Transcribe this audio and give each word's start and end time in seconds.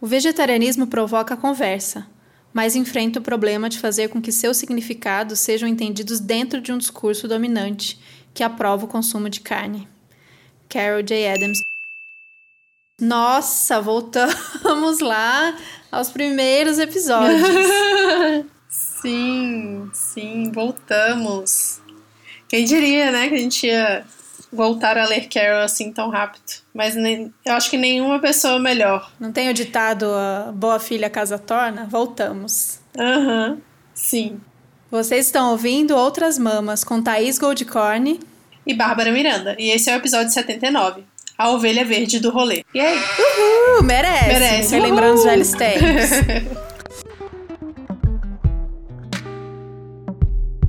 O 0.00 0.06
vegetarianismo 0.06 0.86
provoca 0.86 1.36
conversa, 1.36 2.06
mas 2.54 2.74
enfrenta 2.74 3.18
o 3.18 3.22
problema 3.22 3.68
de 3.68 3.78
fazer 3.78 4.08
com 4.08 4.20
que 4.20 4.32
seus 4.32 4.56
significados 4.56 5.40
sejam 5.40 5.68
entendidos 5.68 6.20
dentro 6.20 6.60
de 6.60 6.72
um 6.72 6.78
discurso 6.78 7.28
dominante 7.28 8.00
que 8.32 8.42
aprova 8.42 8.86
o 8.86 8.88
consumo 8.88 9.28
de 9.28 9.40
carne. 9.40 9.86
Carol 10.68 11.02
J. 11.02 11.28
Adams. 11.28 11.60
Nossa, 12.98 13.80
voltamos 13.80 15.00
lá 15.02 15.56
aos 15.92 16.10
primeiros 16.10 16.78
episódios. 16.78 17.42
sim, 18.68 19.90
sim, 19.92 20.50
voltamos. 20.50 21.80
Quem 22.48 22.64
diria, 22.64 23.10
né, 23.12 23.28
que 23.28 23.34
a 23.34 23.38
gente 23.38 23.66
ia 23.66 24.04
voltar 24.52 24.98
a 24.98 25.06
ler 25.06 25.28
Carol 25.28 25.62
assim 25.62 25.92
tão 25.92 26.10
rápido. 26.10 26.62
Mas 26.74 26.94
nem, 26.94 27.32
eu 27.44 27.54
acho 27.54 27.70
que 27.70 27.76
nenhuma 27.76 28.18
pessoa 28.18 28.58
melhor. 28.58 29.10
Não 29.18 29.32
tem 29.32 29.48
o 29.48 29.54
ditado 29.54 30.06
boa 30.54 30.78
filha 30.78 31.10
casa 31.10 31.38
torna? 31.38 31.86
Voltamos. 31.90 32.80
Aham, 32.98 33.50
uhum, 33.50 33.60
sim. 33.94 34.40
Vocês 34.90 35.26
estão 35.26 35.52
ouvindo 35.52 35.96
Outras 35.96 36.36
Mamas 36.36 36.82
com 36.82 37.00
Thaís 37.00 37.38
Goldcorn 37.38 38.18
e 38.66 38.74
Bárbara 38.74 39.12
Miranda. 39.12 39.54
E 39.58 39.70
esse 39.70 39.88
é 39.88 39.94
o 39.94 39.98
episódio 39.98 40.32
79. 40.32 41.04
A 41.38 41.50
ovelha 41.50 41.84
verde 41.84 42.18
do 42.18 42.30
rolê. 42.30 42.64
E 42.74 42.80
aí? 42.80 42.98
Uhul, 42.98 43.82
merece. 43.84 44.26
Merece. 44.26 44.74
Relembrando 44.74 45.14
os 45.14 45.24
velhos 45.24 45.52
tempos. 45.52 46.60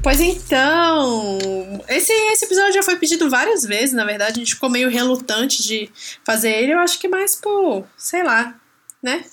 Pois 0.03 0.19
então, 0.19 1.37
esse, 1.87 2.11
esse 2.11 2.45
episódio 2.45 2.73
já 2.73 2.81
foi 2.81 2.95
pedido 2.95 3.29
várias 3.29 3.63
vezes, 3.63 3.93
na 3.93 4.03
verdade, 4.03 4.31
a 4.31 4.43
gente 4.43 4.55
ficou 4.55 4.67
meio 4.67 4.89
relutante 4.89 5.61
de 5.61 5.91
fazer 6.25 6.49
ele, 6.49 6.73
eu 6.73 6.79
acho 6.79 6.99
que 6.99 7.07
mais 7.07 7.35
por, 7.35 7.85
sei 7.95 8.23
lá, 8.23 8.59
né? 9.01 9.23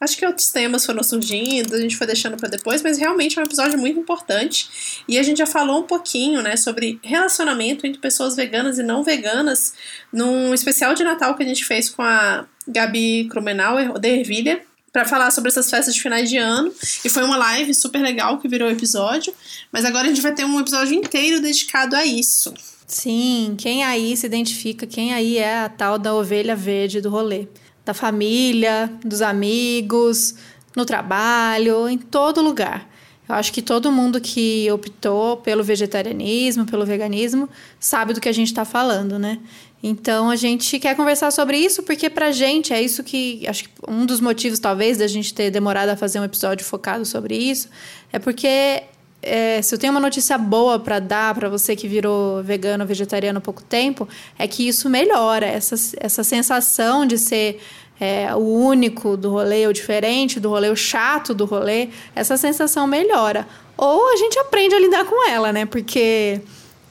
Acho 0.00 0.16
que 0.16 0.26
outros 0.26 0.48
temas 0.48 0.86
foram 0.86 1.02
surgindo, 1.02 1.74
a 1.74 1.80
gente 1.80 1.96
foi 1.96 2.06
deixando 2.06 2.36
para 2.36 2.48
depois, 2.48 2.82
mas 2.82 2.98
realmente 2.98 3.38
é 3.38 3.42
um 3.42 3.46
episódio 3.46 3.78
muito 3.78 3.98
importante. 3.98 5.02
E 5.08 5.18
a 5.18 5.22
gente 5.22 5.38
já 5.38 5.46
falou 5.46 5.80
um 5.80 5.86
pouquinho, 5.86 6.42
né, 6.42 6.56
sobre 6.56 6.98
relacionamento 7.02 7.86
entre 7.86 8.00
pessoas 8.00 8.36
veganas 8.36 8.78
e 8.78 8.82
não 8.82 9.02
veganas 9.02 9.74
num 10.12 10.52
especial 10.52 10.94
de 10.94 11.04
Natal 11.04 11.34
que 11.34 11.42
a 11.42 11.46
gente 11.46 11.64
fez 11.64 11.88
com 11.88 12.02
a 12.02 12.46
Gabi 12.68 13.26
Krumenauer, 13.30 13.98
de 13.98 14.08
Ervilha, 14.08 14.62
para 14.96 15.04
falar 15.04 15.30
sobre 15.30 15.50
essas 15.50 15.68
festas 15.68 15.94
de 15.94 16.00
finais 16.00 16.30
de 16.30 16.38
ano. 16.38 16.72
E 17.04 17.10
foi 17.10 17.22
uma 17.22 17.36
live 17.36 17.74
super 17.74 18.00
legal 18.00 18.38
que 18.38 18.48
virou 18.48 18.70
episódio. 18.70 19.30
Mas 19.70 19.84
agora 19.84 20.06
a 20.06 20.08
gente 20.08 20.22
vai 20.22 20.32
ter 20.32 20.46
um 20.46 20.58
episódio 20.58 20.94
inteiro 20.94 21.38
dedicado 21.38 21.94
a 21.94 22.06
isso. 22.06 22.54
Sim, 22.86 23.56
quem 23.58 23.84
aí 23.84 24.16
se 24.16 24.24
identifica, 24.24 24.86
quem 24.86 25.12
aí 25.12 25.36
é 25.36 25.64
a 25.64 25.68
tal 25.68 25.98
da 25.98 26.14
ovelha 26.14 26.56
verde 26.56 27.02
do 27.02 27.10
rolê. 27.10 27.46
Da 27.84 27.92
família, 27.92 28.90
dos 29.04 29.20
amigos, 29.20 30.36
no 30.74 30.86
trabalho, 30.86 31.90
em 31.90 31.98
todo 31.98 32.40
lugar. 32.40 32.88
Eu 33.28 33.34
acho 33.34 33.52
que 33.52 33.60
todo 33.60 33.92
mundo 33.92 34.18
que 34.18 34.70
optou 34.70 35.36
pelo 35.36 35.62
vegetarianismo, 35.62 36.64
pelo 36.64 36.86
veganismo, 36.86 37.50
sabe 37.78 38.14
do 38.14 38.20
que 38.20 38.30
a 38.30 38.32
gente 38.32 38.48
está 38.48 38.64
falando, 38.64 39.18
né? 39.18 39.40
Então 39.88 40.30
a 40.30 40.34
gente 40.34 40.80
quer 40.80 40.96
conversar 40.96 41.30
sobre 41.30 41.58
isso 41.58 41.80
porque 41.80 42.10
pra 42.10 42.32
gente 42.32 42.72
é 42.72 42.82
isso 42.82 43.04
que 43.04 43.46
acho 43.46 43.62
que 43.62 43.70
um 43.86 44.04
dos 44.04 44.20
motivos 44.20 44.58
talvez 44.58 44.98
da 44.98 45.06
gente 45.06 45.32
ter 45.32 45.48
demorado 45.48 45.90
a 45.90 45.96
fazer 45.96 46.18
um 46.18 46.24
episódio 46.24 46.66
focado 46.66 47.04
sobre 47.04 47.36
isso 47.36 47.68
é 48.12 48.18
porque 48.18 48.82
é, 49.22 49.62
se 49.62 49.72
eu 49.72 49.78
tenho 49.78 49.92
uma 49.92 50.00
notícia 50.00 50.36
boa 50.36 50.80
para 50.80 50.98
dar 50.98 51.32
para 51.36 51.48
você 51.48 51.76
que 51.76 51.86
virou 51.86 52.42
vegano 52.42 52.82
ou 52.82 52.88
vegetariano 52.88 53.38
há 53.38 53.40
pouco 53.40 53.62
tempo, 53.62 54.08
é 54.36 54.48
que 54.48 54.66
isso 54.66 54.90
melhora 54.90 55.46
essa, 55.46 55.76
essa 56.00 56.24
sensação 56.24 57.06
de 57.06 57.16
ser 57.16 57.60
é, 58.00 58.34
o 58.34 58.38
único 58.38 59.16
do 59.16 59.30
rolê, 59.30 59.68
o 59.68 59.72
diferente 59.72 60.40
do 60.40 60.48
rolê, 60.48 60.68
o 60.68 60.76
chato 60.76 61.32
do 61.32 61.44
rolê, 61.44 61.90
essa 62.12 62.36
sensação 62.36 62.88
melhora. 62.88 63.46
Ou 63.76 64.12
a 64.12 64.16
gente 64.16 64.36
aprende 64.36 64.74
a 64.74 64.80
lidar 64.80 65.04
com 65.04 65.28
ela, 65.28 65.52
né? 65.52 65.64
Porque 65.64 66.40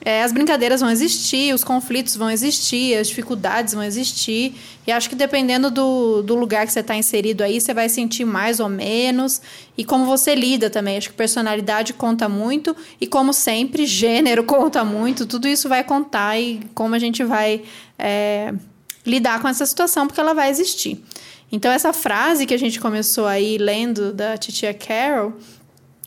é, 0.06 0.22
as 0.22 0.32
brincadeiras 0.32 0.82
vão 0.82 0.92
existir, 0.92 1.52
os 1.52 1.64
conflitos 1.64 2.16
vão 2.16 2.30
existir, 2.30 2.96
as 2.96 3.08
dificuldades 3.08 3.74
vão 3.74 3.84
existir. 3.84 4.54
E 4.86 4.92
acho 4.92 5.10
que 5.10 5.16
dependendo 5.16 5.72
do, 5.72 6.22
do 6.22 6.36
lugar 6.36 6.68
que 6.68 6.72
você 6.72 6.82
está 6.82 6.96
inserido 6.96 7.44
aí, 7.44 7.60
você 7.60 7.74
vai 7.74 7.90
sentir 7.90 8.24
mais 8.24 8.60
ou 8.60 8.70
menos. 8.70 9.42
E 9.76 9.84
como 9.84 10.06
você 10.06 10.36
lida 10.36 10.70
também. 10.70 10.96
Acho 10.96 11.10
que 11.10 11.16
personalidade 11.16 11.92
conta 11.92 12.30
muito. 12.30 12.76
E 13.02 13.08
como 13.08 13.34
sempre, 13.34 13.84
gênero 13.90 14.44
conta 14.44 14.86
muito. 14.86 15.26
Tudo 15.26 15.48
isso 15.48 15.68
vai 15.68 15.84
contar 15.84 16.40
e 16.40 16.62
como 16.76 16.94
a 16.94 17.00
gente 17.00 17.24
vai 17.24 17.64
é, 17.98 18.54
lidar 19.04 19.42
com 19.42 19.48
essa 19.48 19.66
situação, 19.66 20.06
porque 20.06 20.22
ela 20.22 20.36
vai 20.36 20.52
existir. 20.52 21.04
Então, 21.52 21.72
essa 21.72 21.92
frase 21.92 22.46
que 22.46 22.54
a 22.54 22.60
gente 22.60 22.80
começou 22.80 23.26
aí 23.26 23.58
lendo 23.58 24.14
da 24.14 24.38
Titia 24.38 24.72
Carol 24.72 25.34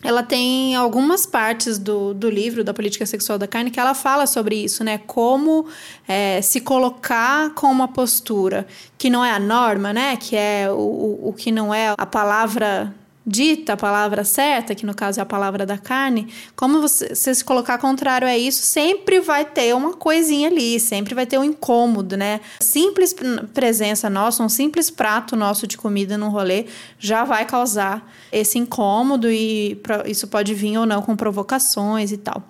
ela 0.03 0.23
tem 0.23 0.77
algumas 0.77 1.27
partes 1.27 1.77
do, 1.79 2.15
do 2.15 2.31
livro 2.31 2.63
da 2.63 2.73
política 2.73 3.05
sexual 3.05 3.37
da 3.37 3.49
carne 3.49 3.71
que 3.71 3.81
ela 3.81 3.95
fala 3.95 4.27
sobre 4.27 4.55
isso, 4.55 4.85
né? 4.85 4.99
Como 4.99 5.67
é, 6.07 6.41
se 6.41 6.61
colocar 6.61 7.53
com 7.55 7.67
uma 7.67 7.89
postura 7.89 8.67
que 8.97 9.11
não 9.11 9.25
é 9.25 9.33
a 9.33 9.41
norma, 9.41 9.93
né? 9.93 10.17
Que 10.17 10.37
é 10.37 10.71
o, 10.71 11.29
o 11.29 11.35
que 11.37 11.51
não 11.51 11.75
é 11.75 11.95
a 11.99 12.07
palavra 12.07 12.95
dita, 13.29 13.75
a 13.75 13.77
palavra 13.77 14.25
certa, 14.25 14.75
que 14.75 14.87
no 14.87 14.95
caso 14.95 15.21
é 15.21 15.23
a 15.23 15.27
palavra 15.27 15.67
da 15.67 15.77
carne, 15.77 16.33
como 16.57 16.81
você, 16.81 17.15
você, 17.15 17.35
se 17.35 17.45
colocar 17.45 17.77
contrário 17.77 18.27
a 18.27 18.37
isso, 18.37 18.63
sempre 18.63 19.21
vai 19.21 19.45
ter 19.45 19.75
uma 19.75 19.93
coisinha 19.93 20.49
ali, 20.49 20.81
sempre 20.81 21.15
vai 21.15 21.27
ter 21.27 21.39
um 21.39 21.45
incômodo, 21.45 22.17
né? 22.17 22.41
Simples 22.61 23.15
presença 23.53 24.09
nossa, 24.09 24.43
um 24.43 24.49
simples 24.49 24.89
prato 24.89 25.37
nosso 25.37 25.67
de 25.67 25.77
comida 25.77 26.17
no 26.17 26.31
rolê 26.31 26.67
já 26.99 27.25
vai 27.25 27.45
causar 27.45 28.11
esse 28.33 28.59
incômodo 28.59 29.31
e 29.31 29.79
isso 30.07 30.27
pode 30.27 30.55
vir 30.55 30.79
ou 30.79 30.87
não 30.87 31.03
com 31.03 31.15
provocações 31.15 32.11
e 32.13 32.17
tal. 32.17 32.43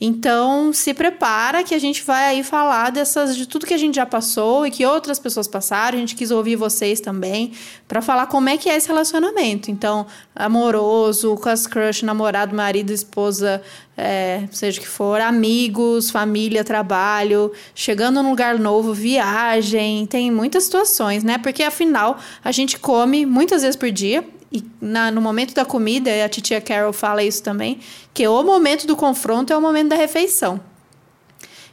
Então, 0.00 0.72
se 0.72 0.94
prepara 0.94 1.64
que 1.64 1.74
a 1.74 1.78
gente 1.78 2.04
vai 2.04 2.26
aí 2.26 2.44
falar 2.44 2.90
dessas 2.90 3.36
de 3.36 3.46
tudo 3.46 3.66
que 3.66 3.74
a 3.74 3.78
gente 3.78 3.96
já 3.96 4.06
passou 4.06 4.64
e 4.64 4.70
que 4.70 4.86
outras 4.86 5.18
pessoas 5.18 5.48
passaram. 5.48 5.98
A 5.98 6.00
gente 6.00 6.14
quis 6.14 6.30
ouvir 6.30 6.54
vocês 6.54 7.00
também 7.00 7.52
para 7.88 8.00
falar 8.00 8.26
como 8.26 8.48
é 8.48 8.56
que 8.56 8.70
é 8.70 8.76
esse 8.76 8.86
relacionamento. 8.86 9.72
Então, 9.72 10.06
amoroso, 10.36 11.34
com 11.36 11.48
as 11.48 11.66
crush, 11.66 12.04
namorado, 12.04 12.54
marido, 12.54 12.92
esposa, 12.92 13.60
é, 13.96 14.44
seja 14.52 14.78
o 14.78 14.82
que 14.82 14.88
for, 14.88 15.20
amigos, 15.20 16.10
família, 16.10 16.62
trabalho, 16.62 17.50
chegando 17.74 18.22
num 18.22 18.30
lugar 18.30 18.56
novo, 18.56 18.94
viagem, 18.94 20.06
tem 20.06 20.30
muitas 20.30 20.62
situações, 20.64 21.24
né? 21.24 21.38
Porque 21.38 21.64
afinal 21.64 22.18
a 22.44 22.52
gente 22.52 22.78
come 22.78 23.26
muitas 23.26 23.62
vezes 23.62 23.74
por 23.74 23.90
dia 23.90 24.24
e 24.50 24.64
na, 24.80 25.10
no 25.10 25.20
momento 25.20 25.54
da 25.54 25.64
comida, 25.64 26.10
a 26.24 26.28
titia 26.28 26.60
Carol 26.60 26.92
fala 26.92 27.22
isso 27.22 27.42
também, 27.42 27.80
que 28.14 28.26
o 28.26 28.42
momento 28.42 28.86
do 28.86 28.96
confronto 28.96 29.52
é 29.52 29.56
o 29.56 29.60
momento 29.60 29.88
da 29.88 29.96
refeição. 29.96 30.60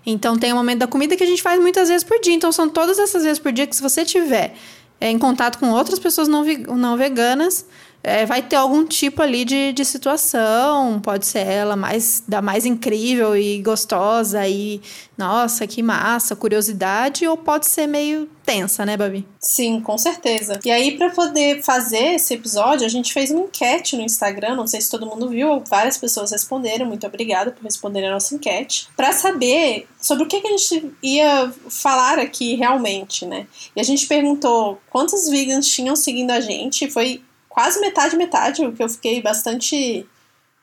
Então 0.05 0.37
tem 0.37 0.53
o 0.53 0.55
momento 0.55 0.79
da 0.79 0.87
comida 0.87 1.15
que 1.15 1.23
a 1.23 1.27
gente 1.27 1.41
faz 1.41 1.59
muitas 1.59 1.89
vezes 1.89 2.03
por 2.03 2.19
dia. 2.19 2.33
Então 2.33 2.51
são 2.51 2.69
todas 2.69 2.99
essas 2.99 3.23
vezes 3.23 3.39
por 3.39 3.51
dia 3.51 3.65
que 3.65 3.75
se 3.75 3.81
você 3.81 4.05
tiver 4.05 4.55
é, 4.99 5.09
em 5.09 5.17
contato 5.17 5.57
com 5.57 5.71
outras 5.71 5.99
pessoas 5.99 6.27
não, 6.27 6.43
não 6.43 6.97
veganas, 6.97 7.65
é, 8.05 8.23
vai 8.23 8.43
ter 8.43 8.55
algum 8.55 8.85
tipo 8.85 9.19
ali 9.19 9.43
de, 9.43 9.73
de 9.73 9.83
situação, 9.83 10.99
pode 11.01 11.25
ser 11.25 11.39
ela 11.39 11.75
mais 11.75 12.23
da 12.27 12.39
mais 12.39 12.63
incrível 12.63 13.35
e 13.35 13.59
gostosa 13.63 14.47
e 14.47 14.79
nossa, 15.17 15.65
que 15.65 15.81
massa, 15.81 16.35
curiosidade, 16.35 17.25
ou 17.27 17.35
pode 17.35 17.65
ser 17.67 17.87
meio 17.87 18.29
tensa, 18.45 18.85
né, 18.85 18.95
Babi? 18.95 19.25
Sim, 19.39 19.79
com 19.81 19.97
certeza. 19.97 20.59
E 20.63 20.69
aí, 20.69 20.97
para 20.97 21.09
poder 21.09 21.63
fazer 21.63 22.15
esse 22.15 22.35
episódio, 22.35 22.85
a 22.85 22.89
gente 22.89 23.11
fez 23.11 23.31
uma 23.31 23.41
enquete 23.41 23.95
no 23.95 24.03
Instagram, 24.03 24.55
não 24.55 24.67
sei 24.67 24.81
se 24.81 24.91
todo 24.91 25.07
mundo 25.07 25.29
viu, 25.29 25.63
várias 25.67 25.97
pessoas 25.97 26.31
responderam, 26.31 26.85
muito 26.85 27.07
obrigada 27.07 27.51
por 27.51 27.63
responder 27.63 28.05
a 28.05 28.11
nossa 28.11 28.35
enquete, 28.35 28.87
para 28.95 29.13
saber 29.13 29.87
sobre 29.99 30.25
o 30.25 30.27
que, 30.27 30.41
que 30.41 30.47
a 30.47 30.51
gente 30.57 30.91
ia 31.01 31.51
falar 31.69 32.19
aqui 32.19 32.53
realmente, 32.55 33.25
né? 33.25 33.47
E 33.75 33.81
a 33.81 33.83
gente 33.83 34.05
perguntou 34.05 34.79
quantos 34.91 35.27
vegans 35.27 35.67
tinham 35.67 35.95
seguindo 35.95 36.29
a 36.29 36.39
gente, 36.39 36.91
foi 36.91 37.23
quase 37.55 37.79
metade, 37.79 38.17
metade, 38.17 38.65
o 38.65 38.73
que 38.73 38.83
eu 38.83 38.89
fiquei 38.89 39.21
bastante 39.21 40.05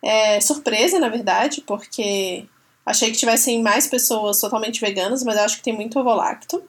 é, 0.05 0.39
surpresa, 0.43 0.99
na 0.99 1.09
verdade, 1.09 1.65
porque 1.67 2.45
achei 2.85 3.11
que 3.11 3.17
tivessem 3.17 3.63
mais 3.63 3.87
pessoas 3.87 4.39
totalmente 4.39 4.79
veganas, 4.79 5.25
mas 5.25 5.37
eu 5.37 5.45
acho 5.45 5.57
que 5.57 5.63
tem 5.63 5.75
muito 5.75 5.99
ovolacto. 5.99 6.63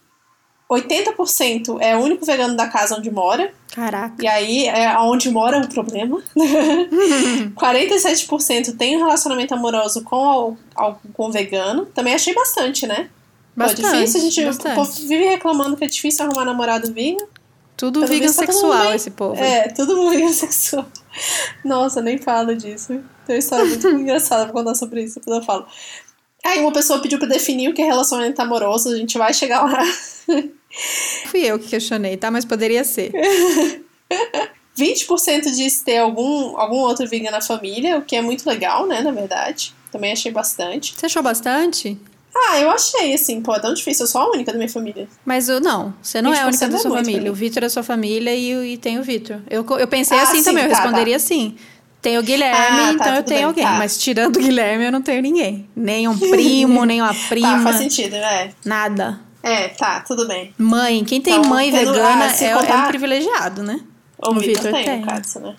80% 0.71 1.77
é 1.81 1.93
o 1.97 1.99
único 1.99 2.25
vegano 2.25 2.55
da 2.55 2.69
casa 2.69 2.95
onde 2.95 3.11
mora. 3.11 3.53
Caraca. 3.73 4.15
E 4.23 4.25
aí, 4.25 4.65
é 4.65 4.97
onde 4.97 5.29
mora 5.29 5.57
é 5.57 5.59
um 5.59 5.67
problema. 5.67 6.23
47% 7.53 8.77
tem 8.77 8.95
um 8.95 8.99
relacionamento 8.99 9.53
amoroso 9.53 10.05
com, 10.05 10.55
com 11.11 11.31
vegano. 11.31 11.85
Também 11.87 12.13
achei 12.13 12.33
bastante, 12.33 12.87
né? 12.87 13.09
Bastante, 13.55 13.81
Pô, 13.81 13.87
é 13.87 13.91
difícil, 13.99 14.19
a 14.19 14.23
gente 14.23 14.45
bastante. 14.45 15.05
vive 15.05 15.25
reclamando 15.25 15.75
que 15.75 15.83
é 15.83 15.87
difícil 15.87 16.25
arrumar 16.25 16.45
namorado 16.45 16.93
vegan. 16.93 17.27
Tudo 17.83 17.99
Pelo 17.99 18.13
vegan 18.13 18.31
sexual 18.31 18.93
esse 18.93 19.11
povo. 19.11 19.35
É, 19.35 19.67
tudo 19.67 20.07
vegan 20.09 20.31
sexual. 20.31 20.85
Nossa, 21.65 22.01
nem 22.01 22.17
fala 22.17 22.55
disso. 22.55 23.03
Tem 23.27 23.35
uma 23.35 23.39
história 23.39 23.65
muito 23.65 23.85
engraçada 23.91 24.45
pra 24.45 24.53
contar 24.53 24.73
sobre 24.73 25.03
isso, 25.03 25.19
depois 25.19 25.39
eu 25.39 25.43
falo. 25.43 25.67
Aí 26.45 26.61
uma 26.61 26.71
pessoa 26.71 27.01
pediu 27.01 27.19
pra 27.19 27.27
definir 27.27 27.67
o 27.67 27.73
que 27.73 27.81
é 27.81 27.85
relacionamento 27.85 28.41
amoroso, 28.41 28.87
a 28.87 28.95
gente 28.95 29.17
vai 29.17 29.33
chegar 29.33 29.63
lá. 29.65 29.83
Fui 31.27 31.41
eu 31.41 31.59
que 31.59 31.67
questionei, 31.67 32.15
tá? 32.15 32.31
Mas 32.31 32.45
poderia 32.45 32.85
ser. 32.85 33.11
20% 34.79 35.41
disse 35.53 35.83
ter 35.83 35.97
algum, 35.97 36.57
algum 36.57 36.77
outro 36.77 37.05
vegan 37.05 37.31
na 37.31 37.41
família, 37.41 37.97
o 37.97 38.01
que 38.01 38.15
é 38.15 38.21
muito 38.21 38.47
legal, 38.47 38.87
né, 38.87 39.01
na 39.01 39.11
verdade. 39.11 39.75
Também 39.91 40.13
achei 40.13 40.31
bastante. 40.31 40.95
Você 40.97 41.07
achou 41.07 41.21
bastante? 41.21 41.99
Ah, 42.35 42.59
eu 42.59 42.71
achei, 42.71 43.13
assim, 43.13 43.41
pô, 43.41 43.53
é 43.55 43.59
tão 43.59 43.73
difícil, 43.73 44.03
eu 44.05 44.07
sou 44.07 44.21
a 44.21 44.29
única 44.31 44.51
da 44.51 44.57
minha 44.57 44.69
família. 44.69 45.07
Mas 45.25 45.49
eu 45.49 45.59
não, 45.61 45.93
você 46.01 46.21
não 46.21 46.33
é 46.33 46.41
a 46.41 46.47
única 46.47 46.67
da 46.67 46.75
é 46.75 46.79
sua 46.79 46.89
muito 46.89 46.93
pra 46.93 47.03
família. 47.05 47.21
mim. 47.23 47.29
O 47.29 47.33
Vitor 47.33 47.63
é 47.63 47.69
sua 47.69 47.83
família 47.83 48.33
e, 48.35 48.73
e 48.73 48.77
tem 48.77 48.99
o 48.99 49.03
Vitor. 49.03 49.39
Eu, 49.49 49.65
eu 49.77 49.87
pensei 49.87 50.17
Ah, 50.17 50.23
assim 50.23 50.37
sim, 50.37 50.43
também, 50.45 50.63
eu 50.63 50.69
tá, 50.71 50.75
responderia 50.77 51.15
assim. 51.15 51.55
Tem 52.01 52.17
o 52.17 52.23
Guilherme, 52.23 52.57
Ah, 52.81 52.85
tá, 52.87 52.91
então 52.93 53.15
eu 53.15 53.23
tenho 53.23 53.37
bem, 53.39 53.43
alguém. 53.45 53.63
tá. 53.63 53.73
Mas 53.75 53.97
tirando 53.97 54.35
o 54.35 54.39
Guilherme, 54.39 54.85
eu 54.85 54.91
não 54.91 55.01
tenho 55.01 55.21
ninguém. 55.21 55.69
Nem 55.75 56.07
um 56.07 56.17
primo, 56.19 56.83
nem 56.85 57.01
uma 57.01 57.13
prima. 57.29 57.57
Tá, 57.57 57.63
faz 57.63 57.77
sentido, 57.77 58.15
é. 58.15 58.49
Nada. 58.65 59.19
É, 59.41 59.69
tá, 59.69 59.99
tudo 60.01 60.27
bem. 60.27 60.53
Mãe, 60.57 61.03
quem 61.05 61.21
tem 61.21 61.35
Então, 61.35 61.49
mãe 61.49 61.69
vegana 61.71 62.25
ah, 62.25 62.35
é, 62.43 62.45
é 62.45 62.55
um 62.55 62.59
contar- 62.59 62.87
privilegiado, 62.87 63.61
né? 63.63 63.79
O, 64.17 64.31
O 64.31 64.33
Vitor 64.39 64.63
Vitor 64.63 64.71
tem, 64.73 64.83
tem. 64.85 64.99
no 65.01 65.05
caso, 65.05 65.39
né? 65.39 65.55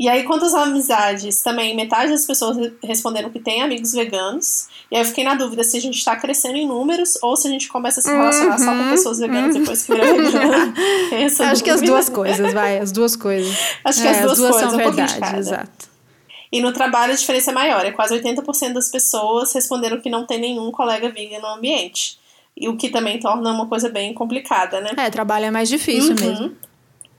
E 0.00 0.08
aí, 0.08 0.22
quantas 0.24 0.54
amizades? 0.54 1.42
Também 1.42 1.76
metade 1.76 2.10
das 2.10 2.24
pessoas 2.26 2.56
re- 2.56 2.72
responderam 2.82 3.28
que 3.28 3.38
tem 3.38 3.60
amigos 3.60 3.92
veganos. 3.92 4.66
E 4.90 4.96
aí 4.96 5.02
eu 5.02 5.04
fiquei 5.04 5.22
na 5.22 5.34
dúvida 5.34 5.62
se 5.62 5.76
a 5.76 5.80
gente 5.80 6.02
tá 6.02 6.16
crescendo 6.16 6.56
em 6.56 6.66
números 6.66 7.18
ou 7.22 7.36
se 7.36 7.46
a 7.46 7.50
gente 7.50 7.68
começa 7.68 8.00
a 8.00 8.02
se 8.02 8.08
relacionar 8.10 8.56
só 8.58 8.72
com 8.74 8.88
pessoas 8.90 9.18
veganas 9.18 9.54
depois 9.54 9.82
que 9.82 9.92
vira 9.92 10.06
vegana. 10.16 10.74
Essa 11.12 11.42
Uhum. 11.44 11.50
Acho 11.50 11.62
que 11.64 11.68
as 11.68 11.76
dúvida. 11.76 11.92
duas 11.92 12.08
coisas, 12.08 12.52
vai, 12.54 12.78
as 12.78 12.90
duas 12.90 13.14
coisas. 13.14 13.54
Acho 13.84 14.00
que 14.00 14.08
É, 14.08 14.10
as 14.10 14.20
duas, 14.22 14.38
coisas, 14.38 14.60
são 14.60 14.72
um 14.72 14.76
verdade, 14.78 15.36
exato. 15.38 15.90
E 16.50 16.62
no 16.62 16.72
trabalho 16.72 17.12
a 17.12 17.16
diferença 17.16 17.50
é 17.50 17.54
maior, 17.54 17.84
é 17.84 17.92
quase 17.92 18.18
80% 18.18 18.72
das 18.72 18.88
pessoas 18.88 19.52
responderam 19.52 20.00
que 20.00 20.08
não 20.08 20.24
tem 20.26 20.40
nenhum 20.40 20.72
colega 20.72 21.10
vegan 21.10 21.40
no 21.40 21.46
ambiente. 21.48 22.18
E 22.56 22.68
o 22.68 22.76
que 22.76 22.88
também 22.88 23.20
torna 23.20 23.52
uma 23.52 23.66
coisa 23.66 23.88
bem 23.90 24.14
complicada, 24.14 24.80
né? 24.80 24.90
É, 24.96 25.10
trabalho 25.10 25.44
é 25.44 25.50
mais 25.50 25.68
difícil 25.68 26.14
Uhum. 26.16 26.26
mesmo. 26.26 26.56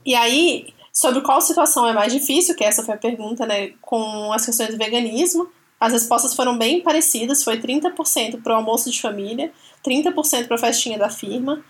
E 0.04 0.14
aí, 0.16 0.66
sobre 0.92 1.22
qual 1.22 1.40
situação 1.40 1.86
é 1.88 1.92
mais 1.92 2.12
difícil, 2.12 2.54
que 2.54 2.62
essa 2.64 2.82
foi 2.84 2.94
a 2.94 2.98
pergunta, 2.98 3.46
né, 3.46 3.72
com 3.80 4.32
as 4.32 4.44
questões 4.44 4.70
do 4.70 4.76
veganismo, 4.78 5.48
as 5.80 5.92
respostas 5.92 6.34
foram 6.34 6.56
bem 6.58 6.80
parecidas, 6.80 7.42
foi 7.42 7.58
30% 7.58 8.42
para 8.42 8.52
o 8.52 8.56
almoço 8.56 8.90
de 8.90 9.00
família, 9.00 9.50
30% 9.84 10.46
para 10.46 10.56
a 10.56 10.58
festinha 10.60 10.98
da 10.98 11.08
firma, 11.08 11.62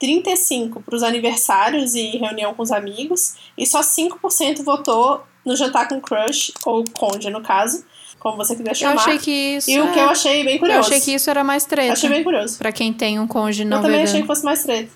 35% 0.00 0.82
para 0.84 0.94
os 0.94 1.02
aniversários 1.02 1.94
e 1.94 2.16
reunião 2.16 2.54
com 2.54 2.62
os 2.62 2.70
amigos, 2.72 3.34
e 3.56 3.66
só 3.66 3.80
5% 3.82 4.62
votou 4.62 5.22
no 5.44 5.56
jantar 5.56 5.88
com 5.88 6.00
crush, 6.00 6.52
ou 6.64 6.84
conde 6.92 7.30
no 7.30 7.42
caso, 7.42 7.84
como 8.18 8.36
você 8.36 8.54
quiser 8.54 8.70
Eu 8.70 8.74
chamar. 8.74 8.94
achei 9.00 9.18
que 9.18 9.30
isso. 9.56 9.70
E 9.70 9.80
o 9.80 9.92
que 9.92 9.98
é- 9.98 10.04
eu 10.04 10.10
achei 10.10 10.44
bem 10.44 10.54
Eu 10.54 10.60
curioso. 10.60 10.80
achei 10.88 11.00
que 11.00 11.12
isso 11.14 11.28
era 11.30 11.42
mais 11.44 11.64
treta. 11.64 11.92
Achei 11.92 12.08
bem 12.10 12.22
curioso. 12.24 12.58
Pra 12.58 12.72
quem 12.72 12.92
tem 12.92 13.18
um 13.18 13.26
cônjuge 13.26 13.64
não 13.64 13.78
eu 13.78 13.82
também 13.82 13.98
vegano. 13.98 14.08
achei 14.10 14.20
que 14.22 14.26
fosse 14.26 14.44
mais 14.44 14.62
treta. 14.62 14.90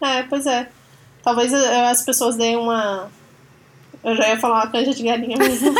É, 0.00 0.22
pois 0.24 0.46
é. 0.46 0.68
Talvez 1.22 1.52
as 1.54 2.02
pessoas 2.02 2.36
deem 2.36 2.56
uma. 2.56 3.10
Eu 4.02 4.16
já 4.16 4.28
ia 4.28 4.40
falar 4.40 4.56
uma 4.64 4.70
canja 4.70 4.92
de 4.92 5.02
galinha 5.02 5.36
mesmo. 5.38 5.72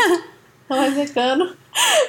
não 0.69 0.83
é 0.83 0.89
vegano. 0.91 1.55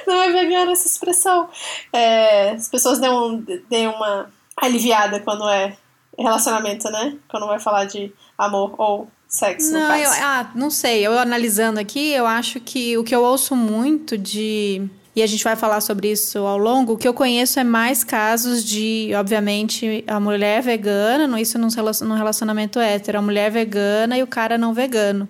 Não 0.07 0.21
é 0.21 0.31
vegano 0.31 0.71
essa 0.71 0.87
expressão. 0.87 1.49
É, 1.91 2.51
as 2.51 2.69
pessoas 2.69 2.99
deem, 2.99 3.11
um, 3.11 3.43
deem 3.69 3.87
uma 3.87 4.29
aliviada 4.55 5.19
quando 5.19 5.47
é 5.49 5.75
relacionamento, 6.17 6.89
né? 6.89 7.17
Quando 7.27 7.47
vai 7.47 7.59
falar 7.59 7.85
de 7.85 8.13
amor 8.37 8.73
ou 8.77 9.07
sexo, 9.27 9.73
no 9.73 9.79
Não, 9.79 9.87
caso. 9.87 10.03
eu, 10.03 10.09
ah, 10.23 10.51
não 10.55 10.69
sei. 10.69 11.05
Eu 11.05 11.17
analisando 11.17 11.79
aqui, 11.79 12.11
eu 12.11 12.25
acho 12.25 12.59
que 12.59 12.97
o 12.97 13.03
que 13.03 13.13
eu 13.13 13.23
ouço 13.23 13.55
muito 13.55 14.17
de. 14.17 14.87
E 15.15 15.23
a 15.23 15.27
gente 15.27 15.43
vai 15.43 15.55
falar 15.55 15.79
sobre 15.79 16.11
isso 16.11 16.39
ao 16.39 16.57
longo. 16.57 16.93
O 16.93 16.97
que 16.97 17.07
eu 17.07 17.13
conheço 17.13 17.57
é 17.59 17.63
mais 17.63 18.03
casos 18.03 18.63
de, 18.65 19.11
obviamente, 19.17 20.03
a 20.07 20.19
mulher 20.19 20.61
vegana, 20.61 21.25
não 21.27 21.37
isso 21.37 21.57
num 21.57 21.69
relacion- 21.69 22.05
num 22.07 22.15
relacionamento 22.15 22.79
hétero, 22.79 23.19
a 23.19 23.21
mulher 23.21 23.49
vegana 23.49 24.17
e 24.17 24.23
o 24.23 24.27
cara 24.27 24.57
não 24.57 24.73
vegano. 24.73 25.27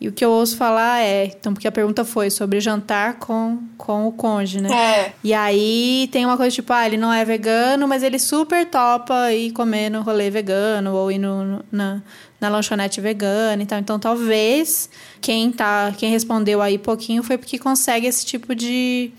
E 0.00 0.06
o 0.06 0.12
que 0.12 0.24
eu 0.24 0.30
ouço 0.30 0.56
falar 0.56 1.00
é, 1.02 1.24
então, 1.24 1.52
porque 1.52 1.66
a 1.66 1.72
pergunta 1.72 2.04
foi 2.04 2.30
sobre 2.30 2.60
jantar 2.60 3.14
com, 3.14 3.58
com 3.76 4.06
o 4.06 4.12
cônjuge, 4.12 4.60
né? 4.60 4.70
É, 4.72 5.12
E 5.24 5.34
aí 5.34 6.08
tem 6.12 6.24
uma 6.24 6.36
coisa 6.36 6.54
tipo, 6.54 6.72
ah, 6.72 6.86
ele 6.86 6.96
não 6.96 7.12
é 7.12 7.24
vegano, 7.24 7.88
mas 7.88 8.04
ele 8.04 8.20
super 8.20 8.64
topa 8.66 9.32
ir 9.32 9.50
comer 9.50 9.90
no 9.90 10.02
rolê 10.02 10.30
vegano 10.30 10.94
ou 10.94 11.10
ir 11.10 11.18
no, 11.18 11.42
no- 11.44 11.64
na, 11.72 12.00
na 12.40 12.48
lanchonete 12.48 13.00
vegana 13.00 13.62
e 13.62 13.66
tal. 13.66 13.78
Então 13.78 13.98
talvez 13.98 14.88
quem 15.20 15.50
tá, 15.50 15.92
quem 15.96 16.10
respondeu 16.10 16.62
aí 16.62 16.78
pouquinho 16.78 17.22
foi 17.22 17.38
porque 17.38 17.58
consegue 17.58 18.06
esse 18.06 18.24
tipo 18.24 18.54
de, 18.54 19.10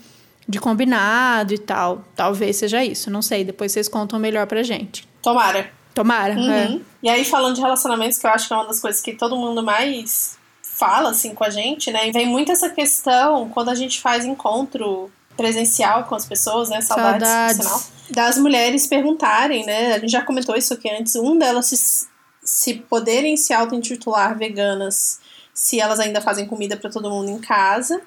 de 0.48 0.58
combinado 0.58 1.54
e 1.54 1.58
tal. 1.58 2.04
Talvez 2.14 2.56
seja 2.56 2.84
isso, 2.84 3.10
não 3.10 3.22
sei. 3.22 3.44
Depois 3.44 3.72
vocês 3.72 3.88
contam 3.88 4.18
melhor 4.18 4.46
pra 4.46 4.62
gente. 4.62 5.06
tomara. 5.22 5.70
Tomara. 5.94 6.34
é. 6.34 6.68
Uhum. 6.68 6.80
E 7.02 7.08
aí, 7.08 7.24
falando 7.24 7.54
de 7.54 7.60
relacionamentos, 7.60 8.18
que 8.18 8.26
eu 8.26 8.30
acho 8.30 8.46
que 8.46 8.54
é 8.54 8.56
uma 8.56 8.66
das 8.66 8.80
coisas 8.80 9.00
que 9.00 9.12
todo 9.14 9.36
mundo 9.36 9.62
mais 9.62 10.38
fala, 10.62 11.10
assim, 11.10 11.34
com 11.34 11.44
a 11.44 11.50
gente, 11.50 11.90
né? 11.90 12.08
E 12.08 12.12
vem 12.12 12.26
muito 12.26 12.52
essa 12.52 12.70
questão 12.70 13.48
quando 13.50 13.68
a 13.68 13.74
gente 13.74 14.00
faz 14.00 14.24
encontro 14.24 15.10
presencial 15.36 16.04
com 16.04 16.14
as 16.14 16.24
pessoas, 16.24 16.68
né? 16.68 16.80
Saudades, 16.80 17.28
Saudades. 17.28 17.92
Das 18.10 18.38
mulheres 18.38 18.86
perguntarem, 18.86 19.64
né? 19.64 19.94
A 19.94 19.98
gente 19.98 20.10
já 20.10 20.22
comentou 20.22 20.56
isso 20.56 20.74
aqui 20.74 20.90
antes. 20.90 21.16
Um 21.16 21.38
delas 21.38 21.66
se, 21.66 22.06
se 22.50 22.74
poderem 22.74 23.36
se 23.36 23.52
auto-intitular 23.52 24.36
veganas 24.36 25.20
se 25.54 25.78
elas 25.78 26.00
ainda 26.00 26.20
fazem 26.20 26.48
comida 26.48 26.76
para 26.76 26.90
todo 26.90 27.08
mundo 27.08 27.30
em 27.30 27.38
casa. 27.38 28.02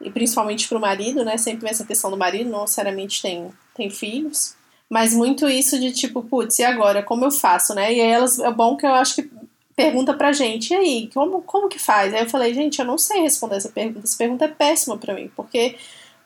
E 0.00 0.10
principalmente 0.10 0.68
pro 0.68 0.80
marido, 0.80 1.24
né? 1.24 1.38
Sempre 1.38 1.70
essa 1.70 1.84
questão 1.84 2.10
do 2.10 2.16
marido, 2.16 2.50
não 2.50 2.62
necessariamente 2.62 3.22
tem, 3.22 3.52
tem 3.72 3.88
filhos. 3.88 4.56
Mas 4.90 5.14
muito 5.14 5.48
isso 5.48 5.78
de 5.78 5.92
tipo, 5.92 6.24
putz, 6.24 6.58
e 6.58 6.64
agora? 6.64 7.04
Como 7.04 7.24
eu 7.24 7.30
faço, 7.30 7.72
né? 7.72 7.94
E 7.94 8.00
aí 8.00 8.10
elas, 8.10 8.40
é 8.40 8.50
bom 8.50 8.76
que 8.76 8.84
eu 8.84 8.92
acho 8.92 9.14
que 9.14 9.30
pergunta 9.76 10.12
pra 10.12 10.32
gente, 10.32 10.72
e 10.72 10.76
aí, 10.76 11.10
como, 11.14 11.40
como 11.42 11.68
que 11.68 11.78
faz? 11.78 12.12
Aí 12.12 12.22
eu 12.22 12.28
falei, 12.28 12.52
gente, 12.52 12.80
eu 12.80 12.84
não 12.84 12.98
sei 12.98 13.20
responder 13.20 13.56
essa 13.56 13.68
pergunta. 13.68 14.06
Essa 14.06 14.18
pergunta 14.18 14.44
é 14.44 14.48
péssima 14.48 14.98
pra 14.98 15.14
mim, 15.14 15.30
porque 15.36 15.76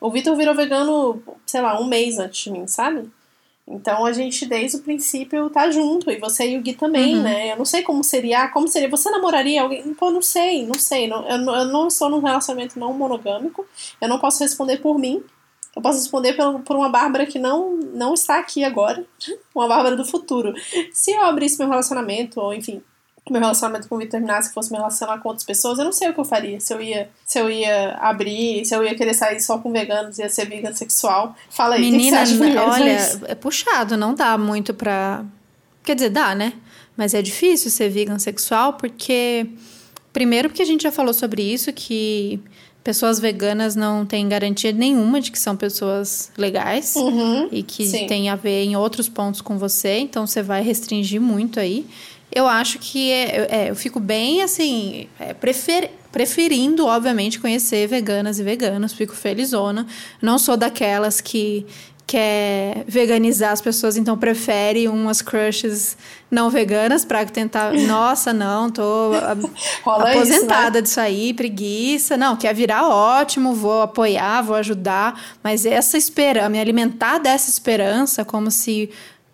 o 0.01 0.09
Vitor 0.09 0.35
virou 0.35 0.55
vegano, 0.55 1.21
sei 1.45 1.61
lá, 1.61 1.79
um 1.79 1.85
mês 1.85 2.17
antes 2.17 2.43
de 2.43 2.51
mim, 2.51 2.67
sabe? 2.67 3.09
Então 3.69 4.03
a 4.03 4.11
gente, 4.11 4.47
desde 4.47 4.77
o 4.77 4.81
princípio, 4.81 5.49
tá 5.51 5.69
junto. 5.69 6.09
E 6.09 6.17
você 6.17 6.49
e 6.49 6.57
o 6.57 6.61
Gui 6.61 6.73
também, 6.73 7.15
Uhum. 7.17 7.21
né? 7.23 7.51
Eu 7.51 7.57
não 7.57 7.65
sei 7.65 7.83
como 7.83 8.03
seria. 8.03 8.47
Como 8.47 8.67
seria? 8.67 8.89
Você 8.89 9.11
namoraria 9.11 9.61
alguém? 9.61 9.93
Pô, 9.93 10.09
não 10.09 10.21
sei, 10.23 10.65
não 10.65 10.73
sei. 10.79 11.07
Não, 11.07 11.27
eu, 11.29 11.37
não- 11.37 11.55
eu 11.55 11.65
não 11.65 11.87
estou 11.87 12.09
num 12.09 12.19
relacionamento 12.19 12.79
não 12.79 12.91
monogâmico. 12.93 13.65
Eu 14.01 14.09
não 14.09 14.17
posso 14.19 14.39
responder 14.43 14.77
por 14.77 14.97
mim. 14.97 15.23
Eu 15.75 15.83
posso 15.83 15.99
responder 15.99 16.33
por, 16.33 16.61
por 16.61 16.75
uma 16.75 16.89
Bárbara 16.89 17.27
que 17.27 17.37
não, 17.37 17.73
não 17.93 18.15
está 18.15 18.39
aqui 18.39 18.63
agora. 18.63 19.05
Uma 19.53 19.67
Bárbara 19.67 19.95
do 19.95 20.03
futuro. 20.03 20.53
Se 20.91 21.11
eu 21.11 21.21
abrisse 21.23 21.59
meu 21.59 21.69
relacionamento, 21.69 22.39
ou 22.41 22.53
enfim, 22.53 22.81
meu 23.33 23.41
relacionamento 23.41 23.87
com 23.87 23.95
o 23.95 23.97
Vitor 23.97 24.11
terminasse, 24.11 24.49
que 24.49 24.53
fosse 24.53 24.71
me 24.71 24.77
relacionar 24.77 25.17
com 25.19 25.29
outras 25.29 25.45
pessoas, 25.45 25.79
eu 25.79 25.85
não 25.85 25.91
sei 25.91 26.09
o 26.09 26.13
que 26.13 26.19
eu 26.19 26.25
faria. 26.25 26.59
Se 26.59 26.73
eu 26.73 26.81
ia, 26.81 27.09
se 27.25 27.39
eu 27.39 27.49
ia 27.49 27.95
abrir, 27.99 28.65
se 28.65 28.75
eu 28.75 28.83
ia 28.83 28.95
querer 28.95 29.13
sair 29.13 29.39
só 29.39 29.57
com 29.57 29.71
veganos, 29.71 30.19
ia 30.19 30.29
ser 30.29 30.45
vegan 30.45 30.73
sexual. 30.73 31.35
Fala 31.49 31.75
aí, 31.75 31.81
que 31.81 31.91
que 31.91 31.97
Menina, 31.97 32.23
primeiro, 32.23 32.61
olha, 32.61 33.19
é 33.27 33.35
puxado, 33.35 33.95
não 33.97 34.13
dá 34.13 34.37
muito 34.37 34.73
pra. 34.73 35.23
Quer 35.83 35.95
dizer, 35.95 36.09
dá, 36.09 36.35
né? 36.35 36.53
Mas 36.97 37.13
é 37.13 37.21
difícil 37.21 37.71
ser 37.71 37.89
vegan 37.89 38.19
sexual 38.19 38.73
porque. 38.73 39.47
Primeiro, 40.11 40.49
porque 40.49 40.63
a 40.63 40.65
gente 40.65 40.81
já 40.81 40.91
falou 40.91 41.13
sobre 41.13 41.43
isso, 41.43 41.71
que 41.71 42.41
pessoas 42.83 43.19
veganas 43.19 43.75
não 43.75 44.05
têm 44.05 44.27
garantia 44.27 44.71
nenhuma 44.71 45.21
de 45.21 45.31
que 45.31 45.37
são 45.37 45.55
pessoas 45.55 46.31
legais 46.37 46.95
Uhum. 46.95 47.47
e 47.51 47.61
que 47.61 47.85
sim. 47.85 48.07
tem 48.07 48.29
a 48.29 48.35
ver 48.35 48.63
em 48.63 48.75
outros 48.75 49.07
pontos 49.07 49.41
com 49.41 49.57
você, 49.57 49.99
então 49.99 50.25
você 50.25 50.41
vai 50.41 50.63
restringir 50.63 51.21
muito 51.21 51.59
aí. 51.59 51.85
Eu 52.31 52.47
acho 52.47 52.77
que 52.79 53.11
é, 53.11 53.47
é, 53.49 53.69
eu 53.69 53.75
fico 53.75 53.99
bem 53.99 54.41
assim, 54.43 55.07
é, 55.19 55.33
prefer, 55.33 55.91
preferindo, 56.11 56.85
obviamente, 56.85 57.39
conhecer 57.39 57.87
veganas 57.87 58.39
e 58.39 58.43
veganos, 58.43 58.93
fico 58.93 59.15
felizona. 59.15 59.87
Não 60.21 60.37
sou 60.37 60.55
daquelas 60.55 61.21
que 61.21 61.65
quer 62.05 62.85
veganizar 62.87 63.51
as 63.51 63.61
pessoas, 63.61 63.95
então 63.95 64.17
prefere 64.17 64.87
umas 64.87 65.21
crushes 65.21 65.95
não 66.31 66.49
veganas 66.49 67.05
para 67.05 67.23
tentar. 67.25 67.71
Nossa, 67.87 68.33
não, 68.33 68.69
tô 68.71 69.11
a- 69.13 69.37
Rola 69.83 70.09
isso, 70.09 70.17
aposentada 70.19 70.79
né? 70.79 70.81
disso 70.81 70.99
aí, 70.99 71.33
preguiça. 71.35 72.17
Não, 72.17 72.35
quer 72.35 72.53
virar 72.55 72.87
ótimo, 72.87 73.53
vou 73.53 73.83
apoiar, 73.83 74.41
vou 74.41 74.55
ajudar, 74.55 75.37
mas 75.43 75.67
essa 75.67 75.97
esperança, 75.99 76.49
me 76.49 76.59
alimentar 76.59 77.19
dessa 77.19 77.47
esperança, 77.49 78.25
como 78.25 78.49
se 78.49 78.89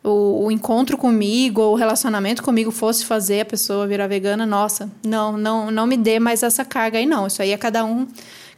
o, 0.06 0.46
o 0.46 0.52
encontro 0.52 0.98
comigo 0.98 1.62
ou 1.62 1.74
o 1.74 1.76
relacionamento 1.76 2.44
comigo 2.44 2.72
fosse 2.72 3.04
fazer 3.04 3.42
a 3.42 3.46
pessoa 3.46 3.88
virar 3.88 4.08
vegana, 4.08 4.46
nossa, 4.46 4.90
não, 5.06 5.36
não, 5.36 5.72
não 5.72 5.88
me 5.88 5.98
dê 5.98 6.20
mais 6.20 6.44
essa 6.44 6.64
carga 6.64 6.98
aí, 6.98 7.06
não. 7.06 7.28
Isso 7.28 7.42
aí 7.42 7.52
é 7.52 7.58
cada 7.58 7.84
um, 7.84 8.08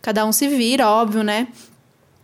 cada 0.01 0.25
um 0.25 0.32
se 0.32 0.48
vira, 0.48 0.88
óbvio, 0.88 1.24
né? 1.24 1.48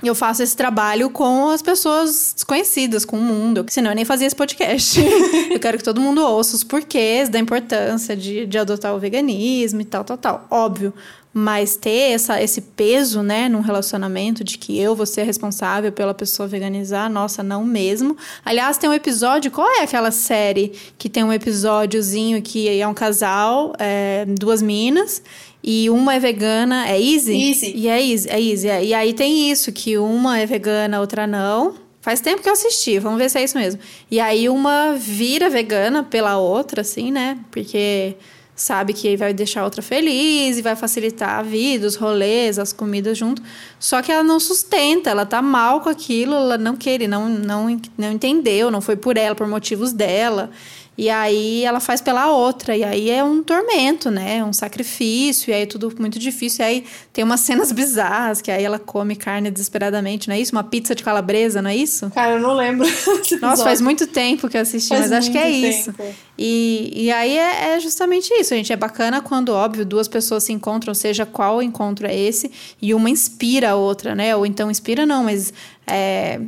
eu 0.07 0.13
faço 0.13 0.43
esse 0.43 0.55
trabalho 0.55 1.09
com 1.09 1.49
as 1.49 1.61
pessoas 1.61 2.33
desconhecidas, 2.35 3.05
com 3.05 3.17
o 3.17 3.21
mundo, 3.21 3.65
senão 3.69 3.91
eu 3.91 3.95
nem 3.95 4.05
fazia 4.05 4.27
esse 4.27 4.35
podcast. 4.35 4.99
eu 5.49 5.59
quero 5.59 5.77
que 5.77 5.83
todo 5.83 6.01
mundo 6.01 6.21
ouça 6.21 6.55
os 6.55 6.63
porquês 6.63 7.29
da 7.29 7.39
importância 7.39 8.15
de, 8.15 8.45
de 8.45 8.57
adotar 8.57 8.93
o 8.93 8.99
veganismo 8.99 9.81
e 9.81 9.85
tal, 9.85 10.03
tal, 10.03 10.17
tal. 10.17 10.47
Óbvio. 10.51 10.93
Mas 11.33 11.75
ter 11.75 12.11
essa, 12.11 12.39
esse 12.41 12.61
peso, 12.61 13.23
né, 13.23 13.49
num 13.49 13.61
relacionamento 13.61 14.43
de 14.43 14.57
que 14.57 14.77
eu 14.77 14.95
vou 14.95 15.05
ser 15.05 15.23
responsável 15.23 15.91
pela 15.91 16.13
pessoa 16.13 16.47
veganizar, 16.47 17.09
nossa, 17.09 17.41
não 17.41 17.65
mesmo. 17.65 18.15
Aliás, 18.45 18.77
tem 18.77 18.87
um 18.87 18.93
episódio, 18.93 19.49
qual 19.49 19.67
é 19.67 19.81
aquela 19.81 20.11
série 20.11 20.71
que 20.97 21.09
tem 21.09 21.23
um 21.23 21.33
episódiozinho 21.33 22.39
que 22.41 22.69
é 22.69 22.87
um 22.87 22.93
casal, 22.93 23.73
é, 23.79 24.25
duas 24.39 24.61
minas, 24.61 25.23
e 25.63 25.89
uma 25.89 26.13
é 26.13 26.19
vegana, 26.19 26.87
é 26.87 27.01
Easy? 27.01 27.49
Easy. 27.49 27.73
E 27.75 27.87
é 27.87 28.05
Easy, 28.05 28.29
é 28.29 28.41
Easy. 28.41 28.67
É. 28.67 28.85
E 28.85 28.93
aí 28.93 29.13
tem 29.13 29.49
isso, 29.49 29.71
que 29.71 29.97
uma 29.97 30.37
é 30.37 30.45
vegana, 30.45 30.99
outra 30.99 31.25
não. 31.25 31.73
Faz 32.01 32.19
tempo 32.19 32.43
que 32.43 32.49
eu 32.49 32.53
assisti, 32.53 32.99
vamos 32.99 33.17
ver 33.17 33.29
se 33.29 33.39
é 33.39 33.43
isso 33.45 33.57
mesmo. 33.57 33.79
E 34.11 34.19
aí 34.19 34.49
uma 34.49 34.93
vira 34.93 35.49
vegana 35.49 36.03
pela 36.03 36.37
outra, 36.37 36.81
assim, 36.81 37.09
né? 37.09 37.39
Porque 37.49 38.17
sabe 38.55 38.93
que 38.93 39.17
vai 39.17 39.33
deixar 39.33 39.63
outra 39.63 39.81
feliz 39.81 40.57
e 40.57 40.61
vai 40.61 40.75
facilitar 40.75 41.39
a 41.39 41.41
vida, 41.41 41.87
os 41.87 41.95
rolês, 41.95 42.59
as 42.59 42.71
comidas 42.71 43.17
junto. 43.17 43.41
Só 43.79 44.01
que 44.01 44.11
ela 44.11 44.23
não 44.23 44.39
sustenta, 44.39 45.09
ela 45.09 45.25
tá 45.25 45.41
mal 45.41 45.81
com 45.81 45.89
aquilo, 45.89 46.35
ela 46.35 46.57
não 46.57 46.75
quer, 46.75 47.07
não, 47.07 47.27
não, 47.27 47.81
não 47.97 48.11
entendeu, 48.11 48.69
não 48.69 48.81
foi 48.81 48.95
por 48.95 49.17
ela, 49.17 49.35
por 49.35 49.47
motivos 49.47 49.91
dela. 49.91 50.51
E 50.95 51.09
aí 51.09 51.63
ela 51.63 51.79
faz 51.79 52.01
pela 52.01 52.31
outra, 52.31 52.77
e 52.77 52.83
aí 52.83 53.09
é 53.09 53.23
um 53.23 53.41
tormento, 53.41 54.11
né? 54.11 54.43
Um 54.43 54.53
sacrifício, 54.53 55.49
e 55.49 55.53
aí 55.53 55.63
é 55.63 55.65
tudo 55.65 55.91
muito 55.97 56.19
difícil. 56.19 56.63
E 56.63 56.67
aí 56.67 56.85
tem 57.11 57.23
umas 57.23 57.39
cenas 57.39 57.71
bizarras, 57.73 58.41
que 58.41 58.51
aí 58.51 58.63
ela 58.63 58.77
come 58.77 59.15
carne 59.15 59.49
desesperadamente, 59.49 60.27
não 60.27 60.35
é 60.35 60.39
isso? 60.39 60.51
Uma 60.51 60.63
pizza 60.63 60.93
de 60.93 61.03
calabresa, 61.03 61.61
não 61.61 61.69
é 61.71 61.75
isso? 61.75 62.11
Cara, 62.11 62.33
eu 62.33 62.39
não 62.39 62.53
lembro. 62.53 62.87
Nossa, 63.41 63.63
faz 63.63 63.81
muito 63.81 64.05
tempo 64.05 64.47
que 64.47 64.55
eu 64.55 64.61
assisti, 64.61 64.89
faz 64.89 65.01
mas 65.01 65.11
acho 65.11 65.31
que 65.31 65.37
é 65.37 65.49
muito 65.49 65.67
isso. 65.67 65.93
tempo. 65.93 66.15
E, 66.37 66.91
e 66.95 67.11
aí 67.11 67.37
é, 67.37 67.75
é 67.75 67.79
justamente 67.79 68.31
isso, 68.33 68.53
gente. 68.53 68.71
É 68.71 68.75
bacana 68.75 69.19
quando, 69.19 69.49
óbvio, 69.49 69.85
duas 69.85 70.07
pessoas 70.07 70.43
se 70.43 70.53
encontram, 70.53 70.93
seja 70.93 71.25
qual 71.25 71.61
encontro 71.61 72.05
é 72.05 72.15
esse, 72.15 72.51
e 72.79 72.93
uma 72.93 73.09
inspira 73.09 73.71
a 73.71 73.75
outra, 73.75 74.13
né? 74.13 74.35
Ou 74.35 74.45
então 74.45 74.69
inspira 74.69 75.05
não, 75.07 75.23
mas 75.23 75.51
é, 75.87 76.39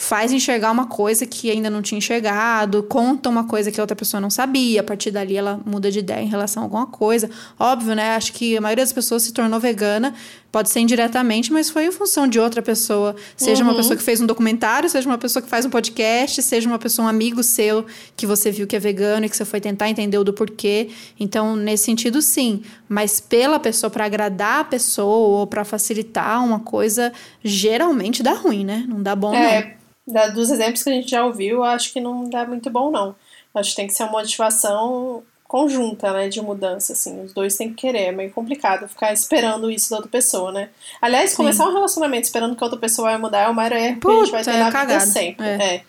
faz 0.00 0.30
enxergar 0.30 0.70
uma 0.70 0.86
coisa 0.86 1.26
que 1.26 1.50
ainda 1.50 1.68
não 1.68 1.82
tinha 1.82 1.98
enxergado, 1.98 2.84
conta 2.84 3.28
uma 3.28 3.42
coisa 3.48 3.72
que 3.72 3.80
a 3.80 3.82
outra 3.82 3.96
pessoa 3.96 4.20
não 4.20 4.30
sabia, 4.30 4.80
a 4.80 4.84
partir 4.84 5.10
dali 5.10 5.36
ela 5.36 5.60
muda 5.66 5.90
de 5.90 5.98
ideia 5.98 6.22
em 6.22 6.28
relação 6.28 6.62
a 6.62 6.66
alguma 6.66 6.86
coisa. 6.86 7.28
Óbvio, 7.58 7.96
né? 7.96 8.14
Acho 8.14 8.32
que 8.32 8.56
a 8.56 8.60
maioria 8.60 8.84
das 8.84 8.92
pessoas 8.92 9.24
se 9.24 9.32
tornou 9.32 9.58
vegana, 9.58 10.14
pode 10.52 10.70
ser 10.70 10.78
indiretamente, 10.78 11.52
mas 11.52 11.68
foi 11.68 11.86
em 11.86 11.90
função 11.90 12.28
de 12.28 12.38
outra 12.38 12.62
pessoa. 12.62 13.16
Seja 13.36 13.64
uma 13.64 13.72
Uhum. 13.72 13.76
pessoa 13.78 13.96
que 13.96 14.02
fez 14.02 14.20
um 14.20 14.26
documentário, 14.26 14.88
seja 14.88 15.08
uma 15.08 15.18
pessoa 15.18 15.42
que 15.42 15.48
faz 15.48 15.66
um 15.66 15.70
podcast, 15.70 16.40
seja 16.44 16.68
uma 16.68 16.78
pessoa, 16.78 17.06
um 17.06 17.08
amigo 17.08 17.42
seu 17.42 17.84
que 18.16 18.24
você 18.24 18.52
viu 18.52 18.68
que 18.68 18.76
é 18.76 18.78
vegano 18.78 19.26
e 19.26 19.28
que 19.28 19.36
você 19.36 19.44
foi 19.44 19.60
tentar 19.60 19.90
entender 19.90 20.16
o 20.16 20.22
do 20.22 20.32
porquê. 20.32 20.90
Então, 21.18 21.56
nesse 21.56 21.84
sentido, 21.86 22.22
sim. 22.22 22.62
Mas 22.88 23.18
pela 23.18 23.58
pessoa, 23.58 23.90
para 23.90 24.04
agradar 24.04 24.60
a 24.60 24.64
pessoa 24.64 25.40
ou 25.40 25.46
para 25.48 25.64
facilitar 25.64 26.42
uma 26.44 26.60
coisa, 26.60 27.12
geralmente 27.42 28.22
dá 28.22 28.32
ruim, 28.34 28.64
né? 28.64 28.84
Não 28.88 29.02
dá 29.02 29.16
bom, 29.16 29.32
não. 29.32 29.78
Da- 30.08 30.28
dos 30.28 30.50
exemplos 30.50 30.82
que 30.82 30.90
a 30.90 30.92
gente 30.92 31.10
já 31.10 31.24
ouviu, 31.24 31.62
acho 31.62 31.92
que 31.92 32.00
não 32.00 32.28
dá 32.28 32.44
muito 32.46 32.70
bom, 32.70 32.90
não. 32.90 33.14
Acho 33.54 33.70
que 33.70 33.76
tem 33.76 33.86
que 33.86 33.92
ser 33.92 34.04
uma 34.04 34.12
motivação 34.12 35.22
conjunta, 35.46 36.12
né, 36.12 36.28
de 36.28 36.40
mudança, 36.42 36.92
assim. 36.92 37.22
Os 37.24 37.32
dois 37.32 37.56
têm 37.56 37.70
que 37.70 37.76
querer. 37.76 38.04
É 38.08 38.12
meio 38.12 38.30
complicado 38.30 38.86
ficar 38.86 39.12
esperando 39.12 39.70
isso 39.70 39.88
da 39.90 39.96
outra 39.96 40.10
pessoa, 40.10 40.52
né? 40.52 40.68
Aliás, 41.00 41.34
começar 41.34 41.66
um 41.66 41.72
relacionamento 41.72 42.24
esperando 42.24 42.54
que 42.54 42.62
a 42.62 42.66
outra 42.66 42.78
pessoa 42.78 43.08
vai 43.10 43.18
mudar 43.18 43.40
é 43.40 43.48
o 43.48 43.54
maior 43.54 43.72
erro 43.72 43.98
que 44.00 44.06
a 44.08 44.10
gente 44.10 44.30
vai 44.30 44.40
Puta, 44.40 44.50
ter 44.52 44.56
é 44.56 44.60
na 44.60 44.66
vida 44.66 44.78
cagada. 44.78 45.06
sempre. 45.06 45.46
É. 45.46 45.74
É. 45.76 45.82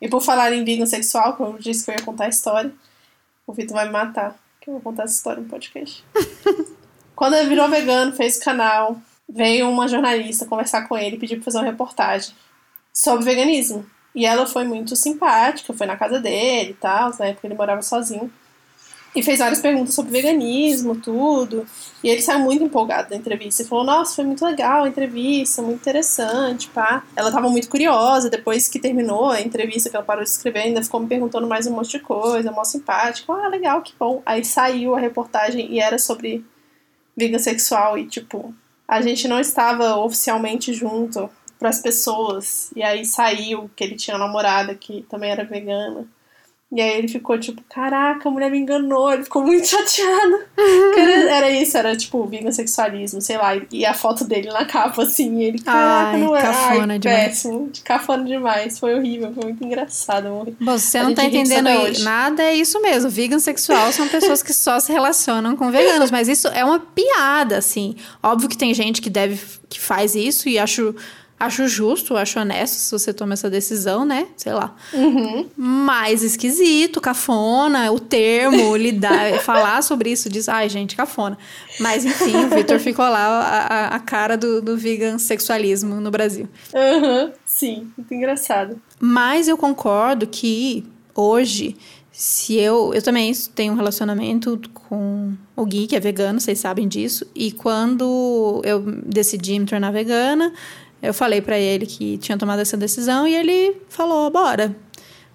E 0.00 0.08
por 0.08 0.20
falar 0.20 0.52
em 0.52 0.62
vegan 0.64 0.86
sexual, 0.86 1.34
como 1.36 1.56
eu 1.56 1.58
disse 1.58 1.84
que 1.84 1.90
eu 1.90 1.94
ia 1.96 2.04
contar 2.04 2.26
a 2.26 2.28
história, 2.28 2.70
o 3.46 3.52
Vitor 3.52 3.74
vai 3.74 3.86
me 3.86 3.92
matar, 3.92 4.38
que 4.60 4.68
eu 4.68 4.74
vou 4.74 4.82
contar 4.82 5.04
essa 5.04 5.14
história 5.14 5.42
no 5.42 5.48
podcast. 5.48 6.04
Quando 7.16 7.34
ele 7.34 7.48
virou 7.48 7.68
vegano, 7.68 8.12
fez 8.12 8.36
o 8.36 8.44
canal, 8.44 8.96
veio 9.28 9.68
uma 9.68 9.88
jornalista 9.88 10.46
conversar 10.46 10.86
com 10.86 10.96
ele 10.96 11.16
e 11.16 11.18
pediu 11.18 11.38
pra 11.38 11.44
fazer 11.46 11.58
uma 11.58 11.64
reportagem 11.64 12.32
sobre 12.98 13.24
veganismo. 13.24 13.86
E 14.12 14.26
ela 14.26 14.44
foi 14.44 14.64
muito 14.64 14.96
simpática, 14.96 15.72
foi 15.72 15.86
na 15.86 15.96
casa 15.96 16.18
dele 16.18 16.70
e 16.70 16.74
tal, 16.74 17.12
na 17.16 17.26
época 17.26 17.46
ele 17.46 17.54
morava 17.54 17.80
sozinho. 17.80 18.30
E 19.14 19.22
fez 19.22 19.38
várias 19.38 19.60
perguntas 19.60 19.94
sobre 19.94 20.10
veganismo, 20.10 20.96
tudo. 20.96 21.64
E 22.02 22.10
ele 22.10 22.20
saiu 22.20 22.40
muito 22.40 22.62
empolgado 22.62 23.08
da 23.10 23.16
entrevista. 23.16 23.62
E 23.62 23.64
falou, 23.64 23.84
nossa, 23.84 24.16
foi 24.16 24.24
muito 24.24 24.44
legal 24.44 24.84
a 24.84 24.88
entrevista, 24.88 25.62
muito 25.62 25.80
interessante, 25.80 26.68
pá. 26.68 27.04
Ela 27.16 27.30
tava 27.30 27.48
muito 27.48 27.68
curiosa, 27.68 28.28
depois 28.28 28.68
que 28.68 28.78
terminou 28.78 29.30
a 29.30 29.40
entrevista, 29.40 29.88
que 29.88 29.96
ela 29.96 30.04
parou 30.04 30.22
de 30.22 30.30
escrever, 30.30 30.60
ainda 30.60 30.82
ficou 30.82 31.00
me 31.00 31.06
perguntando 31.06 31.46
mais 31.46 31.66
um 31.66 31.74
monte 31.74 31.92
de 31.92 32.00
coisa, 32.00 32.50
mó 32.50 32.64
simpática. 32.64 33.32
Ah, 33.32 33.48
legal, 33.48 33.80
que 33.80 33.94
bom. 33.98 34.22
Aí 34.26 34.44
saiu 34.44 34.94
a 34.94 34.98
reportagem 34.98 35.72
e 35.72 35.80
era 35.80 35.98
sobre 35.98 36.44
vegan 37.16 37.38
sexual 37.38 37.96
e, 37.96 38.06
tipo, 38.06 38.54
a 38.86 39.00
gente 39.00 39.26
não 39.26 39.40
estava 39.40 39.96
oficialmente 39.96 40.72
junto 40.74 41.30
pras 41.58 41.80
pessoas. 41.80 42.70
E 42.74 42.82
aí 42.82 43.04
saiu 43.04 43.70
que 43.74 43.84
ele 43.84 43.96
tinha 43.96 44.16
uma 44.16 44.26
namorada 44.26 44.74
que 44.74 45.04
também 45.08 45.30
era 45.30 45.44
vegana. 45.44 46.06
E 46.70 46.82
aí 46.82 46.98
ele 46.98 47.08
ficou 47.08 47.38
tipo, 47.38 47.62
caraca, 47.66 48.28
a 48.28 48.30
mulher 48.30 48.50
me 48.50 48.58
enganou, 48.58 49.10
ele 49.10 49.24
ficou 49.24 49.42
muito 49.42 49.64
chateado. 49.68 50.40
Era, 50.98 51.30
era 51.30 51.50
isso, 51.50 51.78
era 51.78 51.96
tipo 51.96 52.26
vegan 52.26 52.52
sexualismo, 52.52 53.22
sei 53.22 53.38
lá. 53.38 53.52
E 53.72 53.86
a 53.86 53.94
foto 53.94 54.26
dele 54.26 54.48
na 54.48 54.66
capa, 54.66 55.02
assim, 55.02 55.38
e 55.38 55.44
ele, 55.44 55.58
caraca, 55.60 56.10
Ai, 56.10 56.20
não 56.20 56.36
é. 56.36 56.42
cafona 56.42 56.92
Ai, 56.92 56.98
demais. 56.98 57.24
péssimo. 57.24 57.70
Cafona 57.82 58.24
demais. 58.24 58.78
Foi 58.78 58.94
horrível, 58.94 59.32
foi 59.32 59.44
muito 59.44 59.64
engraçado. 59.64 60.28
Bom, 60.60 60.76
se 60.76 60.88
você 60.90 60.98
A 60.98 61.04
não 61.04 61.14
tá 61.14 61.24
entendendo 61.24 61.70
nada, 62.02 62.42
é 62.42 62.54
isso 62.54 62.82
mesmo. 62.82 63.08
Vegan 63.08 63.38
sexual 63.38 63.90
são 63.90 64.06
pessoas 64.06 64.42
que 64.42 64.52
só 64.52 64.78
se 64.78 64.92
relacionam 64.92 65.56
com 65.56 65.70
veganos, 65.70 66.10
mas 66.10 66.28
isso 66.28 66.48
é 66.48 66.62
uma 66.62 66.80
piada, 66.80 67.56
assim. 67.56 67.96
Óbvio 68.22 68.46
que 68.46 68.58
tem 68.58 68.74
gente 68.74 69.00
que 69.00 69.08
deve 69.08 69.40
que 69.70 69.80
faz 69.80 70.14
isso 70.14 70.48
e 70.48 70.58
acho 70.58 70.94
acho 71.40 71.68
justo, 71.68 72.16
acho 72.16 72.40
honesto 72.40 72.74
se 72.74 72.90
você 72.90 73.12
toma 73.12 73.34
essa 73.34 73.48
decisão, 73.48 74.04
né? 74.04 74.26
Sei 74.36 74.52
lá. 74.52 74.74
Uhum. 74.92 75.46
Mais 75.56 76.22
esquisito, 76.22 77.00
cafona, 77.00 77.92
o 77.92 78.00
termo, 78.00 78.74
lidar, 78.76 79.38
falar 79.40 79.82
sobre 79.82 80.10
isso, 80.10 80.28
diz, 80.28 80.48
ai, 80.48 80.68
gente, 80.68 80.96
cafona. 80.96 81.38
Mas 81.80 82.04
enfim, 82.04 82.36
o 82.44 82.48
Victor 82.48 82.78
ficou 82.80 83.04
lá 83.08 83.18
a, 83.26 83.58
a- 83.58 83.96
a 83.96 83.98
cara 84.00 84.36
do, 84.36 84.60
do 84.60 84.76
vegan 84.76 85.18
sexualismo 85.18 85.96
no 86.00 86.10
Brasil. 86.10 86.48
Aham, 86.74 87.32
sim, 87.44 87.90
muito 87.96 88.12
engraçado. 88.12 88.80
Mas 88.98 89.46
eu 89.48 89.56
concordo 89.56 90.26
que 90.26 90.84
hoje, 91.14 91.76
se 92.10 92.56
eu. 92.56 92.92
Eu 92.92 93.00
também 93.02 93.32
tenho 93.54 93.72
um 93.72 93.76
relacionamento 93.76 94.60
com 94.88 95.32
o 95.54 95.64
Gui, 95.64 95.86
que 95.86 95.94
é 95.94 96.00
vegano, 96.00 96.40
vocês 96.40 96.58
sabem 96.58 96.88
disso. 96.88 97.24
E 97.34 97.52
quando 97.52 98.60
eu 98.64 98.80
decidi 99.06 99.56
me 99.58 99.66
tornar 99.66 99.92
vegana, 99.92 100.52
eu 101.02 101.14
falei 101.14 101.40
pra 101.40 101.58
ele 101.58 101.86
que 101.86 102.18
tinha 102.18 102.36
tomado 102.36 102.60
essa 102.60 102.76
decisão 102.76 103.26
e 103.26 103.34
ele 103.34 103.76
falou: 103.88 104.30
bora. 104.30 104.74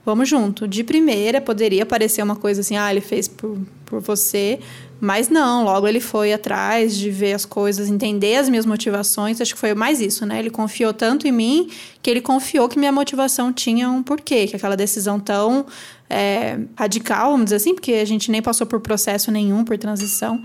Vamos 0.05 0.27
junto. 0.27 0.67
De 0.67 0.83
primeira, 0.83 1.39
poderia 1.39 1.85
parecer 1.85 2.21
uma 2.21 2.35
coisa 2.35 2.59
assim, 2.59 2.75
ah, 2.75 2.91
ele 2.91 2.99
fez 2.99 3.29
por, 3.29 3.57
por 3.85 4.01
você, 4.01 4.59
mas 4.99 5.29
não. 5.29 5.63
Logo 5.63 5.87
ele 5.87 6.01
foi 6.01 6.33
atrás 6.33 6.97
de 6.97 7.09
ver 7.09 7.31
as 7.31 7.45
coisas, 7.45 7.87
entender 7.87 8.35
as 8.35 8.49
minhas 8.49 8.65
motivações. 8.65 9.39
Acho 9.39 9.53
que 9.53 9.59
foi 9.59 9.73
mais 9.73 10.01
isso, 10.01 10.25
né? 10.25 10.39
Ele 10.39 10.49
confiou 10.49 10.93
tanto 10.93 11.25
em 11.25 11.31
mim 11.31 11.69
que 12.01 12.09
ele 12.09 12.19
confiou 12.19 12.67
que 12.67 12.77
minha 12.77 12.91
motivação 12.91 13.53
tinha 13.53 13.89
um 13.89 14.03
porquê, 14.03 14.45
que 14.45 14.57
aquela 14.57 14.75
decisão 14.75 15.21
tão 15.21 15.65
é, 16.09 16.59
radical, 16.75 17.31
vamos 17.31 17.45
dizer 17.45 17.55
assim, 17.55 17.73
porque 17.73 17.93
a 17.93 18.05
gente 18.05 18.29
nem 18.29 18.41
passou 18.41 18.67
por 18.67 18.81
processo 18.81 19.31
nenhum, 19.31 19.63
por 19.63 19.77
transição. 19.77 20.43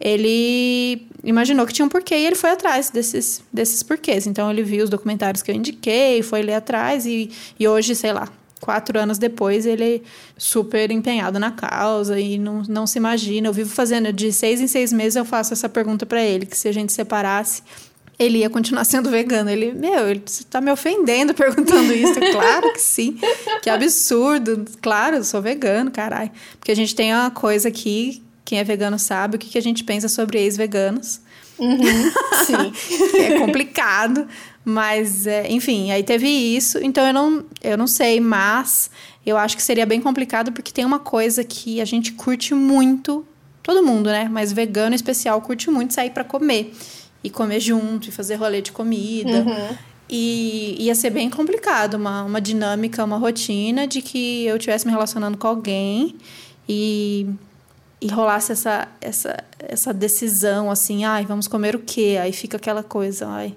Ele 0.00 1.06
imaginou 1.24 1.66
que 1.66 1.72
tinha 1.72 1.86
um 1.86 1.88
porquê 1.88 2.14
e 2.14 2.26
ele 2.26 2.36
foi 2.36 2.50
atrás 2.50 2.90
desses, 2.90 3.42
desses 3.52 3.82
porquês. 3.82 4.26
Então 4.26 4.50
ele 4.50 4.62
viu 4.62 4.84
os 4.84 4.90
documentários 4.90 5.42
que 5.42 5.50
eu 5.50 5.54
indiquei, 5.54 6.22
foi 6.22 6.42
ler 6.42 6.54
atrás 6.54 7.06
e, 7.06 7.30
e 7.58 7.66
hoje, 7.66 7.94
sei 7.94 8.12
lá, 8.12 8.28
quatro 8.60 8.98
anos 8.98 9.18
depois, 9.18 9.66
ele 9.66 9.96
é 9.96 10.00
super 10.36 10.90
empenhado 10.90 11.38
na 11.38 11.50
causa 11.50 12.18
e 12.18 12.38
não, 12.38 12.62
não 12.68 12.86
se 12.86 12.98
imagina. 12.98 13.48
Eu 13.48 13.52
vivo 13.52 13.70
fazendo, 13.70 14.12
de 14.12 14.32
seis 14.32 14.60
em 14.60 14.66
seis 14.66 14.92
meses 14.92 15.16
eu 15.16 15.24
faço 15.24 15.52
essa 15.52 15.68
pergunta 15.68 16.06
pra 16.06 16.22
ele, 16.22 16.46
que 16.46 16.56
se 16.56 16.68
a 16.68 16.72
gente 16.72 16.92
separasse, 16.92 17.62
ele 18.18 18.38
ia 18.38 18.50
continuar 18.50 18.84
sendo 18.86 19.10
vegano. 19.10 19.50
Ele, 19.50 19.72
meu, 19.72 20.08
ele, 20.08 20.22
você 20.24 20.44
tá 20.44 20.60
me 20.60 20.70
ofendendo 20.70 21.34
perguntando 21.34 21.92
isso. 21.92 22.14
Claro 22.36 22.72
que 22.72 22.80
sim. 22.80 23.18
Que 23.62 23.70
absurdo. 23.70 24.64
Claro, 24.82 25.16
eu 25.16 25.24
sou 25.24 25.40
vegano, 25.40 25.90
caralho. 25.90 26.30
Porque 26.58 26.70
a 26.70 26.76
gente 26.76 26.94
tem 26.94 27.14
uma 27.14 27.30
coisa 27.30 27.68
aqui, 27.68 28.22
quem 28.46 28.60
é 28.60 28.64
vegano 28.64 28.98
sabe, 28.98 29.36
o 29.36 29.38
que, 29.38 29.48
que 29.48 29.58
a 29.58 29.62
gente 29.62 29.84
pensa 29.84 30.08
sobre 30.08 30.38
ex-veganos. 30.38 31.20
Uhum, 31.58 31.78
sim. 32.46 33.18
é 33.18 33.38
complicado, 33.38 34.26
mas 34.64 35.26
é, 35.26 35.50
enfim, 35.50 35.90
aí 35.90 36.02
teve 36.02 36.28
isso, 36.28 36.78
então 36.78 37.04
eu 37.06 37.12
não, 37.12 37.44
eu 37.62 37.76
não 37.76 37.86
sei, 37.86 38.20
mas 38.20 38.90
eu 39.24 39.36
acho 39.36 39.56
que 39.56 39.62
seria 39.62 39.84
bem 39.84 40.00
complicado 40.00 40.52
porque 40.52 40.70
tem 40.72 40.84
uma 40.84 41.00
coisa 41.00 41.42
que 41.42 41.80
a 41.80 41.84
gente 41.84 42.12
curte 42.12 42.54
muito, 42.54 43.26
todo 43.62 43.84
mundo, 43.84 44.08
né? 44.08 44.28
Mas 44.30 44.52
vegano 44.52 44.92
em 44.92 44.96
especial 44.96 45.40
curte 45.42 45.68
muito 45.68 45.92
sair 45.92 46.10
pra 46.10 46.22
comer 46.22 46.72
e 47.24 47.28
comer 47.28 47.58
junto 47.58 48.08
e 48.08 48.12
fazer 48.12 48.36
rolê 48.36 48.62
de 48.62 48.70
comida. 48.70 49.38
Uhum. 49.38 49.76
E 50.08 50.76
ia 50.78 50.94
ser 50.94 51.10
bem 51.10 51.28
complicado, 51.28 51.94
uma, 51.94 52.22
uma 52.22 52.40
dinâmica, 52.40 53.04
uma 53.04 53.16
rotina 53.16 53.88
de 53.88 54.00
que 54.00 54.44
eu 54.44 54.56
estivesse 54.56 54.86
me 54.86 54.92
relacionando 54.92 55.36
com 55.36 55.48
alguém 55.48 56.14
e, 56.68 57.26
e 58.00 58.08
rolasse 58.08 58.52
essa, 58.52 58.88
essa, 59.00 59.44
essa 59.58 59.92
decisão 59.92 60.70
assim, 60.70 61.04
ai, 61.04 61.24
vamos 61.24 61.48
comer 61.48 61.74
o 61.74 61.80
quê? 61.80 62.18
Aí 62.20 62.32
fica 62.32 62.56
aquela 62.56 62.82
coisa, 62.82 63.26
ai, 63.28 63.54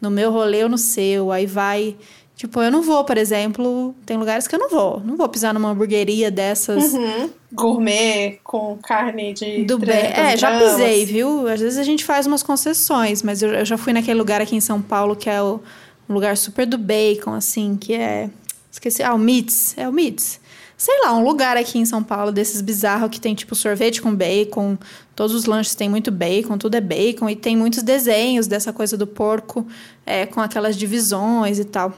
no 0.00 0.10
meu 0.10 0.30
rolê 0.30 0.62
ou 0.62 0.68
no 0.68 0.78
seu, 0.78 1.30
aí 1.30 1.46
vai 1.46 1.96
Tipo, 2.40 2.62
eu 2.62 2.70
não 2.70 2.80
vou, 2.80 3.04
por 3.04 3.18
exemplo, 3.18 3.94
tem 4.06 4.16
lugares 4.16 4.48
que 4.48 4.54
eu 4.54 4.58
não 4.58 4.70
vou. 4.70 4.98
Não 5.00 5.14
vou 5.14 5.28
pisar 5.28 5.52
numa 5.52 5.68
hamburgueria 5.68 6.30
dessas. 6.30 6.94
Uhum. 6.94 7.28
Gourmet 7.52 8.40
com 8.42 8.78
carne 8.78 9.34
de. 9.34 9.62
Do 9.64 9.78
bem. 9.78 10.06
É, 10.06 10.34
já 10.38 10.58
pisei, 10.58 11.04
viu? 11.04 11.46
Às 11.46 11.60
vezes 11.60 11.78
a 11.78 11.82
gente 11.82 12.02
faz 12.02 12.26
umas 12.26 12.42
concessões, 12.42 13.22
mas 13.22 13.42
eu, 13.42 13.52
eu 13.52 13.64
já 13.66 13.76
fui 13.76 13.92
naquele 13.92 14.18
lugar 14.18 14.40
aqui 14.40 14.56
em 14.56 14.60
São 14.60 14.80
Paulo 14.80 15.14
que 15.14 15.28
é 15.28 15.42
o, 15.42 15.60
um 16.08 16.14
lugar 16.14 16.34
super 16.34 16.64
do 16.64 16.78
bacon, 16.78 17.34
assim, 17.34 17.76
que 17.76 17.92
é. 17.92 18.30
Esqueci. 18.72 19.02
Ah, 19.02 19.12
o 19.12 19.18
Meats. 19.18 19.76
É 19.76 19.86
o 19.86 19.92
Meats 19.92 20.39
sei 20.80 20.98
lá, 21.02 21.12
um 21.12 21.22
lugar 21.22 21.58
aqui 21.58 21.78
em 21.78 21.84
São 21.84 22.02
Paulo 22.02 22.32
desses 22.32 22.62
bizarros 22.62 23.10
que 23.10 23.20
tem 23.20 23.34
tipo 23.34 23.54
sorvete 23.54 24.00
com 24.00 24.14
bacon, 24.14 24.78
todos 25.14 25.36
os 25.36 25.44
lanches 25.44 25.74
têm 25.74 25.90
muito 25.90 26.10
bacon, 26.10 26.56
tudo 26.56 26.74
é 26.74 26.80
bacon, 26.80 27.28
e 27.28 27.36
tem 27.36 27.54
muitos 27.54 27.82
desenhos 27.82 28.46
dessa 28.46 28.72
coisa 28.72 28.96
do 28.96 29.06
porco 29.06 29.66
é, 30.06 30.24
com 30.24 30.40
aquelas 30.40 30.78
divisões 30.78 31.58
e 31.58 31.66
tal. 31.66 31.92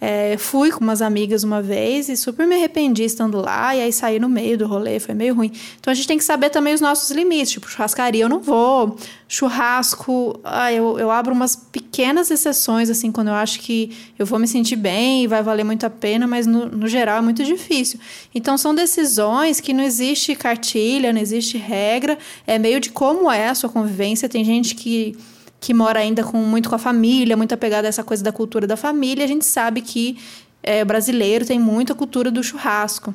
É, 0.00 0.36
fui 0.36 0.70
com 0.70 0.80
umas 0.80 1.00
amigas 1.00 1.44
uma 1.44 1.62
vez 1.62 2.10
e 2.10 2.16
super 2.16 2.46
me 2.46 2.56
arrependi 2.56 3.04
estando 3.04 3.40
lá, 3.40 3.74
e 3.74 3.80
aí 3.80 3.92
saí 3.92 4.18
no 4.18 4.28
meio 4.28 4.58
do 4.58 4.66
rolê, 4.66 5.00
foi 5.00 5.14
meio 5.14 5.34
ruim. 5.34 5.50
Então 5.80 5.90
a 5.90 5.94
gente 5.94 6.06
tem 6.06 6.18
que 6.18 6.24
saber 6.24 6.50
também 6.50 6.74
os 6.74 6.80
nossos 6.80 7.10
limites, 7.10 7.52
tipo, 7.52 7.70
churrascaria 7.70 8.24
eu 8.24 8.28
não 8.28 8.40
vou, 8.40 8.98
churrasco, 9.26 10.38
ah, 10.44 10.70
eu, 10.70 10.98
eu 10.98 11.10
abro 11.10 11.32
umas 11.32 11.56
pequenas 11.56 12.30
exceções, 12.30 12.90
assim, 12.90 13.10
quando 13.10 13.28
eu 13.28 13.34
acho 13.34 13.60
que 13.60 13.96
eu 14.18 14.26
vou 14.26 14.38
me 14.38 14.46
sentir 14.46 14.76
bem 14.76 15.24
e 15.24 15.26
vai 15.26 15.42
valer 15.42 15.64
muito 15.64 15.86
a 15.86 15.90
pena, 15.90 16.26
mas 16.26 16.46
no, 16.46 16.66
no 16.66 16.86
geral 16.86 17.18
é 17.18 17.22
muito 17.22 17.42
difícil. 17.42 17.98
Então 18.34 18.58
são 18.58 18.74
decisões 18.74 19.58
que 19.58 19.72
não 19.72 19.82
existe 19.82 20.34
cartilha, 20.34 21.12
não 21.12 21.20
existe 21.20 21.56
regra, 21.56 22.18
é 22.46 22.58
meio 22.58 22.78
de 22.78 22.90
como 22.90 23.30
é 23.30 23.48
a 23.48 23.54
sua 23.54 23.70
convivência, 23.70 24.28
tem 24.28 24.44
gente 24.44 24.74
que 24.74 25.16
que 25.60 25.72
mora 25.72 26.00
ainda 26.00 26.22
com 26.22 26.38
muito 26.38 26.68
com 26.68 26.74
a 26.74 26.78
família, 26.78 27.36
muito 27.36 27.54
apegada 27.54 27.88
a 27.88 27.90
essa 27.90 28.04
coisa 28.04 28.22
da 28.22 28.32
cultura 28.32 28.66
da 28.66 28.76
família, 28.76 29.24
a 29.24 29.28
gente 29.28 29.46
sabe 29.46 29.80
que 29.80 30.18
é, 30.62 30.84
brasileiro 30.84 31.46
tem 31.46 31.58
muita 31.58 31.94
cultura 31.94 32.30
do 32.30 32.42
churrasco. 32.42 33.14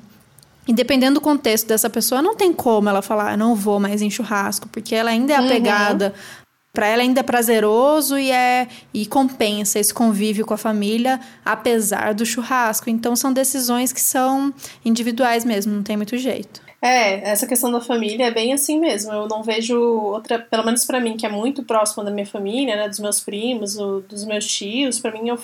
E 0.67 0.73
dependendo 0.73 1.15
do 1.15 1.21
contexto 1.21 1.67
dessa 1.67 1.89
pessoa, 1.89 2.21
não 2.21 2.35
tem 2.35 2.53
como 2.53 2.87
ela 2.89 3.01
falar, 3.01 3.35
não 3.35 3.55
vou 3.55 3.79
mais 3.79 4.03
em 4.03 4.09
churrasco, 4.09 4.69
porque 4.69 4.93
ela 4.93 5.09
ainda 5.09 5.33
é 5.33 5.39
uhum. 5.39 5.45
apegada. 5.45 6.13
Uhum. 6.15 6.39
Para 6.71 6.87
ela 6.87 7.01
ainda 7.01 7.21
é 7.21 7.23
prazeroso 7.23 8.17
e 8.17 8.29
é 8.29 8.67
e 8.93 9.05
compensa 9.07 9.79
esse 9.79 9.91
convívio 9.91 10.45
com 10.45 10.53
a 10.53 10.57
família, 10.57 11.19
apesar 11.43 12.13
do 12.13 12.23
churrasco. 12.23 12.87
Então 12.89 13.15
são 13.15 13.33
decisões 13.33 13.91
que 13.91 13.99
são 13.99 14.53
individuais 14.85 15.43
mesmo, 15.43 15.73
não 15.73 15.81
tem 15.81 15.97
muito 15.97 16.15
jeito. 16.17 16.61
É, 16.81 17.29
essa 17.29 17.45
questão 17.45 17.71
da 17.71 17.81
família 17.81 18.27
é 18.27 18.31
bem 18.31 18.53
assim 18.53 18.79
mesmo. 18.79 19.11
Eu 19.11 19.27
não 19.27 19.43
vejo 19.43 19.77
outra, 19.77 20.39
pelo 20.39 20.63
menos 20.63 20.85
para 20.85 20.99
mim, 20.99 21.17
que 21.17 21.25
é 21.25 21.29
muito 21.29 21.63
próximo 21.63 22.03
da 22.03 22.11
minha 22.11 22.25
família, 22.25 22.75
né, 22.75 22.87
dos 22.87 22.99
meus 22.99 23.19
primos, 23.19 23.75
do, 23.75 24.01
dos 24.01 24.23
meus 24.23 24.45
tios, 24.45 24.99
para 24.99 25.11
mim 25.11 25.27
eu, 25.27 25.37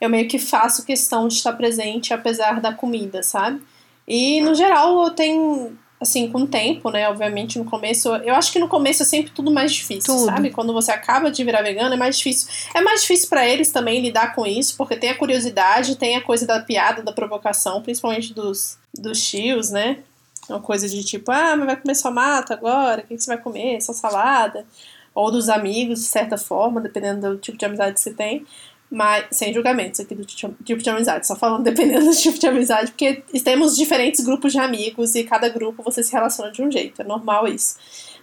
eu 0.00 0.10
meio 0.10 0.28
que 0.28 0.38
faço 0.38 0.84
questão 0.84 1.28
de 1.28 1.34
estar 1.34 1.54
presente 1.54 2.12
apesar 2.12 2.60
da 2.60 2.72
comida, 2.72 3.22
sabe? 3.22 3.62
E 4.06 4.40
no 4.42 4.54
geral 4.54 5.02
eu 5.02 5.10
tenho, 5.10 5.76
assim, 5.98 6.30
com 6.30 6.42
o 6.42 6.46
tempo, 6.46 6.90
né, 6.90 7.08
obviamente 7.08 7.58
no 7.58 7.64
começo, 7.64 8.14
eu 8.16 8.34
acho 8.34 8.52
que 8.52 8.58
no 8.58 8.68
começo 8.68 9.02
é 9.02 9.06
sempre 9.06 9.32
tudo 9.32 9.50
mais 9.50 9.72
difícil, 9.72 10.14
tudo. 10.14 10.26
sabe? 10.26 10.50
Quando 10.50 10.74
você 10.74 10.92
acaba 10.92 11.30
de 11.30 11.42
virar 11.42 11.62
vegano 11.62 11.94
é 11.94 11.96
mais 11.96 12.18
difícil. 12.18 12.48
É 12.74 12.82
mais 12.82 13.00
difícil 13.00 13.30
para 13.30 13.48
eles 13.48 13.72
também 13.72 14.02
lidar 14.02 14.34
com 14.34 14.46
isso, 14.46 14.76
porque 14.76 14.94
tem 14.94 15.08
a 15.08 15.16
curiosidade, 15.16 15.96
tem 15.96 16.16
a 16.16 16.20
coisa 16.20 16.46
da 16.46 16.60
piada, 16.60 17.02
da 17.02 17.12
provocação, 17.12 17.80
principalmente 17.80 18.34
dos, 18.34 18.76
dos 18.94 19.26
tios, 19.26 19.70
né? 19.70 20.00
Uma 20.48 20.60
coisa 20.60 20.88
de 20.88 21.02
tipo, 21.04 21.30
ah, 21.30 21.56
mas 21.56 21.66
vai 21.66 21.76
comer 21.76 21.94
só 21.94 22.10
mata 22.10 22.54
agora? 22.54 23.02
O 23.02 23.06
que 23.06 23.18
você 23.18 23.26
vai 23.26 23.38
comer? 23.38 23.80
Só 23.80 23.92
salada? 23.92 24.66
Ou 25.14 25.30
dos 25.30 25.48
amigos, 25.48 26.00
de 26.00 26.06
certa 26.06 26.36
forma, 26.36 26.80
dependendo 26.80 27.30
do 27.30 27.38
tipo 27.38 27.58
de 27.58 27.64
amizade 27.64 27.94
que 27.94 28.00
você 28.00 28.12
tem. 28.12 28.46
Mas, 28.90 29.26
sem 29.32 29.52
julgamentos 29.52 29.98
aqui 29.98 30.14
do 30.14 30.24
tipo 30.24 30.82
de 30.82 30.90
amizade, 30.90 31.26
só 31.26 31.34
falando 31.34 31.64
dependendo 31.64 32.04
do 32.04 32.14
tipo 32.14 32.38
de 32.38 32.46
amizade, 32.46 32.92
porque 32.92 33.22
temos 33.42 33.76
diferentes 33.76 34.24
grupos 34.24 34.52
de 34.52 34.58
amigos 34.60 35.14
e 35.16 35.24
cada 35.24 35.48
grupo 35.48 35.82
você 35.82 36.02
se 36.02 36.12
relaciona 36.12 36.52
de 36.52 36.62
um 36.62 36.70
jeito, 36.70 37.02
é 37.02 37.04
normal 37.04 37.48
isso. 37.48 37.76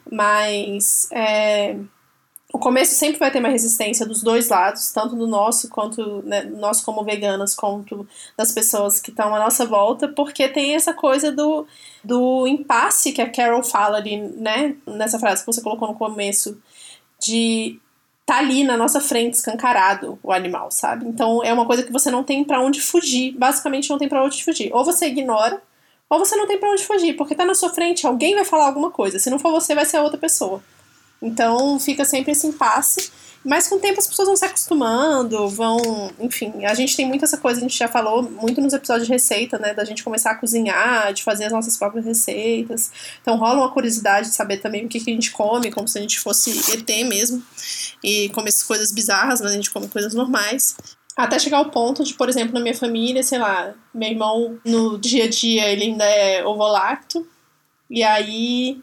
Mas, 0.09 1.09
é, 1.11 1.75
o 2.53 2.59
começo 2.59 2.93
sempre 2.93 3.17
vai 3.17 3.31
ter 3.31 3.39
uma 3.39 3.49
resistência 3.49 4.05
dos 4.05 4.21
dois 4.21 4.47
lados, 4.49 4.91
tanto 4.91 5.15
do 5.15 5.25
nosso 5.25 5.67
quanto 5.69 6.21
né, 6.21 6.43
nós 6.43 6.81
como 6.81 7.03
veganas, 7.03 7.55
quanto 7.55 8.07
das 8.37 8.51
pessoas 8.51 8.99
que 8.99 9.09
estão 9.09 9.33
à 9.33 9.39
nossa 9.39 9.65
volta, 9.65 10.07
porque 10.07 10.47
tem 10.47 10.75
essa 10.75 10.93
coisa 10.93 11.31
do, 11.31 11.65
do 12.03 12.47
impasse 12.47 13.11
que 13.11 13.23
a 13.23 13.29
Carol 13.29 13.63
fala 13.63 13.97
ali, 13.97 14.17
né, 14.17 14.75
nessa 14.85 15.17
frase 15.17 15.41
que 15.43 15.51
você 15.51 15.63
colocou 15.63 15.87
no 15.87 15.95
começo, 15.95 16.61
de 17.19 17.79
tá 18.23 18.37
ali 18.37 18.63
na 18.63 18.77
nossa 18.77 19.01
frente 19.01 19.33
escancarado 19.33 20.19
o 20.21 20.31
animal, 20.31 20.69
sabe? 20.69 21.07
Então 21.07 21.43
é 21.43 21.51
uma 21.51 21.65
coisa 21.65 21.81
que 21.81 21.91
você 21.91 22.11
não 22.11 22.23
tem 22.23 22.43
para 22.43 22.61
onde 22.61 22.79
fugir, 22.79 23.31
basicamente 23.35 23.89
não 23.89 23.97
tem 23.97 24.07
para 24.07 24.23
onde 24.23 24.43
fugir. 24.43 24.71
Ou 24.71 24.85
você 24.85 25.07
ignora, 25.07 25.59
ou 26.07 26.19
você 26.19 26.35
não 26.35 26.45
tem 26.45 26.59
para 26.59 26.69
onde 26.69 26.83
fugir, 26.83 27.13
porque 27.13 27.33
tá 27.33 27.45
na 27.45 27.55
sua 27.55 27.71
frente, 27.71 28.05
alguém 28.05 28.35
vai 28.35 28.45
falar 28.45 28.67
alguma 28.67 28.91
coisa. 28.91 29.17
Se 29.17 29.31
não 29.31 29.39
for 29.39 29.51
você, 29.51 29.73
vai 29.73 29.85
ser 29.85 29.97
a 29.97 30.03
outra 30.03 30.19
pessoa. 30.19 30.61
Então 31.23 31.79
fica 31.79 32.03
sempre 32.03 32.33
esse 32.33 32.45
impasse. 32.45 33.09
Mas 33.45 33.67
com 33.67 33.75
o 33.75 33.79
tempo 33.79 33.99
as 33.99 34.07
pessoas 34.07 34.27
vão 34.27 34.37
se 34.37 34.45
acostumando, 34.45 35.49
vão. 35.49 35.77
Enfim, 36.19 36.65
a 36.65 36.73
gente 36.73 36.95
tem 36.95 37.05
muito 37.05 37.25
essa 37.25 37.37
coisa, 37.37 37.59
a 37.59 37.61
gente 37.61 37.77
já 37.77 37.89
falou 37.89 38.23
muito 38.23 38.61
nos 38.61 38.71
episódios 38.71 39.05
de 39.05 39.11
receita, 39.11 39.59
né? 39.59 39.73
Da 39.73 39.83
gente 39.83 40.03
começar 40.03 40.31
a 40.31 40.35
cozinhar, 40.35 41.13
de 41.13 41.23
fazer 41.23 41.45
as 41.45 41.51
nossas 41.51 41.75
próprias 41.75 42.05
receitas. 42.05 42.91
Então 43.21 43.35
rola 43.35 43.59
uma 43.59 43.71
curiosidade 43.71 44.29
de 44.29 44.35
saber 44.35 44.57
também 44.57 44.85
o 44.85 44.87
que, 44.87 44.99
que 44.99 45.11
a 45.11 45.13
gente 45.13 45.31
come, 45.31 45.71
como 45.71 45.87
se 45.87 45.97
a 45.97 46.01
gente 46.01 46.19
fosse 46.19 46.51
ET 46.71 46.89
mesmo. 47.05 47.43
E 48.01 48.29
come 48.29 48.47
essas 48.47 48.63
coisas 48.63 48.93
bizarras, 48.93 49.41
mas 49.41 49.51
a 49.51 49.55
gente 49.55 49.71
come 49.71 49.89
coisas 49.89 50.13
normais. 50.13 50.77
Até 51.15 51.37
chegar 51.37 51.57
ao 51.57 51.69
ponto 51.69 52.03
de, 52.03 52.13
por 52.13 52.29
exemplo, 52.29 52.53
na 52.53 52.61
minha 52.61 52.75
família, 52.75 53.21
sei 53.23 53.39
lá, 53.39 53.73
meu 53.93 54.09
irmão 54.09 54.57
no 54.65 54.97
dia 54.97 55.25
a 55.25 55.29
dia 55.29 55.69
ele 55.69 55.83
ainda 55.83 56.05
é 56.05 56.45
ovolacto. 56.45 57.27
E 57.89 58.01
aí 58.03 58.81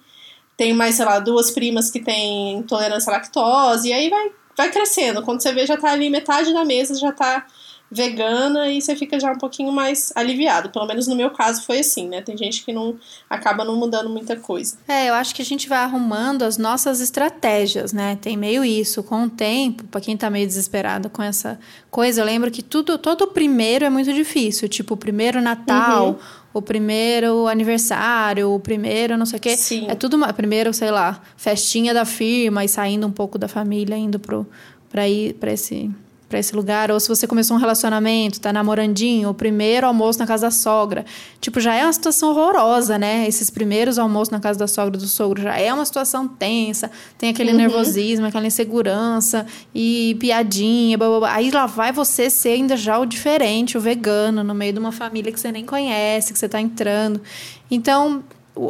tem 0.61 0.75
mais, 0.75 0.96
sei 0.96 1.07
lá, 1.07 1.18
duas 1.18 1.51
primas 1.51 1.90
que 1.90 2.01
têm 2.01 2.59
intolerância 2.59 3.11
à 3.11 3.16
lactose, 3.16 3.88
e 3.88 3.94
aí 3.94 4.11
vai, 4.11 4.31
vai 4.55 4.70
crescendo. 4.70 5.23
Quando 5.23 5.40
você 5.40 5.55
vê, 5.55 5.64
já 5.64 5.75
tá 5.75 5.90
ali 5.90 6.11
metade 6.11 6.53
da 6.53 6.66
mesa, 6.66 6.94
já 6.96 7.11
tá 7.11 7.46
vegana 7.90 8.68
e 8.68 8.81
você 8.81 8.94
fica 8.94 9.18
já 9.18 9.33
um 9.33 9.38
pouquinho 9.38 9.73
mais 9.73 10.12
aliviado. 10.14 10.68
Pelo 10.68 10.87
menos 10.87 11.07
no 11.07 11.16
meu 11.16 11.31
caso 11.31 11.62
foi 11.62 11.79
assim, 11.79 12.09
né? 12.09 12.20
Tem 12.20 12.37
gente 12.37 12.62
que 12.62 12.75
não 12.75 12.96
acaba 13.29 13.64
não 13.64 13.75
mudando 13.75 14.11
muita 14.11 14.37
coisa. 14.37 14.77
É, 14.87 15.09
eu 15.09 15.14
acho 15.14 15.35
que 15.35 15.40
a 15.40 15.44
gente 15.44 15.66
vai 15.66 15.79
arrumando 15.79 16.42
as 16.42 16.59
nossas 16.59 17.01
estratégias, 17.01 17.94
né? 17.94 18.18
Tem 18.20 18.37
meio 18.37 18.62
isso 18.62 19.03
com 19.03 19.25
o 19.25 19.31
tempo, 19.31 19.85
para 19.85 20.03
quem 20.03 20.14
tá 20.14 20.29
meio 20.29 20.46
desesperado 20.46 21.09
com 21.09 21.23
essa 21.23 21.59
coisa, 21.90 22.20
eu 22.20 22.25
lembro 22.25 22.51
que 22.51 22.62
tudo 22.62 22.99
todo 22.99 23.23
o 23.23 23.29
primeiro 23.29 23.85
é 23.85 23.90
muito 23.90 24.12
difícil, 24.12 24.68
tipo 24.68 24.94
o 24.94 24.96
primeiro 24.96 25.40
Natal, 25.40 26.11
uhum 26.11 26.39
o 26.53 26.61
primeiro 26.61 27.47
aniversário, 27.47 28.53
o 28.53 28.61
primeiro 28.61 29.17
não 29.17 29.27
sei 29.27 29.39
o 29.39 29.43
quê. 29.43 29.57
Sim. 29.57 29.87
É 29.89 29.95
tudo 29.95 30.17
uma, 30.17 30.33
primeiro, 30.33 30.73
sei 30.73 30.91
lá, 30.91 31.21
festinha 31.37 31.95
da 31.95 32.05
firma 32.05 32.65
e 32.65 32.69
saindo 32.69 33.07
um 33.07 33.13
pouco 33.13 33.39
da 33.39 33.49
família, 33.49 33.97
indo 33.97 34.19
pro, 34.19 34.47
pra 34.89 35.09
ir 35.09 35.35
para 35.35 35.53
esse 35.53 35.91
para 36.31 36.38
esse 36.38 36.55
lugar, 36.55 36.93
ou 36.93 37.01
se 37.01 37.09
você 37.09 37.27
começou 37.27 37.57
um 37.57 37.61
relacionamento, 37.61 38.40
tá 38.40 38.53
namorandinho, 38.53 39.29
o 39.29 39.35
primeiro 39.35 39.85
almoço 39.85 40.21
na 40.21 40.27
casa 40.27 40.47
da 40.47 40.51
sogra. 40.53 41.05
Tipo, 41.40 41.59
já 41.59 41.75
é 41.75 41.83
uma 41.83 41.93
situação 41.93 42.31
horrorosa, 42.31 42.97
né? 42.97 43.27
Esses 43.27 43.51
primeiros 43.51 43.99
almoços 43.99 44.31
na 44.31 44.38
casa 44.38 44.57
da 44.57 44.69
sogra 44.69 44.97
do 44.97 45.09
sogro 45.09 45.43
já 45.43 45.59
é 45.59 45.75
uma 45.75 45.85
situação 45.85 46.29
tensa, 46.29 46.88
tem 47.19 47.31
aquele 47.31 47.51
uhum. 47.51 47.59
nervosismo, 47.59 48.27
aquela 48.27 48.47
insegurança 48.47 49.45
e 49.75 50.16
piadinha, 50.21 50.97
blá, 50.97 51.09
blá, 51.09 51.19
blá. 51.19 51.35
aí 51.35 51.51
lá 51.51 51.66
vai 51.66 51.90
você 51.90 52.31
ser 52.31 52.51
ainda 52.51 52.77
já 52.77 52.97
o 52.97 53.05
diferente, 53.05 53.77
o 53.77 53.81
vegano, 53.81 54.45
no 54.45 54.55
meio 54.55 54.73
de 54.73 54.79
uma 54.79 54.93
família 54.93 55.33
que 55.33 55.40
você 55.40 55.51
nem 55.51 55.66
conhece, 55.66 56.33
que 56.33 56.38
você 56.38 56.49
tá 56.49 56.61
entrando. 56.61 57.21
Então, 57.69 58.23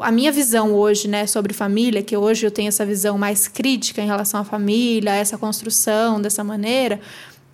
a 0.03 0.13
minha 0.13 0.31
visão 0.31 0.73
hoje, 0.75 1.09
né, 1.09 1.27
sobre 1.27 1.53
família, 1.53 2.03
que 2.03 2.17
hoje 2.17 2.47
eu 2.47 2.51
tenho 2.51 2.69
essa 2.69 2.85
visão 2.85 3.19
mais 3.19 3.49
crítica 3.49 4.01
em 4.01 4.07
relação 4.07 4.41
à 4.41 4.45
família, 4.45 5.15
essa 5.15 5.37
construção 5.37 6.21
dessa 6.21 6.45
maneira, 6.45 7.01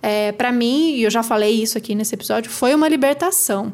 é, 0.01 0.31
para 0.31 0.51
mim, 0.51 0.95
e 0.95 1.03
eu 1.03 1.09
já 1.09 1.23
falei 1.23 1.61
isso 1.61 1.77
aqui 1.77 1.95
nesse 1.95 2.13
episódio, 2.15 2.51
foi 2.51 2.73
uma 2.75 2.87
libertação. 2.87 3.73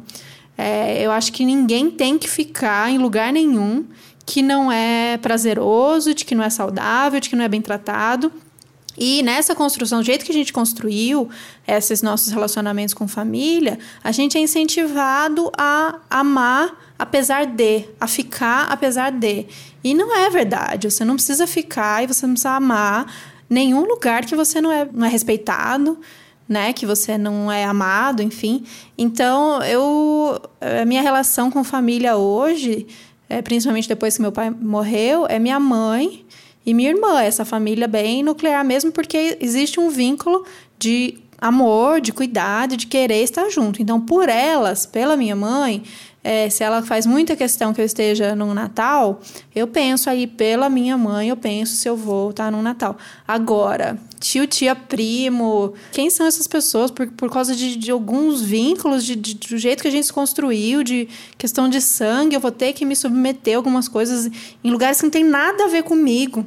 É, 0.57 1.01
eu 1.03 1.11
acho 1.11 1.33
que 1.33 1.43
ninguém 1.45 1.89
tem 1.89 2.17
que 2.17 2.29
ficar 2.29 2.89
em 2.89 2.97
lugar 2.97 3.33
nenhum 3.33 3.85
que 4.25 4.41
não 4.41 4.71
é 4.71 5.17
prazeroso, 5.17 6.13
de 6.13 6.23
que 6.23 6.33
não 6.33 6.43
é 6.43 6.49
saudável, 6.49 7.19
de 7.19 7.29
que 7.29 7.35
não 7.35 7.43
é 7.43 7.49
bem 7.49 7.61
tratado. 7.61 8.31
E 8.97 9.23
nessa 9.23 9.55
construção, 9.55 9.99
do 9.99 10.05
jeito 10.05 10.23
que 10.23 10.31
a 10.31 10.35
gente 10.35 10.53
construiu 10.53 11.29
esses 11.67 12.01
nossos 12.01 12.31
relacionamentos 12.31 12.93
com 12.93 13.07
família, 13.07 13.79
a 14.03 14.11
gente 14.11 14.37
é 14.37 14.41
incentivado 14.41 15.51
a 15.57 15.99
amar 16.09 16.93
apesar 16.97 17.45
de, 17.45 17.85
a 17.99 18.07
ficar 18.07 18.65
apesar 18.71 19.11
de. 19.11 19.47
E 19.83 19.93
não 19.93 20.15
é 20.15 20.29
verdade. 20.29 20.89
Você 20.89 21.03
não 21.03 21.15
precisa 21.15 21.47
ficar 21.47 22.03
e 22.03 22.07
você 22.07 22.25
não 22.25 22.33
precisa 22.33 22.51
amar 22.51 23.11
nenhum 23.53 23.85
lugar 23.85 24.25
que 24.25 24.35
você 24.35 24.59
não 24.59 24.71
é, 24.71 24.87
não 24.91 25.05
é 25.05 25.09
respeitado, 25.09 25.99
né? 26.49 26.73
Que 26.73 26.85
você 26.85 27.17
não 27.17 27.51
é 27.51 27.63
amado, 27.63 28.21
enfim. 28.21 28.65
Então, 28.97 29.61
eu 29.63 30.41
a 30.81 30.85
minha 30.85 31.01
relação 31.01 31.51
com 31.51 31.63
família 31.63 32.17
hoje, 32.17 32.87
é, 33.29 33.41
principalmente 33.41 33.87
depois 33.87 34.15
que 34.15 34.21
meu 34.21 34.31
pai 34.31 34.49
morreu, 34.49 35.25
é 35.27 35.39
minha 35.39 35.59
mãe 35.59 36.25
e 36.65 36.73
minha 36.73 36.89
irmã, 36.89 37.21
essa 37.21 37.45
família 37.45 37.87
bem 37.87 38.23
nuclear 38.23 38.63
mesmo, 38.65 38.91
porque 38.91 39.37
existe 39.39 39.79
um 39.79 39.89
vínculo 39.89 40.45
de 40.79 41.19
amor, 41.39 41.99
de 41.99 42.13
cuidado, 42.13 42.77
de 42.77 42.87
querer 42.87 43.21
estar 43.21 43.49
junto. 43.49 43.81
Então, 43.81 43.99
por 43.99 44.29
elas, 44.29 44.85
pela 44.85 45.17
minha 45.17 45.35
mãe, 45.35 45.83
é, 46.23 46.49
se 46.49 46.63
ela 46.63 46.81
faz 46.81 47.05
muita 47.05 47.35
questão 47.35 47.73
que 47.73 47.81
eu 47.81 47.85
esteja 47.85 48.35
no 48.35 48.53
Natal, 48.53 49.19
eu 49.53 49.67
penso 49.67 50.09
aí 50.09 50.25
pela 50.25 50.69
minha 50.69 50.97
mãe, 50.97 51.29
eu 51.29 51.35
penso 51.35 51.75
se 51.75 51.87
eu 51.87 51.97
vou 51.97 52.29
estar 52.29 52.49
no 52.51 52.61
Natal. 52.61 52.97
Agora, 53.27 53.99
tio, 54.19 54.47
tia, 54.47 54.73
primo, 54.73 55.73
quem 55.91 56.09
são 56.09 56.25
essas 56.25 56.47
pessoas? 56.47 56.89
Por, 56.89 57.07
por 57.07 57.29
causa 57.29 57.53
de, 57.53 57.75
de 57.75 57.91
alguns 57.91 58.41
vínculos, 58.41 59.03
de, 59.03 59.15
de, 59.15 59.33
do 59.35 59.57
jeito 59.57 59.81
que 59.81 59.87
a 59.89 59.91
gente 59.91 60.05
se 60.05 60.13
construiu, 60.13 60.81
de 60.81 61.09
questão 61.37 61.67
de 61.67 61.81
sangue, 61.81 62.35
eu 62.35 62.39
vou 62.39 62.51
ter 62.51 62.71
que 62.71 62.85
me 62.85 62.95
submeter 62.95 63.55
a 63.55 63.57
algumas 63.57 63.89
coisas 63.89 64.31
em 64.63 64.71
lugares 64.71 64.99
que 64.99 65.03
não 65.03 65.11
tem 65.11 65.25
nada 65.25 65.65
a 65.65 65.67
ver 65.67 65.83
comigo 65.83 66.45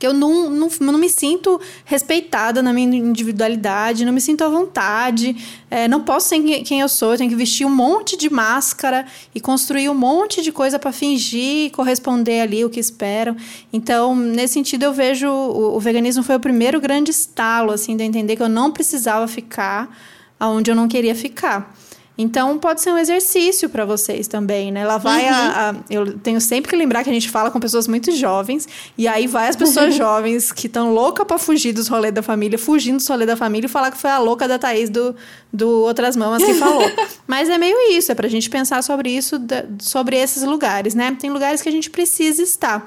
que 0.00 0.06
eu 0.06 0.14
não, 0.14 0.48
não, 0.48 0.68
não 0.80 0.98
me 0.98 1.10
sinto 1.10 1.60
respeitada 1.84 2.62
na 2.62 2.72
minha 2.72 2.96
individualidade, 2.96 4.02
não 4.06 4.14
me 4.14 4.20
sinto 4.20 4.42
à 4.42 4.48
vontade, 4.48 5.36
é, 5.70 5.86
não 5.86 6.00
posso 6.00 6.30
ser 6.30 6.40
quem 6.62 6.80
eu 6.80 6.88
sou, 6.88 7.12
eu 7.12 7.18
tenho 7.18 7.28
que 7.28 7.36
vestir 7.36 7.66
um 7.66 7.74
monte 7.74 8.16
de 8.16 8.30
máscara 8.30 9.04
e 9.34 9.40
construir 9.40 9.90
um 9.90 9.94
monte 9.94 10.40
de 10.40 10.50
coisa 10.50 10.78
para 10.78 10.90
fingir 10.90 11.70
corresponder 11.72 12.40
ali 12.40 12.64
o 12.64 12.70
que 12.70 12.80
esperam. 12.80 13.36
Então, 13.70 14.16
nesse 14.16 14.54
sentido, 14.54 14.84
eu 14.84 14.92
vejo 14.94 15.28
o, 15.28 15.76
o 15.76 15.80
veganismo 15.80 16.22
foi 16.22 16.36
o 16.36 16.40
primeiro 16.40 16.80
grande 16.80 17.10
estalo, 17.10 17.70
assim, 17.70 17.94
de 17.94 18.02
entender 18.02 18.36
que 18.36 18.42
eu 18.42 18.48
não 18.48 18.72
precisava 18.72 19.28
ficar 19.28 19.94
aonde 20.38 20.70
eu 20.70 20.74
não 20.74 20.88
queria 20.88 21.14
ficar. 21.14 21.76
Então, 22.20 22.58
pode 22.58 22.82
ser 22.82 22.92
um 22.92 22.98
exercício 22.98 23.66
para 23.70 23.86
vocês 23.86 24.28
também, 24.28 24.70
né? 24.70 24.86
Lá 24.86 24.98
vai 24.98 25.24
uhum. 25.24 25.30
a, 25.34 25.70
a, 25.70 25.74
Eu 25.88 26.18
tenho 26.18 26.38
sempre 26.38 26.68
que 26.68 26.76
lembrar 26.76 27.02
que 27.02 27.08
a 27.08 27.12
gente 27.12 27.30
fala 27.30 27.50
com 27.50 27.58
pessoas 27.58 27.88
muito 27.88 28.12
jovens, 28.12 28.68
e 28.98 29.08
aí 29.08 29.26
vai 29.26 29.48
as 29.48 29.56
pessoas 29.56 29.94
jovens 29.96 30.52
que 30.52 30.66
estão 30.66 30.92
loucas 30.92 31.26
para 31.26 31.38
fugir 31.38 31.72
dos 31.72 31.88
rolês 31.88 32.12
da 32.12 32.22
família, 32.22 32.58
fugindo 32.58 32.98
dos 32.98 33.08
rolês 33.08 33.26
da 33.26 33.36
família 33.36 33.66
e 33.66 33.70
falar 33.70 33.90
que 33.90 33.96
foi 33.96 34.10
a 34.10 34.18
louca 34.18 34.46
da 34.46 34.58
Thaís 34.58 34.90
do, 34.90 35.16
do 35.50 35.80
Outras 35.80 36.14
Mamas 36.14 36.44
que 36.44 36.52
falou. 36.54 36.82
Mas 37.26 37.48
é 37.48 37.56
meio 37.56 37.90
isso, 37.92 38.12
é 38.12 38.14
pra 38.14 38.28
gente 38.28 38.50
pensar 38.50 38.82
sobre 38.82 39.08
isso, 39.08 39.36
sobre 39.78 40.16
esses 40.16 40.42
lugares, 40.42 40.94
né? 40.94 41.16
Tem 41.18 41.30
lugares 41.30 41.62
que 41.62 41.70
a 41.70 41.72
gente 41.72 41.88
precisa 41.88 42.42
estar, 42.42 42.86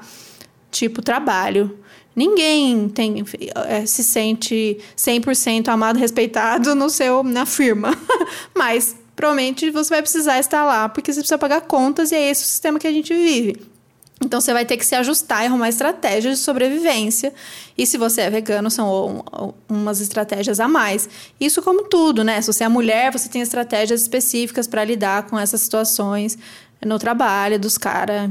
tipo 0.70 1.02
trabalho. 1.02 1.76
Ninguém 2.14 2.88
tem, 2.88 3.24
é, 3.66 3.84
se 3.84 4.04
sente 4.04 4.78
100% 4.96 5.66
amado, 5.66 5.98
respeitado 5.98 6.72
no 6.76 6.88
seu, 6.88 7.24
na 7.24 7.44
firma. 7.44 7.98
Mas 8.56 8.94
provavelmente 9.14 9.70
você 9.70 9.90
vai 9.90 10.02
precisar 10.02 10.38
estar 10.38 10.64
lá, 10.64 10.88
porque 10.88 11.12
você 11.12 11.20
precisa 11.20 11.38
pagar 11.38 11.62
contas 11.62 12.12
e 12.12 12.14
é 12.14 12.30
esse 12.30 12.44
o 12.44 12.46
sistema 12.46 12.78
que 12.78 12.86
a 12.86 12.92
gente 12.92 13.14
vive. 13.14 13.74
Então 14.24 14.40
você 14.40 14.52
vai 14.52 14.64
ter 14.64 14.76
que 14.76 14.86
se 14.86 14.94
ajustar 14.94 15.42
e 15.42 15.46
arrumar 15.46 15.68
estratégias 15.68 16.38
de 16.38 16.44
sobrevivência. 16.44 17.34
E 17.76 17.84
se 17.84 17.98
você 17.98 18.22
é 18.22 18.30
vegano, 18.30 18.70
são 18.70 19.24
umas 19.68 20.00
estratégias 20.00 20.60
a 20.60 20.68
mais. 20.68 21.08
Isso 21.38 21.60
como 21.60 21.84
tudo, 21.84 22.22
né? 22.24 22.40
Se 22.40 22.52
você 22.52 22.64
é 22.64 22.68
mulher, 22.68 23.12
você 23.12 23.28
tem 23.28 23.42
estratégias 23.42 24.02
específicas 24.02 24.66
para 24.66 24.84
lidar 24.84 25.24
com 25.26 25.38
essas 25.38 25.60
situações 25.60 26.38
no 26.84 26.98
trabalho 26.98 27.58
dos 27.58 27.76
caras. 27.76 28.30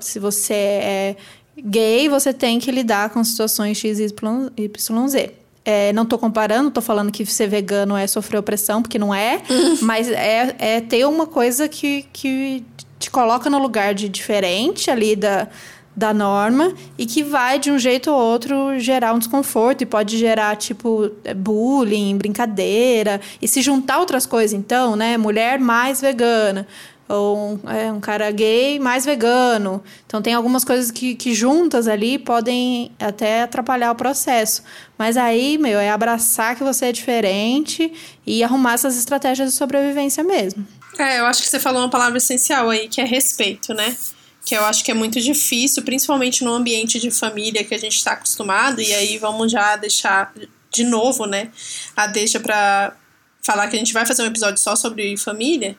Se 0.00 0.18
você 0.18 0.54
é 0.54 1.16
gay, 1.56 2.08
você 2.08 2.32
tem 2.32 2.58
que 2.58 2.70
lidar 2.70 3.10
com 3.10 3.22
situações 3.22 3.78
X, 3.78 3.98
Y, 4.00 5.08
Z. 5.08 5.39
É, 5.64 5.92
não 5.92 6.04
estou 6.04 6.18
comparando, 6.18 6.68
estou 6.68 6.82
falando 6.82 7.12
que 7.12 7.24
ser 7.26 7.46
vegano 7.46 7.96
é 7.96 8.06
sofrer 8.06 8.38
opressão, 8.38 8.80
porque 8.80 8.98
não 8.98 9.14
é, 9.14 9.42
mas 9.82 10.08
é, 10.08 10.54
é 10.58 10.80
ter 10.80 11.06
uma 11.06 11.26
coisa 11.26 11.68
que, 11.68 12.06
que 12.12 12.64
te 12.98 13.10
coloca 13.10 13.50
no 13.50 13.58
lugar 13.58 13.94
de 13.94 14.08
diferente 14.08 14.90
ali 14.90 15.14
da, 15.14 15.48
da 15.94 16.14
norma 16.14 16.72
e 16.96 17.04
que 17.04 17.22
vai 17.22 17.58
de 17.58 17.70
um 17.70 17.78
jeito 17.78 18.10
ou 18.10 18.18
outro 18.18 18.78
gerar 18.78 19.12
um 19.12 19.18
desconforto 19.18 19.82
e 19.82 19.86
pode 19.86 20.16
gerar 20.16 20.56
tipo 20.56 21.10
bullying, 21.36 22.16
brincadeira 22.16 23.20
e 23.40 23.48
se 23.48 23.60
juntar 23.60 23.98
outras 23.98 24.24
coisas 24.24 24.52
então, 24.52 24.96
né, 24.96 25.16
mulher 25.16 25.58
mais 25.58 26.00
vegana, 26.00 26.66
ou 27.10 27.58
é, 27.66 27.90
um 27.90 28.00
cara 28.00 28.30
gay 28.30 28.78
mais 28.78 29.04
vegano. 29.04 29.82
Então 30.06 30.22
tem 30.22 30.32
algumas 30.32 30.64
coisas 30.64 30.90
que, 30.92 31.16
que 31.16 31.34
juntas 31.34 31.88
ali 31.88 32.18
podem 32.18 32.92
até 33.00 33.42
atrapalhar 33.42 33.90
o 33.90 33.94
processo. 33.96 34.62
Mas 34.96 35.16
aí, 35.16 35.58
meu, 35.58 35.80
é 35.80 35.90
abraçar 35.90 36.54
que 36.54 36.62
você 36.62 36.86
é 36.86 36.92
diferente 36.92 37.92
e 38.24 38.44
arrumar 38.44 38.74
essas 38.74 38.96
estratégias 38.96 39.50
de 39.50 39.56
sobrevivência 39.56 40.22
mesmo. 40.22 40.66
É, 40.98 41.18
eu 41.18 41.26
acho 41.26 41.42
que 41.42 41.48
você 41.48 41.58
falou 41.58 41.82
uma 41.82 41.90
palavra 41.90 42.18
essencial 42.18 42.70
aí, 42.70 42.88
que 42.88 43.00
é 43.00 43.04
respeito, 43.04 43.74
né? 43.74 43.96
Que 44.44 44.54
eu 44.54 44.64
acho 44.64 44.84
que 44.84 44.90
é 44.90 44.94
muito 44.94 45.20
difícil, 45.20 45.82
principalmente 45.82 46.44
no 46.44 46.52
ambiente 46.52 47.00
de 47.00 47.10
família 47.10 47.64
que 47.64 47.74
a 47.74 47.78
gente 47.78 47.96
está 47.96 48.12
acostumado, 48.12 48.80
e 48.80 48.92
aí 48.94 49.18
vamos 49.18 49.50
já 49.50 49.76
deixar 49.76 50.32
de 50.72 50.84
novo, 50.84 51.26
né? 51.26 51.50
A 51.96 52.06
deixa 52.06 52.38
para 52.38 52.94
falar 53.42 53.68
que 53.68 53.76
a 53.76 53.78
gente 53.78 53.92
vai 53.92 54.06
fazer 54.06 54.22
um 54.22 54.26
episódio 54.26 54.60
só 54.60 54.76
sobre 54.76 55.16
família, 55.16 55.76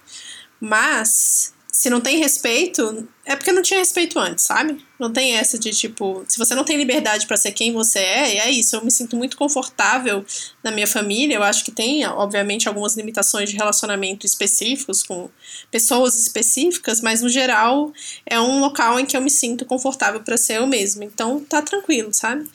mas 0.62 1.54
se 1.71 1.89
não 1.89 2.00
tem 2.00 2.19
respeito, 2.19 3.08
é 3.26 3.36
porque 3.36 3.52
não 3.52 3.63
tinha 3.63 3.80
respeito 3.80 4.19
antes, 4.19 4.45
sabe? 4.45 4.86
Não 5.00 5.12
tem 5.12 5.36
essa 5.36 5.58
de 5.58 5.71
tipo, 5.71 6.24
se 6.28 6.38
você 6.38 6.54
não 6.54 6.63
tem 6.63 6.78
liberdade 6.78 7.26
para 7.26 7.38
ser 7.38 7.54
quem 7.54 7.74
você 7.74 7.97
é, 7.97 8.38
é 8.38 8.52
isso. 8.52 8.76
Eu 8.76 8.86
me 8.86 8.91
sinto 8.91 9.15
muito 9.15 9.36
confortável 9.36 10.24
na 10.63 10.69
minha 10.69 10.86
família. 10.86 11.36
Eu 11.36 11.43
acho 11.43 11.63
que 11.63 11.71
tem, 11.71 12.06
obviamente, 12.06 12.67
algumas 12.67 12.95
limitações 12.95 13.50
de 13.50 13.56
relacionamento 13.56 14.28
específicos 14.28 15.02
com 15.02 15.28
pessoas 15.71 16.19
específicas, 16.19 17.02
mas 17.02 17.21
no 17.21 17.30
geral 17.30 17.91
é 18.28 18.39
um 18.39 18.60
local 18.60 19.00
em 19.00 19.06
que 19.06 19.17
eu 19.17 19.21
me 19.21 19.32
sinto 19.32 19.65
confortável 19.65 20.19
para 20.19 20.38
ser 20.38 20.58
eu 20.58 20.67
mesma. 20.67 21.04
Então 21.04 21.39
tá 21.39 21.63
tranquilo, 21.63 22.13
sabe? 22.13 22.47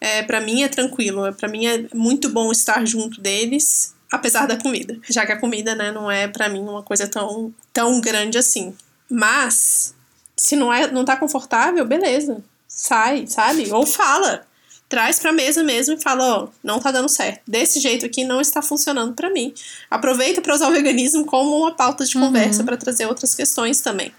É, 0.00 0.22
para 0.22 0.40
mim 0.40 0.62
é 0.62 0.68
tranquilo. 0.68 1.32
Para 1.32 1.48
mim 1.48 1.66
é 1.66 1.88
muito 1.92 2.28
bom 2.28 2.52
estar 2.52 2.86
junto 2.86 3.20
deles 3.20 3.97
apesar 4.10 4.46
da 4.46 4.56
comida, 4.56 4.98
já 5.08 5.24
que 5.26 5.32
a 5.32 5.38
comida, 5.38 5.74
né, 5.74 5.92
não 5.92 6.10
é 6.10 6.26
para 6.28 6.48
mim 6.48 6.60
uma 6.60 6.82
coisa 6.82 7.06
tão 7.06 7.52
tão 7.72 8.00
grande 8.00 8.38
assim. 8.38 8.74
Mas 9.10 9.94
se 10.36 10.54
não 10.54 10.72
é, 10.72 10.90
não 10.90 11.04
tá 11.04 11.16
confortável, 11.16 11.84
beleza. 11.84 12.42
Sai, 12.66 13.26
sabe? 13.26 13.72
Ou 13.72 13.84
fala. 13.84 14.46
Traz 14.88 15.18
pra 15.18 15.32
mesa 15.32 15.62
mesmo 15.62 15.96
e 15.96 16.00
fala, 16.00 16.24
ó, 16.24 16.44
oh, 16.44 16.48
não 16.64 16.80
tá 16.80 16.90
dando 16.90 17.10
certo. 17.10 17.42
Desse 17.46 17.78
jeito 17.78 18.06
aqui 18.06 18.24
não 18.24 18.40
está 18.40 18.62
funcionando 18.62 19.12
para 19.12 19.28
mim. 19.28 19.52
Aproveita 19.90 20.40
para 20.40 20.54
usar 20.54 20.68
o 20.68 20.72
veganismo 20.72 21.26
como 21.26 21.58
uma 21.58 21.74
pauta 21.74 22.06
de 22.06 22.14
conversa 22.14 22.60
uhum. 22.60 22.66
para 22.66 22.76
trazer 22.78 23.04
outras 23.04 23.34
questões 23.34 23.82
também. 23.82 24.14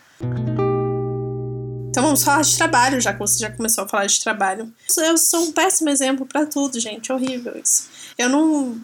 Então 1.89 2.03
vamos 2.03 2.23
falar 2.23 2.43
de 2.43 2.55
trabalho, 2.55 3.01
já 3.01 3.13
que 3.13 3.19
você 3.19 3.39
já 3.39 3.49
começou 3.49 3.83
a 3.83 3.87
falar 3.87 4.05
de 4.05 4.21
trabalho. 4.21 4.71
Eu 4.97 5.17
sou 5.17 5.45
um 5.45 5.51
péssimo 5.51 5.89
exemplo 5.89 6.23
para 6.23 6.45
tudo, 6.45 6.79
gente. 6.79 7.11
Horrível 7.11 7.59
isso. 7.63 7.87
Eu 8.15 8.29
não 8.29 8.79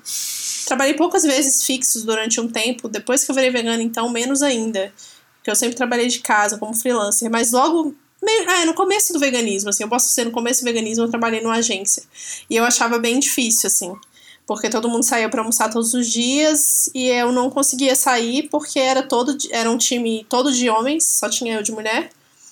Trabalhei 0.65 0.93
poucas 0.93 1.23
vezes 1.23 1.63
fixos 1.63 2.03
durante 2.03 2.39
um 2.41 2.47
tempo, 2.47 2.87
depois 2.87 3.23
que 3.23 3.31
eu 3.31 3.35
virei 3.35 3.51
vegana, 3.51 3.81
então, 3.81 4.09
menos 4.09 4.41
ainda. 4.41 4.91
Porque 5.37 5.51
eu 5.51 5.55
sempre 5.55 5.75
trabalhei 5.75 6.07
de 6.07 6.19
casa 6.19 6.57
como 6.57 6.73
freelancer, 6.73 7.29
mas 7.29 7.51
logo. 7.51 7.95
É, 8.27 8.65
no 8.65 8.73
começo 8.73 9.13
do 9.13 9.19
veganismo, 9.19 9.69
assim, 9.69 9.83
eu 9.83 9.89
posso 9.89 10.07
ser 10.11 10.25
no 10.25 10.31
começo 10.31 10.61
do 10.61 10.65
veganismo, 10.65 11.03
eu 11.03 11.09
trabalhei 11.09 11.41
numa 11.41 11.57
agência. 11.57 12.01
E 12.49 12.55
eu 12.55 12.63
achava 12.63 12.97
bem 12.97 13.19
difícil, 13.19 13.67
assim 13.67 13.93
porque 14.47 14.69
todo 14.69 14.89
mundo 14.89 15.03
saía 15.03 15.27
para 15.27 15.41
almoçar 15.41 15.69
todos 15.71 15.93
os 15.93 16.07
dias 16.07 16.89
e 16.93 17.07
eu 17.07 17.31
não 17.31 17.49
conseguia 17.49 17.95
sair 17.95 18.47
porque 18.49 18.79
era 18.79 19.01
todo 19.01 19.35
era 19.49 19.69
um 19.69 19.77
time 19.77 20.25
todo 20.29 20.51
de 20.51 20.69
homens, 20.69 21.05
só 21.05 21.29
tinha 21.29 21.55
eu 21.55 21.63
de 21.63 21.71
mulher. 21.71 22.11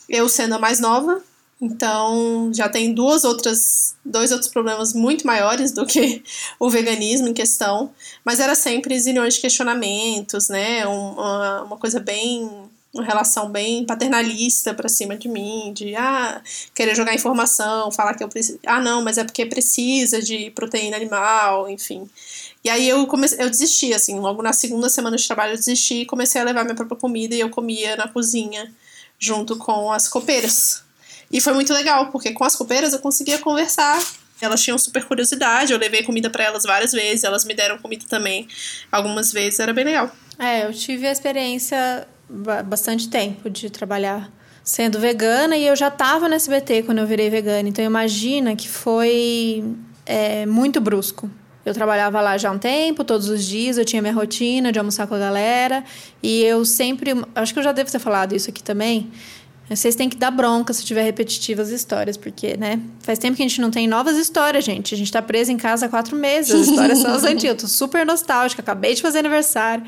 Eu 0.09 0.27
sendo 0.27 0.55
a 0.55 0.59
mais 0.59 0.79
nova, 0.79 1.23
então, 1.63 2.51
já 2.53 2.67
tem 2.67 2.93
duas 2.93 3.23
outras, 3.23 3.95
dois 4.03 4.33
outros 4.33 4.51
problemas 4.51 4.93
muito 4.93 5.25
maiores 5.25 5.71
do 5.71 5.85
que 5.85 6.21
o 6.59 6.69
veganismo 6.69 7.29
em 7.29 7.33
questão, 7.33 7.93
mas 8.25 8.41
era 8.41 8.53
sempre 8.53 8.99
zilhões 8.99 9.35
de 9.35 9.39
questionamentos, 9.39 10.49
né? 10.49 10.85
Uma, 10.85 11.61
uma 11.63 11.77
coisa 11.77 12.01
bem 12.01 12.69
uma 12.93 13.03
relação 13.03 13.49
bem 13.49 13.85
paternalista 13.85 14.71
para 14.71 14.87
cima 14.87 15.17
de 15.17 15.27
mim, 15.27 15.73
de 15.73 15.95
ah, 15.95 16.39
querer 16.75 16.95
jogar 16.95 17.15
informação, 17.15 17.91
falar 17.91 18.13
que 18.13 18.23
eu 18.23 18.29
preciso, 18.29 18.59
ah, 18.67 18.79
não, 18.79 19.01
mas 19.01 19.17
é 19.17 19.23
porque 19.23 19.47
precisa 19.47 20.21
de 20.21 20.51
proteína 20.51 20.97
animal, 20.97 21.67
enfim. 21.69 22.07
E 22.63 22.69
aí 22.69 22.87
eu 22.87 23.07
comecei, 23.07 23.43
eu 23.43 23.49
desisti 23.49 23.93
assim, 23.93 24.19
logo 24.19 24.43
na 24.43 24.53
segunda 24.53 24.89
semana 24.89 25.17
de 25.17 25.25
trabalho 25.25 25.53
eu 25.53 25.57
desisti 25.57 26.01
e 26.01 26.05
comecei 26.05 26.39
a 26.39 26.43
levar 26.43 26.63
minha 26.65 26.75
própria 26.75 26.97
comida 26.97 27.33
e 27.33 27.39
eu 27.39 27.49
comia 27.49 27.95
na 27.95 28.07
cozinha 28.07 28.71
junto 29.17 29.57
com 29.57 29.91
as 29.91 30.07
copeiras. 30.07 30.82
E 31.33 31.41
foi 31.41 31.51
muito 31.53 31.73
legal, 31.73 32.11
porque 32.11 32.31
com 32.31 32.43
as 32.43 32.55
copeiras 32.55 32.93
eu 32.93 32.99
conseguia 32.99 33.39
conversar. 33.39 33.99
Elas 34.39 34.61
tinham 34.61 34.77
super 34.77 35.03
curiosidade, 35.05 35.73
eu 35.73 35.79
levei 35.79 36.03
comida 36.03 36.29
para 36.29 36.43
elas 36.43 36.63
várias 36.63 36.91
vezes, 36.91 37.23
elas 37.23 37.43
me 37.43 37.55
deram 37.55 37.77
comida 37.79 38.05
também 38.07 38.47
algumas 38.91 39.31
vezes, 39.31 39.59
era 39.59 39.73
bem 39.73 39.85
legal. 39.85 40.11
É, 40.37 40.65
eu 40.65 40.73
tive 40.73 41.07
a 41.07 41.11
experiência 41.11 42.07
bastante 42.65 43.09
tempo 43.09 43.49
de 43.49 43.69
trabalhar 43.69 44.31
sendo 44.63 44.99
vegana 44.99 45.57
e 45.57 45.65
eu 45.65 45.75
já 45.75 45.87
estava 45.87 46.27
no 46.27 46.35
SBT 46.35 46.83
quando 46.83 46.99
eu 46.99 47.07
virei 47.07 47.29
vegana, 47.29 47.67
então 47.67 47.83
imagina 47.83 48.55
que 48.55 48.67
foi 48.67 49.63
é, 50.05 50.45
muito 50.45 50.79
brusco. 50.79 51.29
Eu 51.65 51.73
trabalhava 51.73 52.19
lá 52.19 52.37
já 52.37 52.49
há 52.49 52.51
um 52.51 52.59
tempo, 52.59 53.05
todos 53.05 53.29
os 53.29 53.45
dias, 53.45 53.77
eu 53.77 53.85
tinha 53.85 54.01
minha 54.01 54.13
rotina 54.13 54.71
de 54.71 54.79
almoçar 54.79 55.07
com 55.07 55.15
a 55.15 55.19
galera. 55.19 55.83
E 56.21 56.43
eu 56.43 56.65
sempre. 56.65 57.11
Acho 57.33 57.53
que 57.53 57.59
eu 57.59 57.63
já 57.63 57.71
devo 57.71 57.89
ter 57.89 57.99
falado 57.99 58.35
isso 58.35 58.49
aqui 58.49 58.61
também. 58.61 59.09
Vocês 59.69 59.95
têm 59.95 60.09
que 60.09 60.17
dar 60.17 60.29
bronca 60.29 60.73
se 60.73 60.83
tiver 60.83 61.03
repetitivas 61.03 61.69
histórias, 61.69 62.17
porque, 62.17 62.57
né? 62.57 62.81
Faz 62.99 63.17
tempo 63.17 63.37
que 63.37 63.43
a 63.43 63.47
gente 63.47 63.61
não 63.61 63.71
tem 63.71 63.87
novas 63.87 64.17
histórias, 64.17 64.63
gente. 64.63 64.93
A 64.93 64.97
gente 64.97 65.11
tá 65.11 65.21
preso 65.21 65.51
em 65.51 65.57
casa 65.57 65.85
há 65.85 65.89
quatro 65.89 66.15
meses. 66.15 66.53
As 66.53 66.67
histórias 66.67 66.99
são 66.99 67.11
as 67.13 67.23
antigas. 67.23 67.43
Eu 67.43 67.57
tô 67.57 67.67
super 67.67 68.05
nostálgica, 68.05 68.61
acabei 68.61 68.93
de 68.93 69.01
fazer 69.01 69.19
aniversário. 69.19 69.83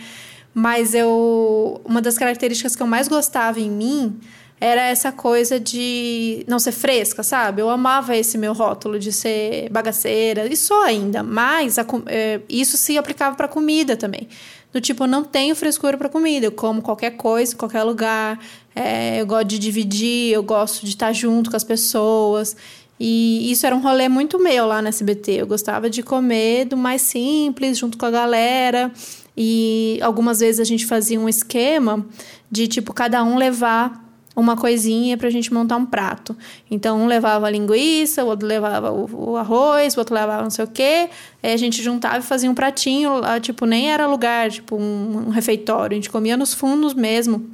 Mas 0.54 0.94
eu. 0.94 1.82
Uma 1.84 2.02
das 2.02 2.18
características 2.18 2.76
que 2.76 2.82
eu 2.82 2.88
mais 2.88 3.08
gostava 3.08 3.60
em 3.60 3.70
mim 3.70 4.20
era 4.60 4.82
essa 4.84 5.12
coisa 5.12 5.60
de 5.60 6.46
não 6.48 6.60
ser 6.60 6.72
fresca, 6.72 7.22
sabe? 7.24 7.62
Eu 7.62 7.70
amava 7.70 8.16
esse 8.16 8.38
meu 8.38 8.54
rótulo 8.54 8.98
de 8.98 9.12
ser 9.12 9.70
bagaceira, 9.70 10.48
e 10.48 10.56
sou 10.56 10.82
ainda, 10.84 11.22
mas 11.22 11.78
a, 11.78 11.86
é, 12.08 12.40
isso 12.48 12.78
se 12.78 12.98
aplicava 12.98 13.36
para 13.36 13.48
comida 13.48 13.98
também. 13.98 14.30
Do 14.76 14.82
tipo, 14.82 15.08
não 15.08 15.24
tenho 15.24 15.56
frescura 15.56 15.98
para 15.98 16.10
comida, 16.10 16.48
eu 16.48 16.52
como 16.52 16.82
qualquer 16.82 17.12
coisa, 17.12 17.54
em 17.54 17.56
qualquer 17.56 17.84
lugar, 17.84 18.38
é, 18.76 19.22
eu 19.22 19.26
gosto 19.26 19.48
de 19.48 19.58
dividir, 19.58 20.34
eu 20.34 20.44
gosto 20.44 20.84
de 20.84 20.90
estar 20.90 21.14
junto 21.14 21.50
com 21.50 21.56
as 21.56 21.64
pessoas. 21.64 22.58
E 23.00 23.50
isso 23.50 23.66
era 23.66 23.74
um 23.74 23.80
rolê 23.80 24.10
muito 24.10 24.38
meu 24.38 24.66
lá 24.66 24.82
na 24.82 24.90
SBT. 24.90 25.32
Eu 25.32 25.48
gostava 25.48 25.90
de 25.90 26.04
comer 26.04 26.66
do 26.66 26.76
mais 26.76 27.04
simples, 27.04 27.78
junto 27.78 27.98
com 27.98 28.06
a 28.06 28.12
galera. 28.12 28.92
E 29.38 29.98
algumas 30.02 30.42
vezes 30.42 30.60
a 30.60 30.66
gente 30.66 30.86
fazia 30.86 31.18
um 31.18 31.30
esquema 31.30 32.06
de, 32.52 32.68
tipo, 32.68 32.92
cada 32.92 33.24
um 33.24 33.38
levar 33.38 34.05
uma 34.36 34.58
coisinha 34.58 35.18
para 35.18 35.28
a 35.28 35.32
gente 35.32 35.54
montar 35.54 35.78
um 35.78 35.86
prato. 35.86 36.36
Então, 36.70 37.02
um 37.02 37.08
levava 37.08 37.48
a 37.48 37.50
linguiça, 37.50 38.24
o 38.24 38.28
outro 38.28 38.46
levava 38.46 38.92
o, 38.92 39.32
o, 39.32 39.38
arroz, 39.38 39.96
o 39.96 40.00
outro 40.00 40.14
levava 40.14 40.44
não 40.44 40.50
sei 40.50 40.66
o 40.66 40.68
quê. 40.68 41.10
Aí 41.42 41.54
a 41.54 41.58
gente 41.58 41.82
juntava 41.82 42.18
e 42.18 42.22
fazia 42.22 42.52
um 42.52 42.56
pratinho, 42.56 43.20
lá, 43.20 43.40
tipo, 43.40 43.66
nem 43.66 43.92
era 43.92 44.06
lugar, 44.08 44.52
tipo, 44.52 44.76
um, 44.76 45.28
um 45.28 45.30
refeitório. 45.30 45.96
A 45.96 45.98
gente 45.98 46.10
comia 46.10 46.36
nos 46.36 46.54
fundos 46.54 46.94
mesmo, 46.94 47.50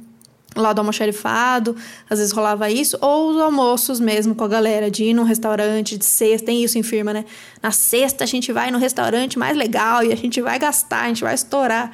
lá 0.56 0.72
do 0.72 0.80
almoxarifado, 0.80 1.76
às 2.10 2.18
vezes 2.18 2.32
rolava 2.32 2.70
isso, 2.70 2.98
ou 3.00 3.30
os 3.30 3.40
almoços 3.40 4.00
mesmo 4.00 4.34
com 4.34 4.44
a 4.44 4.48
galera, 4.48 4.90
de 4.90 5.04
ir 5.04 5.14
num 5.14 5.22
restaurante 5.22 5.96
de 5.96 6.04
sexta, 6.04 6.46
tem 6.46 6.62
isso 6.62 6.78
em 6.78 6.82
firma, 6.82 7.12
né? 7.12 7.24
Na 7.62 7.70
sexta 7.70 8.24
a 8.24 8.26
gente 8.26 8.52
vai 8.52 8.70
no 8.70 8.78
restaurante 8.78 9.38
mais 9.38 9.56
legal 9.56 10.02
e 10.02 10.12
a 10.12 10.16
gente 10.16 10.40
vai 10.40 10.58
gastar, 10.58 11.04
a 11.04 11.08
gente 11.08 11.22
vai 11.22 11.34
estourar. 11.34 11.92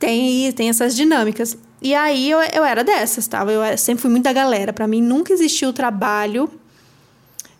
Tem, 0.00 0.50
tem 0.52 0.70
essas 0.70 0.96
dinâmicas. 0.96 1.56
E 1.82 1.94
aí 1.94 2.30
eu, 2.30 2.40
eu 2.40 2.64
era 2.64 2.82
dessas, 2.82 3.26
tá? 3.28 3.44
Eu 3.44 3.76
sempre 3.76 4.00
fui 4.00 4.10
muito 4.10 4.24
da 4.24 4.32
galera. 4.32 4.72
Para 4.72 4.88
mim 4.88 5.02
nunca 5.02 5.30
existiu 5.30 5.68
o 5.68 5.72
trabalho 5.74 6.50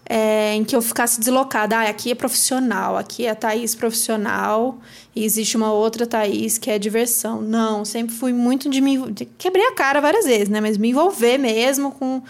é, 0.07 0.55
em 0.55 0.64
que 0.64 0.74
eu 0.74 0.81
ficasse 0.81 1.20
deslocada. 1.20 1.76
Ah, 1.76 1.88
aqui 1.90 2.11
é 2.11 2.14
profissional, 2.14 2.96
aqui 2.96 3.26
é 3.26 3.31
a 3.31 3.35
Thaís 3.35 3.74
profissional 3.74 4.79
e 5.14 5.22
existe 5.22 5.55
uma 5.55 5.70
outra 5.70 6.07
Thaís 6.07 6.57
que 6.57 6.70
é 6.70 6.79
diversão. 6.79 7.42
Não, 7.42 7.85
sempre 7.85 8.14
fui 8.14 8.33
muito 8.33 8.70
de 8.70 8.81
me. 8.81 9.11
De, 9.12 9.26
quebrei 9.26 9.66
a 9.66 9.74
cara 9.74 10.00
várias 10.00 10.24
vezes, 10.24 10.48
né? 10.48 10.62
Mas 10.62 10.79
me 10.79 10.88
envolver 10.88 11.37
mesmo 11.37 11.92
com, 11.92 12.22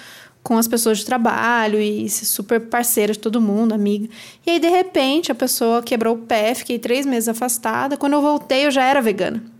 com 0.42 0.58
as 0.58 0.66
pessoas 0.66 0.98
de 0.98 1.04
trabalho 1.04 1.80
e 1.80 2.08
ser 2.08 2.24
super 2.24 2.60
parceira 2.60 3.12
de 3.12 3.18
todo 3.20 3.40
mundo, 3.40 3.74
amiga. 3.74 4.08
E 4.44 4.50
aí, 4.50 4.58
de 4.58 4.68
repente, 4.68 5.30
a 5.30 5.36
pessoa 5.36 5.84
quebrou 5.84 6.16
o 6.16 6.18
pé, 6.18 6.52
fiquei 6.52 6.80
três 6.80 7.06
meses 7.06 7.28
afastada. 7.28 7.96
Quando 7.96 8.14
eu 8.14 8.20
voltei, 8.20 8.66
eu 8.66 8.72
já 8.72 8.82
era 8.82 9.00
vegana 9.00 9.59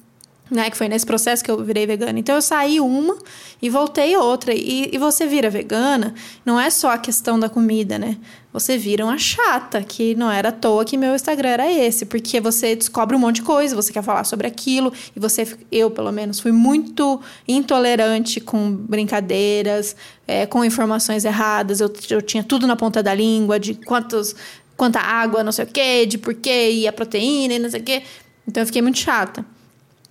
né? 0.51 0.69
Que 0.69 0.77
foi 0.77 0.89
nesse 0.89 1.07
processo 1.07 1.45
que 1.45 1.51
eu 1.51 1.63
virei 1.63 1.87
vegana. 1.87 2.19
Então 2.19 2.35
eu 2.35 2.43
saí 2.43 2.81
uma 2.81 3.17
e 3.63 3.71
voltei 3.71 4.17
outra. 4.17 4.53
E, 4.53 4.91
e 4.93 4.99
você 4.99 5.27
vira 5.27 5.49
vegana, 5.49 6.15
não 6.45 6.59
é 6.59 6.69
só 6.69 6.91
a 6.91 6.99
questão 6.99 7.39
da 7.39 7.49
comida, 7.49 7.99
né? 7.99 8.17
Você 8.53 8.77
vira 8.77 9.05
uma 9.05 9.17
chata, 9.17 9.81
que 9.81 10.17
não 10.17 10.29
era 10.29 10.49
à 10.49 10.53
toa 10.53 10.85
que 10.85 10.97
meu 10.97 11.15
Instagram 11.15 11.51
era 11.51 11.71
esse, 11.71 12.05
porque 12.05 12.41
você 12.41 12.75
descobre 12.75 13.15
um 13.15 13.19
monte 13.19 13.37
de 13.37 13.43
coisa, 13.43 13.77
você 13.77 13.93
quer 13.93 14.03
falar 14.03 14.25
sobre 14.25 14.45
aquilo, 14.45 14.93
e 15.15 15.21
você, 15.21 15.47
eu 15.71 15.89
pelo 15.89 16.11
menos, 16.11 16.41
fui 16.41 16.51
muito 16.51 17.21
intolerante 17.47 18.41
com 18.41 18.73
brincadeiras, 18.73 19.95
é, 20.27 20.47
com 20.47 20.65
informações 20.65 21.25
erradas. 21.25 21.81
Eu, 21.81 21.93
eu 22.11 22.21
tinha 22.21 22.43
tudo 22.43 22.67
na 22.67 22.75
ponta 22.75 23.01
da 23.01 23.15
língua, 23.15 23.61
de 23.61 23.75
quantos, 23.75 24.35
quanta 24.77 24.99
água, 24.99 25.45
não 25.45 25.53
sei 25.53 25.65
o 25.65 25.69
quê, 25.69 26.05
de 26.05 26.19
porquê, 26.19 26.73
e 26.73 26.89
a 26.89 26.93
proteína, 26.93 27.55
e 27.55 27.59
não 27.61 27.71
sei 27.71 27.81
o 27.81 27.85
quê. 27.85 28.03
Então 28.49 28.63
eu 28.63 28.67
fiquei 28.67 28.83
muito 28.83 28.99
chata. 28.99 29.45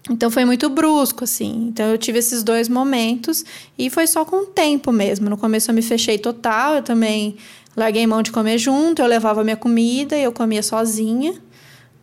Então 0.09 0.29
foi 0.29 0.45
muito 0.45 0.69
brusco, 0.69 1.23
assim. 1.23 1.67
Então 1.67 1.87
eu 1.87 1.97
tive 1.97 2.19
esses 2.19 2.43
dois 2.43 2.69
momentos 2.69 3.43
e 3.77 3.89
foi 3.89 4.07
só 4.07 4.23
com 4.23 4.43
o 4.43 4.45
tempo 4.45 4.91
mesmo. 4.91 5.29
No 5.29 5.37
começo 5.37 5.71
eu 5.71 5.75
me 5.75 5.81
fechei 5.81 6.17
total, 6.17 6.75
eu 6.75 6.83
também 6.83 7.35
larguei 7.75 8.05
mão 8.05 8.21
de 8.21 8.31
comer 8.31 8.57
junto, 8.57 9.01
eu 9.01 9.07
levava 9.07 9.43
minha 9.43 9.57
comida 9.57 10.15
e 10.17 10.23
eu 10.23 10.31
comia 10.31 10.63
sozinha. 10.63 11.33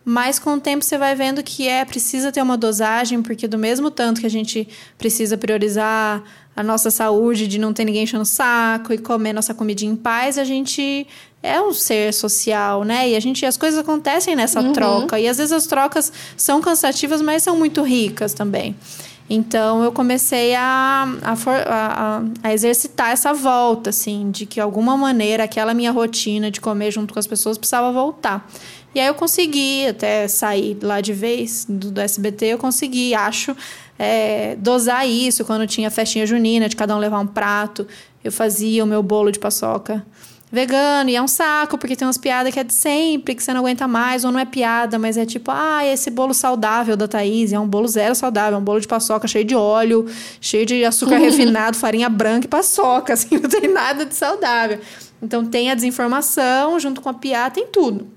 Mas 0.05 0.39
com 0.39 0.55
o 0.55 0.61
tempo 0.61 0.85
você 0.85 0.97
vai 0.97 1.17
vendo 1.17 1.43
que 1.43 1.67
é 1.67 1.85
precisa 1.85 2.31
ter 2.31 2.41
uma 2.41 2.57
dosagem, 2.57 3.21
porque 3.23 3.49
do 3.49 3.59
mesmo 3.59 3.91
tanto 3.91 4.21
que 4.21 4.27
a 4.27 4.31
gente 4.31 4.69
precisa 4.97 5.37
priorizar 5.37 6.23
a 6.55 6.63
nossa 6.63 6.93
saúde, 6.93 7.49
de 7.49 7.59
não 7.59 7.73
ter 7.73 7.85
ninguém 7.85 8.05
enchendo 8.05 8.23
o 8.23 8.27
saco 8.27 8.93
e 8.93 8.99
comer 8.99 9.33
nossa 9.33 9.53
comidinha 9.53 9.93
em 9.93 9.97
paz, 9.97 10.39
a 10.39 10.45
gente 10.45 11.07
é 11.47 11.63
um 11.63 11.73
ser 11.73 12.13
social, 12.13 12.85
né? 12.85 13.11
E 13.11 13.17
a 13.17 13.21
gente 13.21 13.45
as 13.47 13.57
coisas 13.57 13.79
acontecem 13.79 14.35
nessa 14.35 14.61
uhum. 14.61 14.73
troca 14.73 15.19
e 15.19 15.29
às 15.29 15.39
vezes 15.39 15.53
as 15.53 15.67
trocas 15.67 16.13
são 16.37 16.61
cansativas, 16.61 17.23
mas 17.23 17.43
são 17.43 17.57
muito 17.57 17.83
ricas 17.83 18.35
também. 18.35 18.77
Então 19.29 19.83
eu 19.83 19.91
comecei 19.91 20.55
a, 20.55 21.07
a, 21.23 21.33
a, 21.33 22.23
a, 22.45 22.55
exercitar 22.55 23.11
essa 23.11 23.33
volta, 23.33 23.91
assim, 23.91 24.31
de 24.31 24.47
que 24.47 24.61
alguma 24.61 24.97
maneira 24.97 25.45
aquela 25.45 25.75
minha 25.75 25.91
rotina 25.91 26.51
de 26.51 26.61
comer 26.61 26.93
junto 26.93 27.13
com 27.13 27.19
as 27.19 27.27
pessoas 27.27 27.59
precisava 27.59 27.91
voltar. 27.91 28.49
E 28.95 29.01
aí 29.01 29.07
eu 29.09 29.15
consegui 29.15 29.87
até 29.87 30.29
sair 30.29 30.79
lá 30.81 31.01
de 31.01 31.13
vez 31.13 31.67
do, 31.69 31.91
do 31.91 32.01
SBT, 32.01 32.47
eu 32.47 32.59
consegui, 32.59 33.15
acho, 33.15 33.55
é, 33.99 34.57
dosar 34.57 35.07
isso 35.07 35.45
quando 35.45 35.67
tinha 35.67 35.91
festinha 35.91 36.27
junina, 36.27 36.69
de 36.69 36.77
cada 36.77 36.97
um 36.97 36.99
levar 36.99 37.19
um 37.19 37.27
prato. 37.27 37.87
Eu 38.23 38.31
fazia 38.33 38.83
o 38.83 38.87
meu 38.87 39.03
bolo 39.03 39.31
de 39.31 39.39
paçoca 39.39 40.05
vegano 40.51 41.11
e 41.11 41.17
é 41.17 41.23
um 41.23 41.29
saco, 41.29 41.77
porque 41.77 41.97
tem 41.97 42.07
umas 42.07 42.19
piadas 42.19 42.53
que 42.53 42.61
é 42.61 42.65
de 42.65 42.73
sempre, 42.73 43.35
que 43.35 43.43
você 43.43 43.53
não 43.53 43.61
aguenta 43.61 43.89
mais, 43.89 44.25
ou 44.25 44.33
não 44.33 44.39
é 44.39 44.45
piada, 44.45 44.99
mas 44.99 45.17
é 45.17 45.27
tipo, 45.27 45.51
ah, 45.51 45.85
esse 45.85 46.11
bolo 46.11 46.33
saudável 46.33 46.97
da 46.97 47.09
Thaís, 47.09 47.53
é 47.53 47.59
um 47.59 47.67
bolo 47.67 47.89
zero 47.89 48.15
saudável, 48.15 48.57
é 48.57 48.61
um 48.61 48.65
bolo 48.65 48.81
de 48.81 48.89
paçoca 48.89 49.27
cheio 49.27 49.45
de 49.45 49.55
óleo, 49.55 50.07
cheio 50.41 50.65
de 50.65 50.85
açúcar 50.85 51.19
refinado, 51.19 51.77
farinha 51.77 52.09
branca 52.09 52.47
e 52.47 52.49
paçoca, 52.49 53.13
assim, 53.15 53.39
não 53.39 53.49
tem 53.49 53.69
nada 53.69 54.07
de 54.07 54.15
saudável. 54.15 54.79
Então 55.21 55.45
tem 55.45 55.71
a 55.71 55.75
desinformação 55.75 56.79
junto 56.79 57.01
com 57.01 57.09
a 57.09 57.15
piada, 57.15 57.55
tem 57.55 57.67
tudo. 57.67 58.16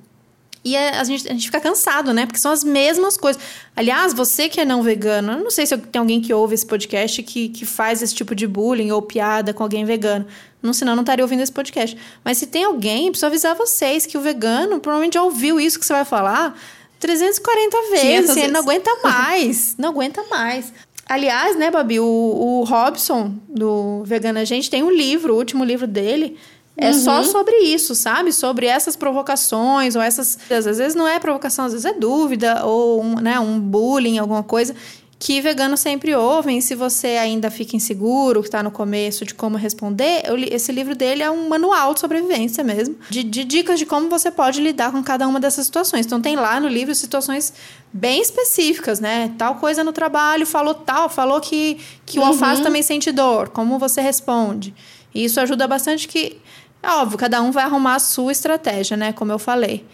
E 0.64 0.76
a 0.76 1.04
gente, 1.06 1.28
a 1.28 1.32
gente 1.32 1.46
fica 1.46 1.60
cansado, 1.60 2.14
né? 2.14 2.26
Porque 2.26 2.40
são 2.40 2.52
as 2.52 2.64
mesmas 2.64 3.16
coisas. 3.16 3.42
Aliás, 3.76 4.14
você 4.14 4.50
que 4.50 4.60
é 4.60 4.66
não 4.66 4.84
vegano, 4.84 5.34
eu 5.34 5.44
não 5.44 5.50
sei 5.50 5.66
se 5.66 5.78
tem 5.78 6.00
alguém 6.00 6.20
que 6.20 6.34
ouve 6.34 6.54
esse 6.54 6.66
podcast 6.66 7.24
que, 7.24 7.48
que 7.50 7.66
faz 7.66 8.02
esse 8.02 8.14
tipo 8.14 8.36
de 8.36 8.46
bullying 8.46 8.92
ou 8.92 9.02
piada 9.02 9.54
com 9.54 9.64
alguém 9.64 9.86
vegano. 9.86 10.28
Não, 10.62 10.74
senão 10.74 10.96
não 10.96 11.04
estaria 11.04 11.24
ouvindo 11.24 11.42
esse 11.42 11.52
podcast. 11.52 11.98
Mas 12.26 12.38
se 12.38 12.48
tem 12.48 12.66
alguém, 12.66 13.10
preciso 13.10 13.28
avisar 13.28 13.56
vocês 13.56 14.06
que 14.06 14.18
o 14.18 14.22
vegano 14.22 14.82
provavelmente 14.82 15.14
já 15.14 15.24
ouviu 15.24 15.62
isso 15.62 15.80
que 15.80 15.86
você 15.86 15.94
vai 15.94 16.04
falar 16.04 16.60
340 17.00 17.78
vezes. 17.92 18.36
Ele 18.36 18.52
não 18.52 18.60
aguenta 18.60 18.92
mais. 19.02 19.76
não 19.78 19.90
aguenta 19.90 20.24
mais. 20.30 20.74
Aliás, 21.08 21.56
né, 21.56 21.72
Babi, 21.72 22.00
o, 22.00 22.06
o 22.06 22.64
Robson, 22.66 23.34
do 23.48 24.04
Vegana 24.04 24.46
Gente, 24.46 24.70
tem 24.70 24.84
um 24.84 24.92
livro, 24.92 25.34
o 25.34 25.38
último 25.38 25.64
livro 25.64 25.88
dele 25.88 26.38
é 26.80 26.88
uhum. 26.88 26.94
só 26.94 27.24
sobre 27.24 27.58
isso, 27.58 27.94
sabe? 27.94 28.32
Sobre 28.32 28.66
essas 28.66 28.96
provocações 28.96 29.96
ou 29.96 30.02
essas. 30.02 30.38
Às 30.50 30.66
vezes 30.66 30.96
não 30.96 31.08
é 31.08 31.20
provocação, 31.20 31.66
às 31.66 31.74
vezes 31.74 31.86
é 31.86 31.94
dúvida 31.94 32.66
ou 32.66 33.04
um, 33.04 33.16
né, 33.16 33.40
um 33.40 33.60
bullying, 33.60 34.18
alguma 34.18 34.44
coisa 34.44 34.74
que 35.20 35.42
veganos 35.42 35.82
sempre 35.82 36.16
ouvem. 36.16 36.62
Se 36.62 36.74
você 36.74 37.08
ainda 37.18 37.52
fica 37.52 37.76
inseguro, 37.76 38.42
que 38.42 38.48
está 38.48 38.64
no 38.64 38.72
começo 38.72 39.26
de 39.26 39.34
como 39.34 39.58
responder, 39.58 40.24
eu, 40.26 40.38
esse 40.38 40.72
livro 40.72 40.96
dele 40.96 41.22
é 41.22 41.30
um 41.30 41.50
manual 41.50 41.94
de 41.94 42.00
sobrevivência 42.00 42.64
mesmo, 42.64 42.96
de, 43.10 43.22
de, 43.22 43.44
dicas 43.44 43.78
de 43.78 43.86
como 43.86 44.10
você 44.10 44.32
pode 44.32 44.62
lidar 44.62 44.94
com 44.94 45.04
cada 45.04 45.28
uma 45.28 45.40
dessas 45.40 45.66
situações. 45.66 46.06
Então 46.06 46.22
tem 46.22 46.38
lá 46.38 46.58
no 46.62 46.70
livro 46.70 46.96
situações 46.96 47.54
bem 47.92 48.22
específicas, 48.22 49.02
né? 49.02 49.34
Tal 49.38 49.56
coisa 49.56 49.84
no 49.84 49.92
trabalho, 49.92 50.46
falou 50.46 50.74
tal, 50.74 51.10
falou 51.10 51.42
que, 51.42 51.78
que 52.06 52.18
o 52.18 52.22
uhum. 52.22 52.30
alface 52.30 52.64
também 52.64 52.82
sente 52.82 53.12
dor, 53.12 53.50
como 53.50 53.78
você 53.78 54.00
responde. 54.00 54.74
E 55.14 55.26
isso 55.26 55.42
ajuda 55.42 55.68
bastante 55.68 56.08
que 56.08 56.38
é 56.82 56.90
óbvio, 56.92 57.18
cada 57.18 57.42
um 57.42 57.52
vai 57.52 57.64
arrumar 57.64 57.96
a 57.96 58.00
sua 58.00 58.32
estratégia, 58.32 58.96
né? 58.96 59.12
Como 59.12 59.32
eu 59.32 59.40
falei. 59.40 59.86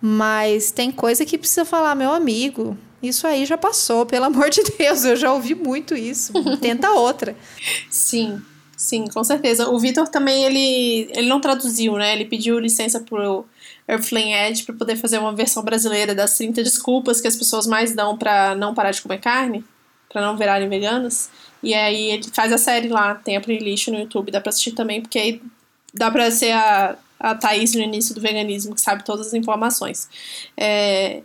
Mas 0.00 0.70
tem 0.70 0.90
coisa 0.90 1.24
que 1.24 1.38
precisa 1.38 1.64
falar, 1.64 1.94
meu 1.94 2.12
amigo. 2.12 2.76
Isso 3.02 3.26
aí 3.26 3.44
já 3.46 3.56
passou, 3.56 4.06
pelo 4.06 4.26
amor 4.26 4.50
de 4.50 4.62
Deus, 4.78 5.04
eu 5.04 5.16
já 5.16 5.32
ouvi 5.32 5.54
muito 5.54 5.94
isso. 5.94 6.32
Tenta 6.60 6.90
outra. 6.90 7.36
Sim, 7.90 8.40
sim, 8.76 9.06
com 9.06 9.24
certeza. 9.24 9.68
O 9.68 9.78
Vitor 9.78 10.08
também, 10.08 10.44
ele, 10.44 11.10
ele 11.14 11.28
não 11.28 11.40
traduziu, 11.40 11.94
né? 11.94 12.12
Ele 12.14 12.26
pediu 12.26 12.58
licença 12.58 13.00
pro 13.00 13.46
Airplane 13.88 14.32
Edge 14.32 14.64
para 14.64 14.74
poder 14.74 14.96
fazer 14.96 15.18
uma 15.18 15.34
versão 15.34 15.62
brasileira 15.62 16.14
das 16.14 16.36
30 16.36 16.62
desculpas 16.62 17.20
que 17.20 17.28
as 17.28 17.36
pessoas 17.36 17.66
mais 17.66 17.94
dão 17.94 18.16
para 18.16 18.54
não 18.54 18.74
parar 18.74 18.90
de 18.90 19.02
comer 19.02 19.18
carne, 19.18 19.64
para 20.10 20.22
não 20.22 20.36
virarem 20.36 20.68
veganas. 20.68 21.30
E 21.62 21.72
aí 21.74 22.10
ele 22.10 22.24
faz 22.32 22.52
a 22.52 22.58
série 22.58 22.88
lá, 22.88 23.14
tem 23.14 23.36
a 23.36 23.40
playlist 23.40 23.88
no 23.88 23.98
YouTube, 23.98 24.30
dá 24.30 24.40
pra 24.40 24.50
assistir 24.50 24.72
também, 24.72 25.00
porque 25.00 25.18
aí 25.18 25.42
dá 25.94 26.10
pra 26.10 26.30
ser 26.30 26.52
a, 26.52 26.96
a 27.18 27.34
Thaís 27.34 27.74
no 27.74 27.80
início 27.80 28.14
do 28.14 28.20
veganismo, 28.20 28.74
que 28.74 28.80
sabe 28.80 29.04
todas 29.04 29.28
as 29.28 29.34
informações. 29.34 30.08
É, 30.56 31.22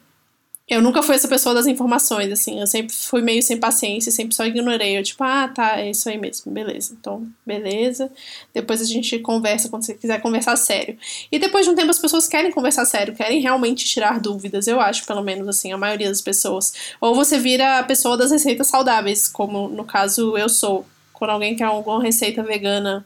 eu 0.70 0.84
nunca 0.84 1.02
fui 1.02 1.16
essa 1.16 1.28
pessoa 1.28 1.56
das 1.56 1.66
informações, 1.66 2.32
assim. 2.32 2.60
Eu 2.60 2.68
sempre 2.68 2.94
fui 2.94 3.24
meio 3.24 3.42
sem 3.42 3.58
paciência, 3.58 4.12
sempre 4.12 4.36
só 4.36 4.46
ignorei. 4.46 5.00
Eu, 5.00 5.04
tipo, 5.04 5.24
ah, 5.24 5.48
tá, 5.48 5.80
é 5.80 5.90
isso 5.90 6.08
aí 6.08 6.18
mesmo, 6.18 6.52
beleza. 6.52 6.96
Então, 6.98 7.28
beleza. 7.44 8.12
Depois 8.54 8.80
a 8.80 8.86
gente 8.86 9.18
conversa 9.18 9.68
quando 9.68 9.84
você 9.84 9.96
quiser 9.96 10.22
conversar 10.22 10.56
sério. 10.58 10.96
E 11.32 11.40
depois 11.40 11.66
de 11.66 11.72
um 11.72 11.76
tempo 11.76 11.90
as 11.90 11.98
pessoas 11.98 12.28
querem 12.28 12.52
conversar 12.52 12.86
sério, 12.86 13.16
querem 13.16 13.42
realmente 13.42 13.84
tirar 13.84 14.20
dúvidas, 14.20 14.68
eu 14.68 14.80
acho, 14.80 15.08
pelo 15.08 15.24
menos, 15.24 15.48
assim, 15.48 15.72
a 15.72 15.78
maioria 15.78 16.08
das 16.08 16.22
pessoas. 16.22 16.72
Ou 17.02 17.16
você 17.16 17.40
vira 17.40 17.80
a 17.80 17.84
pessoa 17.84 18.16
das 18.16 18.30
receitas 18.30 18.68
saudáveis, 18.68 19.28
como 19.28 19.68
no 19.70 19.84
caso 19.84 20.38
eu 20.38 20.48
sou. 20.48 20.86
Quando 21.14 21.32
alguém 21.32 21.56
quer 21.56 21.64
alguma 21.64 22.02
receita 22.02 22.44
vegana 22.44 23.04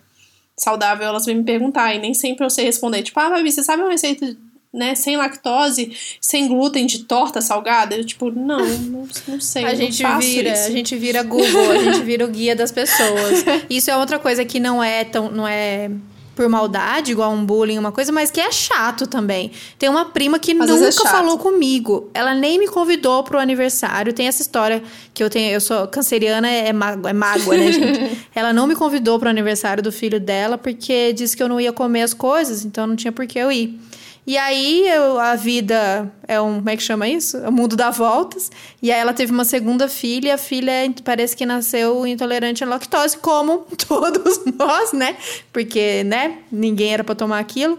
saudável, 0.58 1.08
elas 1.08 1.26
vêm 1.26 1.36
me 1.36 1.44
perguntar. 1.44 1.94
E 1.94 2.00
nem 2.00 2.14
sempre 2.14 2.46
eu 2.46 2.50
sei 2.50 2.66
responder. 2.66 3.04
Tipo, 3.04 3.20
ah, 3.20 3.30
Babi, 3.30 3.52
você 3.52 3.64
sabe 3.64 3.82
uma 3.82 3.92
receita 3.92 4.36
né, 4.74 4.96
sem 4.96 5.16
lactose, 5.16 5.96
sem 6.20 6.48
glúten 6.48 6.86
de 6.86 7.04
torta 7.04 7.42
salgada? 7.42 7.96
Eu, 7.96 8.06
tipo, 8.06 8.32
não, 8.32 8.66
não, 8.66 9.08
não 9.28 9.40
sei. 9.40 9.66
A 9.66 9.76
gente 9.76 10.04
vira, 10.20 10.50
isso. 10.50 10.68
a 10.68 10.72
gente 10.72 10.96
vira 10.96 11.24
Google, 11.24 11.72
a 11.72 11.78
gente 11.78 12.02
vira 12.02 12.26
o 12.26 12.30
guia 12.30 12.56
das 12.56 12.72
pessoas. 12.72 13.46
Isso 13.70 13.92
é 13.92 13.98
outra 13.98 14.18
coisa 14.18 14.44
que 14.44 14.60
não 14.60 14.84
é 14.84 15.04
tão, 15.04 15.30
não 15.30 15.48
é 15.48 15.92
por 16.36 16.50
maldade, 16.50 17.12
igual 17.12 17.32
um 17.32 17.46
bullying, 17.46 17.78
uma 17.78 17.92
coisa, 17.92 18.12
mas 18.12 18.32
que 18.32 18.42
é 18.42 18.52
chato 18.52 19.06
também. 19.06 19.52
Tem 19.78 19.88
uma 19.88 20.06
prima 20.06 20.40
que 20.40 20.52
Às 20.52 20.70
é 20.70 20.74
nunca 20.74 20.92
chato. 20.92 21.12
falou 21.12 21.38
comigo. 21.38 22.10
Ela 22.14 22.34
nem 22.34 22.58
me 22.58 22.68
convidou 22.68 23.24
pro 23.24 23.38
aniversário. 23.40 24.14
Tem 24.14 24.28
essa 24.28 24.42
história 24.42 24.82
que 25.14 25.24
eu 25.24 25.30
tenho, 25.30 25.52
eu 25.52 25.62
sou 25.62 25.88
canceriana, 25.88 26.50
é, 26.50 26.74
mágoa, 26.74 27.10
é 27.12 27.14
mágoa, 27.14 27.56
né, 27.56 27.72
gente? 27.72 28.28
ela 28.34 28.52
não 28.52 28.66
me 28.66 28.76
convidou 28.76 29.20
pro 29.20 29.30
aniversário 29.30 29.84
do 29.84 29.92
filho 29.92 30.20
dela 30.20 30.58
porque 30.58 31.14
disse 31.14 31.38
que 31.38 31.44
eu 31.44 31.48
não 31.48 31.62
ia 31.62 31.72
comer 31.72 32.02
as 32.02 32.14
coisas, 32.14 32.66
então 32.66 32.88
não 32.88 32.96
tinha 32.96 33.12
por 33.12 33.28
que 33.28 33.38
eu 33.38 33.52
ir. 33.52 33.80
E 34.26 34.38
aí 34.38 34.88
eu, 34.88 35.20
a 35.20 35.36
vida 35.36 36.12
é 36.28 36.40
um. 36.40 36.56
Como 36.56 36.70
é 36.70 36.78
que 36.78 36.84
chama 36.84 37.08
isso? 37.08 37.38
É 37.38 37.50
o 37.50 37.52
mundo 37.52 37.76
dá 37.76 37.92
voltas. 37.92 38.50
E 38.82 38.92
aí 38.92 39.00
ela 39.00 39.14
teve 39.14 39.32
uma 39.32 39.44
segunda 39.44 39.90
filha, 39.90 40.30
e 40.30 40.32
a 40.32 40.38
filha 40.38 40.72
parece 41.04 41.36
que 41.36 41.46
nasceu 41.46 42.08
intolerante 42.08 42.64
à 42.64 42.68
lactose, 42.68 43.18
como 43.18 43.66
todos 43.88 44.42
nós, 44.58 44.94
né? 44.94 45.18
Porque, 45.52 46.04
né, 46.06 46.40
ninguém 46.52 46.94
era 46.94 47.04
para 47.04 47.16
tomar 47.16 47.40
aquilo. 47.40 47.78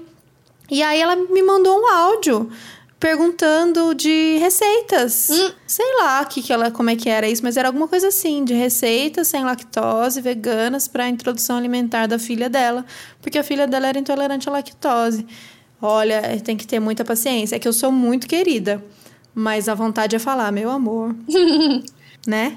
E 0.70 0.82
aí 0.82 1.00
ela 1.00 1.16
me 1.16 1.42
mandou 1.42 1.80
um 1.80 1.86
áudio 1.86 2.50
perguntando 3.04 3.94
de 3.94 4.38
receitas. 4.38 5.28
Hum. 5.30 5.52
Sei 5.66 5.96
lá 5.96 6.24
que 6.24 6.42
que 6.42 6.52
ela, 6.52 6.70
como 6.70 6.88
é 6.88 6.96
que 6.96 7.08
era 7.08 7.28
isso, 7.28 7.42
mas 7.42 7.56
era 7.56 7.68
alguma 7.68 7.86
coisa 7.86 8.08
assim, 8.08 8.44
de 8.44 8.54
receitas 8.54 9.28
sem 9.28 9.44
lactose, 9.44 10.22
veganas, 10.22 10.88
para 10.88 11.04
a 11.04 11.08
introdução 11.08 11.56
alimentar 11.58 12.06
da 12.06 12.18
filha 12.18 12.48
dela. 12.48 12.84
Porque 13.20 13.38
a 13.38 13.44
filha 13.44 13.66
dela 13.66 13.88
era 13.88 13.98
intolerante 13.98 14.48
à 14.48 14.52
lactose. 14.52 15.26
Olha, 15.86 16.40
tem 16.42 16.56
que 16.56 16.66
ter 16.66 16.80
muita 16.80 17.04
paciência. 17.04 17.56
É 17.56 17.58
que 17.58 17.68
eu 17.68 17.72
sou 17.74 17.92
muito 17.92 18.26
querida, 18.26 18.82
mas 19.34 19.68
a 19.68 19.74
vontade 19.74 20.16
é 20.16 20.18
falar, 20.18 20.50
meu 20.50 20.70
amor. 20.70 21.14
né? 22.26 22.56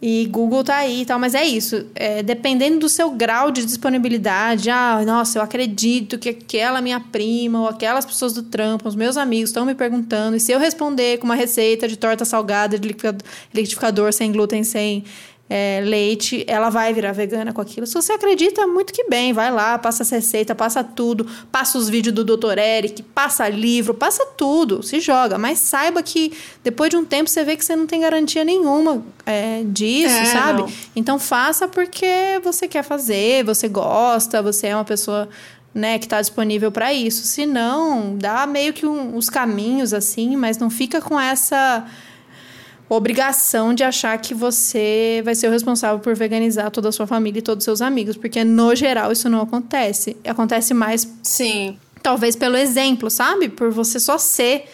E 0.00 0.26
Google 0.26 0.64
tá 0.64 0.78
aí 0.78 1.02
e 1.02 1.04
tal, 1.04 1.18
mas 1.18 1.34
é 1.34 1.44
isso. 1.44 1.86
É, 1.94 2.22
dependendo 2.22 2.78
do 2.78 2.88
seu 2.88 3.10
grau 3.10 3.50
de 3.50 3.64
disponibilidade, 3.64 4.70
ah, 4.70 5.02
nossa, 5.04 5.38
eu 5.38 5.42
acredito 5.42 6.18
que 6.18 6.30
aquela 6.30 6.80
minha 6.80 6.98
prima 6.98 7.60
ou 7.60 7.68
aquelas 7.68 8.06
pessoas 8.06 8.32
do 8.32 8.42
trampo, 8.42 8.88
os 8.88 8.96
meus 8.96 9.18
amigos 9.18 9.50
estão 9.50 9.66
me 9.66 9.74
perguntando, 9.74 10.36
e 10.36 10.40
se 10.40 10.50
eu 10.50 10.58
responder 10.58 11.18
com 11.18 11.24
uma 11.26 11.36
receita 11.36 11.86
de 11.86 11.96
torta 11.96 12.24
salgada 12.24 12.78
de 12.78 12.88
liquidificador, 12.88 13.28
liquidificador 13.54 14.12
sem 14.12 14.32
glúten, 14.32 14.64
sem 14.64 15.04
é, 15.54 15.82
leite, 15.84 16.44
ela 16.48 16.70
vai 16.70 16.94
virar 16.94 17.12
vegana 17.12 17.52
com 17.52 17.60
aquilo. 17.60 17.86
Se 17.86 17.92
você 17.92 18.12
acredita, 18.14 18.66
muito 18.66 18.90
que 18.90 19.04
bem, 19.04 19.34
vai 19.34 19.50
lá, 19.52 19.76
passa 19.78 20.02
essa 20.02 20.16
receita, 20.16 20.54
passa 20.54 20.82
tudo, 20.82 21.26
passa 21.50 21.76
os 21.76 21.90
vídeos 21.90 22.14
do 22.14 22.24
Dr. 22.24 22.56
Eric, 22.56 23.02
passa 23.02 23.46
livro, 23.50 23.92
passa 23.92 24.24
tudo, 24.24 24.82
se 24.82 24.98
joga. 24.98 25.36
Mas 25.36 25.58
saiba 25.58 26.02
que 26.02 26.32
depois 26.64 26.88
de 26.88 26.96
um 26.96 27.04
tempo 27.04 27.28
você 27.28 27.44
vê 27.44 27.54
que 27.54 27.62
você 27.64 27.76
não 27.76 27.86
tem 27.86 28.00
garantia 28.00 28.44
nenhuma 28.44 29.04
é, 29.26 29.62
disso, 29.66 30.14
É, 30.14 30.24
sabe? 30.24 30.62
não. 30.62 30.72
Então 30.96 31.18
faça 31.18 31.68
porque 31.68 32.40
você 32.42 32.66
quer 32.66 32.82
fazer, 32.82 33.44
você 33.44 33.68
gosta, 33.68 34.40
você 34.40 34.68
é 34.68 34.74
uma 34.74 34.86
pessoa 34.86 35.28
né, 35.74 35.98
que 35.98 36.06
está 36.06 36.18
disponível 36.20 36.72
para 36.72 36.94
isso. 36.94 37.26
Se 37.26 37.44
não, 37.44 38.16
dá 38.16 38.46
meio 38.46 38.72
que 38.72 38.86
um- 38.86 39.16
uns 39.16 39.28
caminhos 39.28 39.92
assim, 39.92 40.34
mas 40.34 40.56
não 40.56 40.70
fica 40.70 41.00
com 41.02 41.20
essa 41.20 41.84
obrigação 42.96 43.72
de 43.72 43.82
achar 43.82 44.16
que 44.18 44.34
você 44.34 45.22
vai 45.24 45.34
ser 45.34 45.48
o 45.48 45.50
responsável 45.50 45.98
por 45.98 46.14
veganizar 46.14 46.70
toda 46.70 46.90
a 46.90 46.92
sua 46.92 47.06
família 47.06 47.38
e 47.38 47.42
todos 47.42 47.62
os 47.62 47.64
seus 47.64 47.80
amigos, 47.80 48.16
porque 48.16 48.44
no 48.44 48.74
geral 48.74 49.10
isso 49.10 49.28
não 49.28 49.40
acontece. 49.40 50.16
Acontece 50.26 50.74
mais 50.74 51.08
Sim. 51.22 51.78
talvez 52.02 52.36
pelo 52.36 52.56
exemplo, 52.56 53.08
sabe? 53.08 53.48
Por 53.48 53.70
você 53.70 53.98
só 53.98 54.18
ser, 54.18 54.66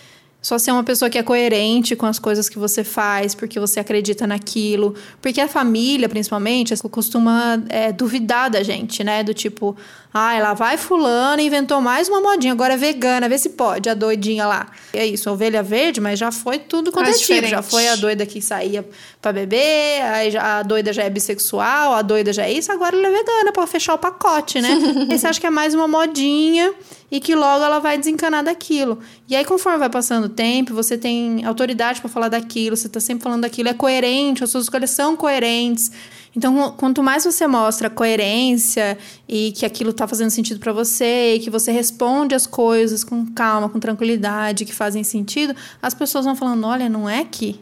só 0.43 0.59
ser 0.59 0.73
uma 0.73 0.83
pessoa 0.83 1.09
que 1.09 1.17
é 1.17 1.23
coerente 1.23 1.95
com 1.95 2.07
as 2.07 2.19
coisas 2.19 2.49
que 2.49 2.59
você 2.59 2.83
faz, 2.83 3.37
porque 3.37 3.61
você 3.61 3.79
acredita 3.79 4.27
naquilo. 4.27 4.97
Porque 5.23 5.41
a 5.41 5.47
família, 5.47 6.09
principalmente, 6.09 6.75
costuma 6.91 7.63
é, 7.69 7.93
duvidar 7.93 8.51
da 8.51 8.65
gente, 8.65 9.05
né? 9.05 9.23
Do 9.23 9.33
tipo, 9.33 9.77
ai, 10.13 10.41
lá 10.41 10.55
vai 10.55 10.77
fulano, 10.77 11.41
inventou 11.41 11.81
mais 11.81 12.09
uma 12.09 12.21
modinha, 12.21 12.53
agora 12.53 12.75
é 12.75 12.77
vegana, 12.77 13.29
vê 13.29 13.39
se 13.39 13.51
pode, 13.51 13.89
a 13.89 13.95
doidinha 13.95 14.47
lá. 14.47 14.67
E 14.95 14.99
é 14.99 15.07
isso, 15.07 15.31
ovelha 15.31 15.63
verde, 15.63 16.01
mas 16.01 16.19
já 16.19 16.33
foi 16.33 16.59
tudo 16.59 16.91
quanto 16.91 17.11
é 17.11 17.13
tipo. 17.13 17.47
Já 17.47 17.63
foi 17.63 17.89
a 17.89 17.97
doida 17.97 18.25
que 18.25 18.41
saía 18.41 18.89
pra 19.21 19.33
beber, 19.33 20.03
a 20.41 20.63
doida 20.63 20.93
já 20.93 21.03
é 21.03 21.11
bissexual, 21.11 21.95
a 21.95 22.03
doida 22.03 22.33
já 22.33 22.45
é 22.45 22.53
isso, 22.53 22.73
agora 22.73 22.97
ela 22.97 23.09
é 23.09 23.11
vegana 23.11 23.53
pra 23.53 23.67
fechar 23.67 23.95
o 23.95 23.99
pacote, 23.99 24.61
né? 24.61 24.71
e 25.11 25.19
você 25.19 25.27
acha 25.27 25.41
que 25.41 25.47
é 25.47 25.51
mais 25.51 25.75
uma 25.75 25.87
modinha 25.87 26.73
e 27.11 27.21
que 27.21 27.35
logo 27.35 27.65
ela 27.65 27.79
vai 27.79 27.97
desencanar 27.97 28.45
daquilo. 28.45 28.99
E 29.29 29.35
aí, 29.35 29.45
conforme 29.45 29.79
vai 29.79 29.89
passando 29.89 30.25
o 30.25 30.29
tempo, 30.29 30.75
você 30.75 30.97
tem 30.99 31.45
autoridade 31.45 32.01
pra 32.01 32.09
falar 32.09 32.29
daquilo, 32.29 32.77
você 32.77 32.89
tá 32.89 33.01
sempre 33.01 33.23
falando 33.23 33.43
daquilo, 33.43 33.69
é 33.69 33.75
coerente, 33.75 34.45
as 34.45 34.51
suas 34.51 34.65
escolhas 34.65 34.91
são 34.91 35.17
coerentes. 35.17 35.91
Então, 36.37 36.73
quanto 36.77 37.03
mais 37.03 37.25
você 37.25 37.47
mostra 37.47 37.89
coerência 37.89 38.99
e 39.29 39.53
que 39.53 39.65
aquilo 39.65 39.93
tá 39.93 40.07
fazendo 40.07 40.31
sentido 40.31 40.61
pra 40.61 40.73
você 40.73 41.35
e 41.35 41.41
que 41.41 41.51
você 41.51 41.73
responde 41.73 42.35
as 42.35 42.47
coisas 42.47 43.03
com 43.03 43.27
calma, 43.33 43.69
com 43.69 43.81
tranquilidade, 43.81 44.65
que 44.65 44.75
fazem 44.75 45.03
sentido, 45.03 45.55
as 45.81 45.95
pessoas 45.95 46.25
vão 46.25 46.37
falando: 46.37 46.67
olha, 46.67 46.89
não 46.89 47.09
é 47.09 47.25
que 47.25 47.61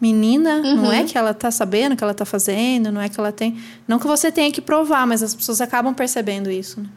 menina, 0.00 0.60
não 0.60 0.92
é 0.92 1.04
que 1.04 1.16
ela 1.16 1.32
tá 1.32 1.50
sabendo 1.50 1.92
o 1.92 1.96
que 1.96 2.04
ela 2.04 2.12
tá 2.12 2.26
fazendo, 2.26 2.92
não 2.92 3.00
é 3.00 3.08
que 3.08 3.18
ela 3.18 3.32
tem. 3.32 3.58
Não 3.88 3.98
que 3.98 4.06
você 4.06 4.30
tenha 4.30 4.52
que 4.52 4.60
provar, 4.60 5.06
mas 5.06 5.22
as 5.22 5.34
pessoas 5.34 5.60
acabam 5.60 5.94
percebendo 5.94 6.50
isso. 6.50 6.80
Né? 6.80 6.88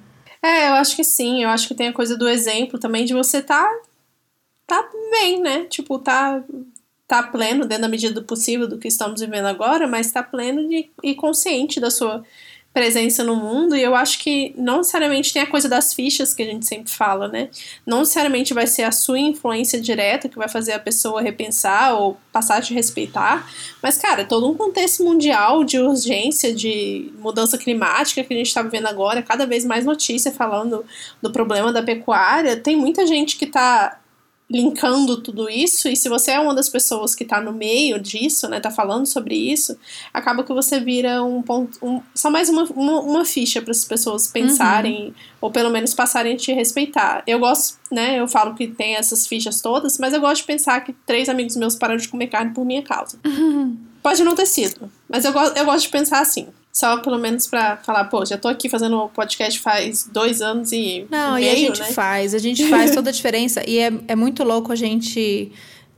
É, 0.41 0.69
eu 0.69 0.73
acho 0.73 0.95
que 0.95 1.03
sim. 1.03 1.43
Eu 1.43 1.49
acho 1.49 1.67
que 1.67 1.75
tem 1.75 1.87
a 1.87 1.93
coisa 1.93 2.17
do 2.17 2.27
exemplo 2.27 2.79
também 2.79 3.05
de 3.05 3.13
você 3.13 3.41
tá, 3.41 3.69
tá 4.65 4.89
bem, 5.11 5.41
né? 5.41 5.65
Tipo, 5.65 5.99
tá, 5.99 6.43
tá 7.07 7.23
pleno 7.23 7.65
dentro 7.65 7.83
da 7.83 7.87
medida 7.87 8.13
do 8.13 8.23
possível 8.23 8.67
do 8.67 8.77
que 8.77 8.87
estamos 8.87 9.21
vivendo 9.21 9.45
agora, 9.45 9.87
mas 9.87 10.11
tá 10.11 10.21
pleno 10.21 10.67
de, 10.67 10.89
e 11.01 11.15
consciente 11.15 11.79
da 11.79 11.89
sua 11.89 12.23
presença 12.73 13.23
no 13.23 13.35
mundo. 13.35 13.75
E 13.75 13.81
eu 13.81 13.95
acho 13.95 14.19
que 14.19 14.53
não 14.55 14.77
necessariamente 14.77 15.33
tem 15.33 15.41
a 15.41 15.47
coisa 15.47 15.67
das 15.67 15.95
fichas 15.95 16.35
que 16.35 16.43
a 16.43 16.45
gente 16.45 16.67
sempre 16.67 16.91
fala, 16.91 17.27
né? 17.27 17.49
Não 17.85 17.99
necessariamente 17.99 18.53
vai 18.53 18.67
ser 18.67 18.83
a 18.83 18.91
sua 18.91 19.17
influência 19.17 19.81
direta 19.81 20.29
que 20.29 20.37
vai 20.37 20.47
fazer 20.47 20.73
a 20.73 20.79
pessoa 20.79 21.21
repensar 21.21 21.95
ou 21.95 22.17
passar 22.31 22.57
a 22.57 22.61
te 22.61 22.75
respeitar. 22.75 23.49
Mas, 23.81 23.97
cara, 23.97 24.25
todo 24.25 24.47
um 24.47 24.53
contexto 24.53 25.03
mundial 25.03 25.63
de 25.63 25.79
urgência, 25.79 26.53
de 26.53 27.11
mudança 27.17 27.57
climática 27.57 28.23
que 28.23 28.33
a 28.33 28.37
gente 28.37 28.47
está 28.47 28.61
vivendo 28.61 28.85
agora, 28.85 29.23
cada 29.23 29.47
vez 29.47 29.65
mais 29.65 29.83
notícia 29.83 30.31
falando 30.31 30.85
do 31.19 31.31
problema 31.31 31.73
da 31.73 31.81
pecuária. 31.81 32.57
Tem 32.57 32.75
muita 32.75 33.07
gente 33.07 33.37
que 33.37 33.45
está 33.45 33.97
linkando 34.49 35.21
tudo 35.21 35.49
isso, 35.49 35.89
e 35.89 35.95
se 35.95 36.07
você 36.07 36.31
é 36.31 36.39
uma 36.39 36.55
das 36.55 36.69
pessoas 36.69 37.13
que 37.13 37.25
tá 37.25 37.41
no 37.41 37.51
meio 37.51 37.99
disso, 37.99 38.47
né, 38.47 38.61
tá 38.61 38.71
falando 38.71 39.05
sobre 39.05 39.35
isso, 39.35 39.77
acaba 40.13 40.43
que 40.43 40.53
você 40.53 40.79
vira 40.79 41.21
um 41.21 41.41
ponto, 41.41 41.77
um, 41.85 42.01
só 42.15 42.29
mais 42.29 42.47
uma, 42.47 42.63
uma, 42.63 43.01
uma 43.01 43.25
ficha 43.25 43.61
para 43.61 43.71
as 43.71 43.83
pessoas 43.83 44.27
pensarem, 44.27 45.13
ou 45.41 45.51
pelo 45.51 45.69
menos 45.69 45.93
passarem 45.93 46.33
a 46.33 46.37
te 46.37 46.53
respeitar. 46.53 47.23
Eu 47.27 47.39
gosto, 47.39 47.77
né, 47.91 48.19
eu 48.19 48.27
falo 48.27 48.55
que 48.55 48.67
tem 48.67 48.95
essas 48.95 49.27
fichas 49.27 49.59
todas, 49.59 49.97
mas 49.97 50.13
eu 50.13 50.21
gosto 50.21 50.41
de 50.41 50.47
pensar 50.47 50.79
que 50.81 50.93
três 51.05 51.27
amigos 51.27 51.57
meus 51.57 51.75
pararam 51.75 51.99
de 51.99 52.07
comer 52.07 52.27
carne 52.27 52.53
por 52.53 52.65
minha 52.65 52.81
causa. 52.81 53.19
Pode 54.01 54.23
não 54.23 54.35
ter 54.35 54.45
sido, 54.45 54.89
mas 55.09 55.25
eu, 55.25 55.33
go 55.33 55.39
eu 55.39 55.65
gosto 55.65 55.85
de 55.85 55.89
pensar 55.89 56.21
assim. 56.21 56.47
Só 56.77 56.97
pelo 56.97 57.17
menos 57.17 57.47
pra 57.47 57.77
falar, 57.77 58.03
pô, 58.03 58.23
já 58.23 58.37
tô 58.37 58.47
aqui 58.47 58.69
fazendo 58.69 58.97
o 58.97 59.09
podcast 59.09 59.59
faz 59.59 60.07
dois 60.13 60.43
anos 60.43 60.71
e 60.71 61.07
Não, 61.09 61.33
meio, 61.33 61.47
e 61.47 61.49
a 61.49 61.55
gente 61.55 61.79
né? 61.79 61.91
faz, 61.91 62.35
a 62.35 62.37
gente 62.37 62.63
faz 62.69 62.91
toda 62.91 63.09
a 63.09 63.11
diferença. 63.11 63.67
E 63.67 63.79
é, 63.79 63.91
é 64.07 64.15
muito 64.15 64.43
louco 64.43 64.71
a 64.71 64.75
gente 64.75 65.51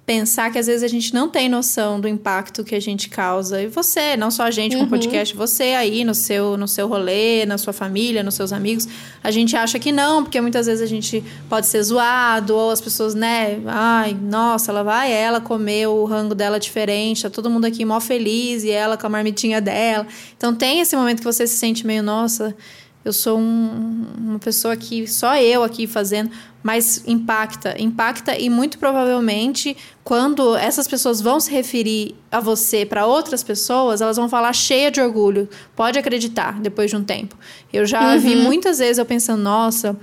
pensar 0.09 0.51
que 0.51 0.57
às 0.57 0.65
vezes 0.65 0.81
a 0.81 0.87
gente 0.87 1.13
não 1.13 1.29
tem 1.29 1.47
noção 1.47 2.01
do 2.01 2.07
impacto 2.07 2.63
que 2.63 2.73
a 2.73 2.79
gente 2.79 3.09
causa. 3.09 3.61
E 3.61 3.67
você, 3.67 4.17
não 4.17 4.31
só 4.31 4.41
a 4.41 4.49
gente 4.49 4.75
com 4.75 4.81
o 4.81 4.87
podcast, 4.87 5.35
você 5.35 5.75
aí 5.75 6.03
no 6.03 6.15
seu, 6.15 6.57
no 6.57 6.67
seu 6.67 6.87
rolê, 6.87 7.45
na 7.45 7.59
sua 7.59 7.71
família, 7.71 8.23
nos 8.23 8.33
seus 8.33 8.51
amigos, 8.51 8.87
a 9.23 9.29
gente 9.29 9.55
acha 9.55 9.77
que 9.77 9.91
não, 9.91 10.23
porque 10.23 10.41
muitas 10.41 10.65
vezes 10.65 10.81
a 10.81 10.87
gente 10.87 11.23
pode 11.47 11.67
ser 11.67 11.83
zoado, 11.83 12.55
ou 12.55 12.71
as 12.71 12.81
pessoas, 12.81 13.13
né, 13.13 13.61
ai, 13.67 14.17
nossa, 14.19 14.71
ela 14.71 14.81
vai 14.81 15.11
ela 15.11 15.39
comer 15.39 15.85
o 15.85 16.03
rango 16.05 16.33
dela 16.33 16.59
diferente, 16.59 17.21
tá 17.21 17.29
todo 17.29 17.47
mundo 17.47 17.65
aqui 17.65 17.85
mó 17.85 17.99
feliz, 17.99 18.63
e 18.63 18.71
ela 18.71 18.97
com 18.97 19.05
a 19.05 19.09
marmitinha 19.11 19.61
dela. 19.61 20.07
Então 20.35 20.55
tem 20.55 20.79
esse 20.79 20.95
momento 20.95 21.19
que 21.19 21.25
você 21.25 21.45
se 21.45 21.57
sente 21.57 21.85
meio, 21.85 22.01
nossa, 22.01 22.55
eu 23.03 23.13
sou 23.13 23.39
um, 23.39 24.05
uma 24.17 24.39
pessoa 24.39 24.75
que 24.75 25.07
só 25.07 25.37
eu 25.37 25.63
aqui 25.63 25.87
fazendo, 25.87 26.31
mas 26.61 27.01
impacta, 27.07 27.81
impacta 27.81 28.37
e 28.37 28.49
muito 28.49 28.77
provavelmente 28.77 29.77
quando 30.03 30.55
essas 30.55 30.87
pessoas 30.87 31.21
vão 31.21 31.39
se 31.39 31.49
referir 31.49 32.15
a 32.29 32.39
você 32.39 32.85
para 32.85 33.05
outras 33.05 33.41
pessoas, 33.41 34.01
elas 34.01 34.17
vão 34.17 34.27
falar 34.27 34.51
cheia 34.51 34.91
de 34.91 34.99
orgulho. 34.99 35.47
Pode 35.75 35.97
acreditar, 35.97 36.59
depois 36.59 36.89
de 36.89 36.97
um 36.97 37.03
tempo. 37.03 37.37
Eu 37.71 37.85
já 37.85 38.13
uhum. 38.13 38.19
vi 38.19 38.35
muitas 38.35 38.79
vezes 38.79 38.97
eu 38.97 39.05
pensando, 39.05 39.41
nossa, 39.41 39.97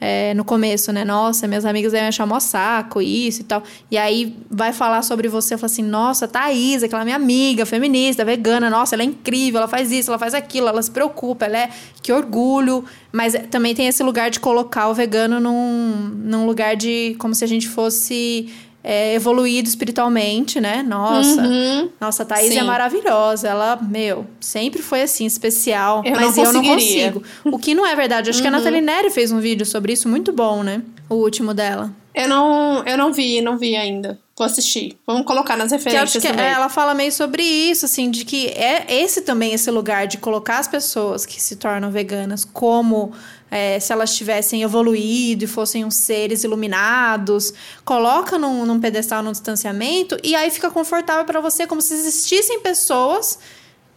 é, 0.00 0.32
no 0.32 0.44
começo, 0.44 0.92
né? 0.92 1.04
Nossa, 1.04 1.46
minhas 1.46 1.66
amigas 1.66 1.92
devem 1.92 2.08
achar 2.08 2.24
mó 2.24 2.40
saco, 2.40 3.02
isso 3.02 3.42
e 3.42 3.44
tal. 3.44 3.62
E 3.90 3.98
aí 3.98 4.34
vai 4.50 4.72
falar 4.72 5.02
sobre 5.02 5.28
você, 5.28 5.58
fala 5.58 5.66
assim, 5.66 5.82
nossa, 5.82 6.26
Thaís, 6.26 6.82
aquela 6.82 7.04
minha 7.04 7.16
amiga, 7.16 7.66
feminista, 7.66 8.24
vegana, 8.24 8.70
nossa, 8.70 8.94
ela 8.94 9.02
é 9.02 9.06
incrível, 9.06 9.58
ela 9.58 9.68
faz 9.68 9.92
isso, 9.92 10.10
ela 10.10 10.18
faz 10.18 10.32
aquilo, 10.32 10.68
ela 10.68 10.82
se 10.82 10.90
preocupa, 10.90 11.44
ela 11.44 11.58
é. 11.58 11.70
Que 12.02 12.12
orgulho. 12.12 12.82
Mas 13.12 13.34
também 13.50 13.74
tem 13.74 13.86
esse 13.86 14.02
lugar 14.02 14.30
de 14.30 14.40
colocar 14.40 14.88
o 14.88 14.94
vegano 14.94 15.38
num, 15.38 16.10
num 16.24 16.46
lugar 16.46 16.76
de. 16.76 17.14
como 17.18 17.34
se 17.34 17.44
a 17.44 17.46
gente 17.46 17.68
fosse 17.68 18.48
é, 18.82 19.14
evoluído 19.14 19.68
espiritualmente, 19.68 20.60
né? 20.60 20.82
Nossa, 20.82 21.42
uhum. 21.42 21.90
nossa, 22.00 22.22
a 22.22 22.26
Thaís 22.26 22.50
é 22.50 22.54
Sim. 22.54 22.58
é 22.60 22.62
maravilhosa. 22.62 23.48
Ela, 23.48 23.76
meu, 23.76 24.26
sempre 24.40 24.82
foi 24.82 25.02
assim, 25.02 25.26
especial. 25.26 26.02
Eu 26.04 26.12
mas 26.12 26.36
não 26.36 26.44
eu 26.44 26.52
não 26.52 26.64
consigo. 26.64 27.22
O 27.44 27.58
que 27.58 27.74
não 27.74 27.86
é 27.86 27.94
verdade. 27.94 28.30
Acho 28.30 28.38
uhum. 28.38 28.42
que 28.42 28.48
a 28.48 28.50
uhum. 28.50 28.56
Nathalie 28.58 28.80
Neri 28.80 29.10
fez 29.10 29.30
um 29.30 29.40
vídeo 29.40 29.66
sobre 29.66 29.92
isso 29.92 30.08
muito 30.08 30.32
bom, 30.32 30.62
né? 30.62 30.82
O 31.08 31.16
último 31.16 31.52
dela. 31.52 31.92
Eu 32.14 32.28
não, 32.28 32.82
eu 32.84 32.98
não 32.98 33.12
vi, 33.12 33.40
não 33.40 33.56
vi 33.56 33.76
ainda. 33.76 34.18
Vou 34.36 34.46
assistir. 34.46 34.98
Vamos 35.06 35.26
colocar 35.26 35.56
nas 35.56 35.70
referências 35.70 36.12
que, 36.12 36.20
que 36.20 36.28
também. 36.28 36.46
Ela 36.46 36.68
fala 36.68 36.94
meio 36.94 37.12
sobre 37.12 37.42
isso, 37.42 37.84
assim, 37.84 38.10
de 38.10 38.24
que 38.24 38.48
é 38.48 38.86
esse 38.88 39.20
também 39.20 39.52
esse 39.52 39.70
lugar 39.70 40.06
de 40.06 40.16
colocar 40.16 40.58
as 40.58 40.66
pessoas 40.66 41.26
que 41.26 41.40
se 41.40 41.56
tornam 41.56 41.90
veganas 41.90 42.44
como 42.44 43.12
é, 43.50 43.80
se 43.80 43.92
elas 43.92 44.14
tivessem 44.14 44.62
evoluído 44.62 45.44
e 45.44 45.46
fossem 45.46 45.84
uns 45.84 45.96
seres 45.96 46.44
iluminados, 46.44 47.52
coloca 47.84 48.38
num, 48.38 48.64
num 48.64 48.78
pedestal, 48.78 49.22
num 49.22 49.32
distanciamento, 49.32 50.16
e 50.22 50.34
aí 50.34 50.50
fica 50.50 50.70
confortável 50.70 51.24
para 51.24 51.40
você, 51.40 51.66
como 51.66 51.82
se 51.82 51.94
existissem 51.94 52.60
pessoas 52.60 53.38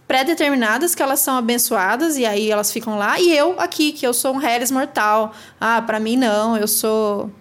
pré-determinadas 0.08 0.94
que 0.94 1.02
elas 1.02 1.20
são 1.20 1.38
abençoadas 1.38 2.18
e 2.18 2.26
aí 2.26 2.52
elas 2.52 2.72
ficam 2.72 2.98
lá 2.98 3.20
e 3.20 3.36
eu 3.36 3.60
aqui 3.60 3.92
que 3.92 4.06
eu 4.06 4.14
sou 4.14 4.34
um 4.34 4.38
Harris 4.38 4.70
mortal. 4.70 5.34
Ah 5.60 5.82
para 5.82 6.00
mim 6.00 6.18
não 6.18 6.58
eu 6.58 6.68
sou 6.68 7.32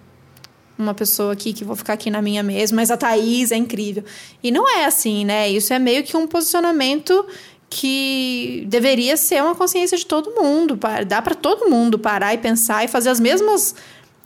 uma 0.79 0.95
pessoa 0.95 1.33
aqui 1.33 1.53
que 1.53 1.65
vou 1.65 1.77
ficar 1.77 1.93
aqui 1.93 2.11
na 2.11 2.23
minha 2.23 2.43
mesma 2.43 2.77
mas 2.77 2.91
a 2.91 2.97
Thaís 2.97 3.51
é 3.51 3.57
incrível. 3.57 4.05
E 4.43 4.51
não 4.51 4.69
é 4.69 4.85
assim 4.85 5.25
né? 5.25 5.49
Isso 5.51 5.75
é 5.75 5.79
meio 5.79 6.03
que 6.05 6.17
um 6.17 6.27
posicionamento 6.27 7.27
que 7.75 8.67
deveria 8.69 9.17
ser 9.17 9.43
uma 9.43 9.55
consciência 9.55 9.97
de 9.97 10.05
todo 10.05 10.31
mundo. 10.33 10.79
Dá 11.07 11.23
para 11.23 11.35
todo 11.35 11.71
mundo 11.71 11.99
parar 11.99 12.35
e 12.35 12.39
pensar 12.39 12.85
e 12.85 12.89
fazer 12.89 13.09
as 13.09 13.19
mesmas 13.19 13.75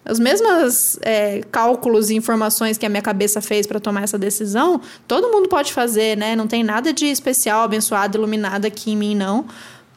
os 0.08 0.20
mesmos 0.20 0.98
é, 1.02 1.40
cálculos 1.50 2.10
e 2.10 2.14
informações 2.14 2.78
que 2.78 2.86
a 2.86 2.88
minha 2.88 3.02
cabeça 3.02 3.40
fez 3.40 3.66
para 3.66 3.80
tomar 3.80 4.04
essa 4.04 4.16
decisão, 4.16 4.80
todo 5.06 5.32
mundo 5.32 5.48
pode 5.48 5.72
fazer, 5.72 6.16
né? 6.16 6.36
Não 6.36 6.46
tem 6.46 6.62
nada 6.62 6.92
de 6.92 7.06
especial, 7.06 7.62
abençoado, 7.62 8.16
iluminado 8.16 8.66
aqui 8.66 8.92
em 8.92 8.96
mim, 8.96 9.16
não, 9.16 9.46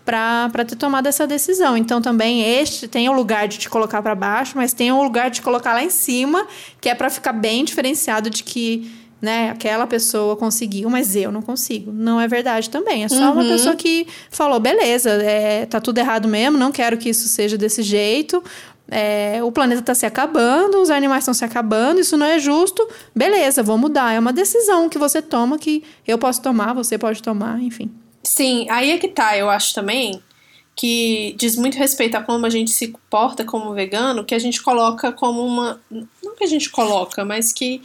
para 0.04 0.66
ter 0.66 0.76
tomado 0.76 1.06
essa 1.06 1.28
decisão. 1.28 1.78
Então, 1.78 2.02
também 2.02 2.41
este 2.41 2.88
tem 2.88 3.08
o 3.08 3.14
lugar 3.14 3.47
de 3.47 3.60
te 3.60 3.70
colocar 3.70 4.02
para 4.02 4.16
baixo, 4.16 4.54
mas 4.56 4.74
tem 4.74 4.91
o 4.91 5.04
lugar 5.04 5.30
de 5.30 5.36
te 5.36 5.41
colocar 5.43 5.74
lá 5.74 5.84
em 5.84 5.91
cima, 5.91 6.47
que 6.82 6.89
é 6.89 6.95
para 6.95 7.12
ficar 7.12 7.34
bem 7.34 7.64
diferenciado 7.64 8.32
de 8.32 8.43
que 8.43 8.91
né? 9.22 9.49
Aquela 9.49 9.86
pessoa 9.86 10.36
conseguiu, 10.36 10.89
mas 10.89 11.15
eu 11.15 11.32
não 11.32 11.41
consigo. 11.41 11.91
Não 11.91 12.20
é 12.20 12.28
verdade 12.28 12.70
também. 12.70 13.03
É 13.03 13.09
só 13.09 13.15
uhum. 13.15 13.34
uma 13.34 13.45
pessoa 13.45 13.76
que 13.76 14.07
falou, 14.30 14.59
beleza, 14.59 15.09
é, 15.09 15.65
tá 15.65 15.82
tudo 15.82 15.97
errado 15.97 16.28
mesmo, 16.28 16.57
não 16.57 16.72
quero 16.72 16.97
que 16.97 17.09
isso 17.09 17.28
seja 17.28 17.57
desse 17.57 17.82
jeito. 17.82 18.43
É, 18.91 19.39
o 19.43 19.51
planeta 19.51 19.82
está 19.82 19.93
se 19.93 20.05
acabando, 20.05 20.82
os 20.82 20.89
animais 20.89 21.24
estão 21.24 21.34
se 21.34 21.45
acabando, 21.45 21.99
isso 21.99 22.17
não 22.17 22.26
é 22.26 22.39
justo. 22.39 22.88
Beleza, 23.13 23.61
vou 23.61 23.78
mudar. 23.78 24.13
É 24.13 24.20
uma 24.20 24.34
decisão 24.34 24.89
que 24.89 24.97
você 24.97 25.22
toma, 25.22 25.59
que 25.59 25.84
eu 26.07 26.17
posso 26.17 26.41
tomar, 26.41 26.74
você 26.74 26.97
pode 26.97 27.22
tomar, 27.22 27.61
enfim. 27.61 27.91
Sim, 28.24 28.67
aí 28.70 28.91
é 28.91 28.97
que 28.97 29.07
tá, 29.07 29.38
eu 29.38 29.49
acho 29.49 29.74
também 29.74 30.22
que 30.76 31.36
diz 31.38 31.57
muito 31.57 31.78
respeito 31.78 32.15
a 32.15 32.24
como 32.24 32.45
a 32.45 32.49
gente 32.49 32.72
se 32.72 32.95
porta 33.09 33.43
como 33.43 33.74
vegano, 33.74 34.24
que 34.24 34.34
a 34.34 34.39
gente 34.39 34.61
coloca 34.61 35.11
como 35.11 35.45
uma. 35.45 35.82
Não 35.91 36.36
que 36.38 36.43
a 36.45 36.47
gente 36.47 36.70
coloca, 36.70 37.26
mas 37.26 37.51
que 37.51 37.82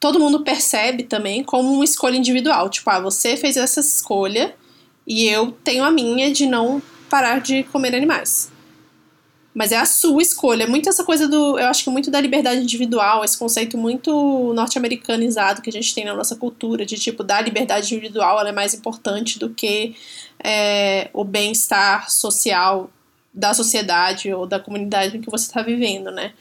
todo 0.00 0.18
mundo 0.18 0.42
percebe 0.42 1.04
também 1.04 1.44
como 1.44 1.70
uma 1.72 1.84
escolha 1.84 2.16
individual. 2.16 2.70
Tipo, 2.70 2.88
ah, 2.90 3.00
você 3.00 3.36
fez 3.36 3.58
essa 3.58 3.80
escolha 3.80 4.54
e 5.06 5.28
eu 5.28 5.52
tenho 5.52 5.84
a 5.84 5.90
minha 5.90 6.32
de 6.32 6.46
não 6.46 6.82
parar 7.10 7.40
de 7.40 7.62
comer 7.64 7.94
animais. 7.94 8.50
Mas 9.52 9.72
é 9.72 9.76
a 9.76 9.84
sua 9.84 10.22
escolha. 10.22 10.66
Muito 10.66 10.88
essa 10.88 11.04
coisa 11.04 11.28
do. 11.28 11.58
Eu 11.58 11.66
acho 11.66 11.82
que 11.84 11.90
muito 11.90 12.10
da 12.10 12.20
liberdade 12.20 12.62
individual, 12.62 13.24
esse 13.24 13.36
conceito 13.36 13.76
muito 13.76 14.52
norte-americanizado 14.54 15.60
que 15.60 15.68
a 15.68 15.72
gente 15.72 15.92
tem 15.92 16.04
na 16.04 16.14
nossa 16.14 16.36
cultura, 16.36 16.86
de 16.86 16.96
tipo, 16.96 17.24
da 17.24 17.40
liberdade 17.40 17.92
individual 17.92 18.38
ela 18.38 18.50
é 18.50 18.52
mais 18.52 18.74
importante 18.74 19.38
do 19.38 19.50
que 19.50 19.96
é, 20.42 21.10
o 21.12 21.24
bem-estar 21.24 22.10
social 22.10 22.88
da 23.34 23.52
sociedade 23.52 24.32
ou 24.32 24.46
da 24.46 24.60
comunidade 24.60 25.16
em 25.16 25.20
que 25.20 25.30
você 25.30 25.46
está 25.46 25.62
vivendo, 25.62 26.10
né? 26.12 26.32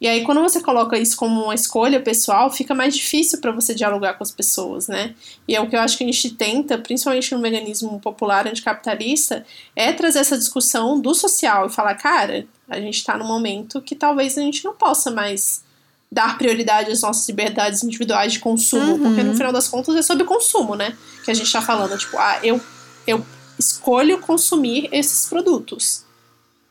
E 0.00 0.08
aí, 0.08 0.24
quando 0.24 0.42
você 0.42 0.60
coloca 0.60 0.98
isso 0.98 1.16
como 1.16 1.44
uma 1.44 1.54
escolha 1.54 2.00
pessoal, 2.00 2.50
fica 2.50 2.74
mais 2.74 2.94
difícil 2.94 3.40
para 3.40 3.52
você 3.52 3.74
dialogar 3.74 4.14
com 4.14 4.24
as 4.24 4.30
pessoas, 4.30 4.88
né? 4.88 5.14
E 5.46 5.54
é 5.54 5.60
o 5.60 5.68
que 5.68 5.76
eu 5.76 5.80
acho 5.80 5.96
que 5.96 6.04
a 6.04 6.06
gente 6.06 6.30
tenta, 6.34 6.76
principalmente 6.76 7.34
no 7.34 7.40
veganismo 7.40 7.98
popular 8.00 8.46
anticapitalista, 8.46 9.46
é 9.74 9.92
trazer 9.92 10.18
essa 10.18 10.36
discussão 10.36 11.00
do 11.00 11.14
social 11.14 11.66
e 11.66 11.70
falar, 11.70 11.94
cara, 11.94 12.46
a 12.68 12.80
gente 12.80 12.96
está 12.96 13.16
num 13.16 13.26
momento 13.26 13.80
que 13.80 13.94
talvez 13.94 14.36
a 14.36 14.42
gente 14.42 14.64
não 14.64 14.74
possa 14.74 15.10
mais 15.10 15.62
dar 16.10 16.38
prioridade 16.38 16.90
às 16.90 17.02
nossas 17.02 17.26
liberdades 17.28 17.82
individuais 17.82 18.32
de 18.32 18.40
consumo, 18.40 18.92
uhum. 18.92 19.02
porque 19.02 19.22
no 19.22 19.34
final 19.34 19.52
das 19.52 19.68
contas 19.68 19.96
é 19.96 20.02
sobre 20.02 20.24
consumo, 20.24 20.74
né? 20.74 20.96
Que 21.24 21.30
a 21.30 21.34
gente 21.34 21.46
está 21.46 21.62
falando, 21.62 21.96
tipo, 21.98 22.16
ah, 22.18 22.38
eu, 22.42 22.60
eu 23.06 23.24
escolho 23.58 24.20
consumir 24.20 24.88
esses 24.92 25.28
produtos, 25.28 26.03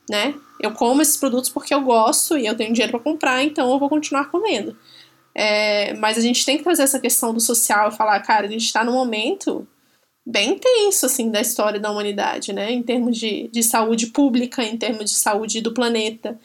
né? 0.09 0.35
Eu 0.59 0.71
como 0.71 1.01
esses 1.01 1.17
produtos 1.17 1.49
porque 1.49 1.73
eu 1.73 1.81
gosto 1.81 2.37
e 2.37 2.45
eu 2.45 2.55
tenho 2.55 2.73
dinheiro 2.73 2.91
para 2.91 3.01
comprar, 3.03 3.43
então 3.43 3.71
eu 3.71 3.79
vou 3.79 3.89
continuar 3.89 4.29
comendo. 4.29 4.77
É, 5.35 5.93
mas 5.95 6.17
a 6.17 6.21
gente 6.21 6.45
tem 6.45 6.57
que 6.57 6.63
trazer 6.63 6.83
essa 6.83 6.99
questão 6.99 7.33
do 7.33 7.39
social 7.39 7.89
e 7.89 7.95
falar, 7.95 8.19
cara, 8.21 8.45
a 8.45 8.49
gente 8.49 8.65
está 8.65 8.83
num 8.83 8.93
momento 8.93 9.67
bem 10.25 10.57
tenso, 10.57 11.05
assim, 11.05 11.29
da 11.29 11.41
história 11.41 11.79
da 11.79 11.91
humanidade, 11.91 12.53
né? 12.53 12.71
Em 12.71 12.83
termos 12.83 13.17
de, 13.17 13.49
de 13.51 13.63
saúde 13.63 14.07
pública, 14.07 14.63
em 14.63 14.77
termos 14.77 15.09
de 15.11 15.17
saúde 15.17 15.59
do 15.59 15.73
planeta, 15.73 16.39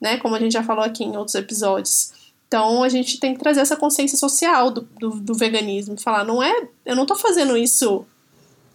né? 0.00 0.18
Como 0.18 0.34
a 0.34 0.40
gente 0.40 0.52
já 0.52 0.62
falou 0.62 0.84
aqui 0.84 1.04
em 1.04 1.16
outros 1.16 1.34
episódios. 1.34 2.12
Então 2.48 2.82
a 2.82 2.88
gente 2.88 3.18
tem 3.18 3.32
que 3.32 3.40
trazer 3.40 3.60
essa 3.60 3.76
consciência 3.76 4.18
social 4.18 4.70
do, 4.70 4.82
do, 4.98 5.10
do 5.10 5.34
veganismo. 5.34 5.98
Falar, 5.98 6.24
não 6.24 6.42
é. 6.42 6.68
Eu 6.84 6.96
não 6.96 7.06
tô 7.06 7.14
fazendo 7.14 7.56
isso. 7.56 8.04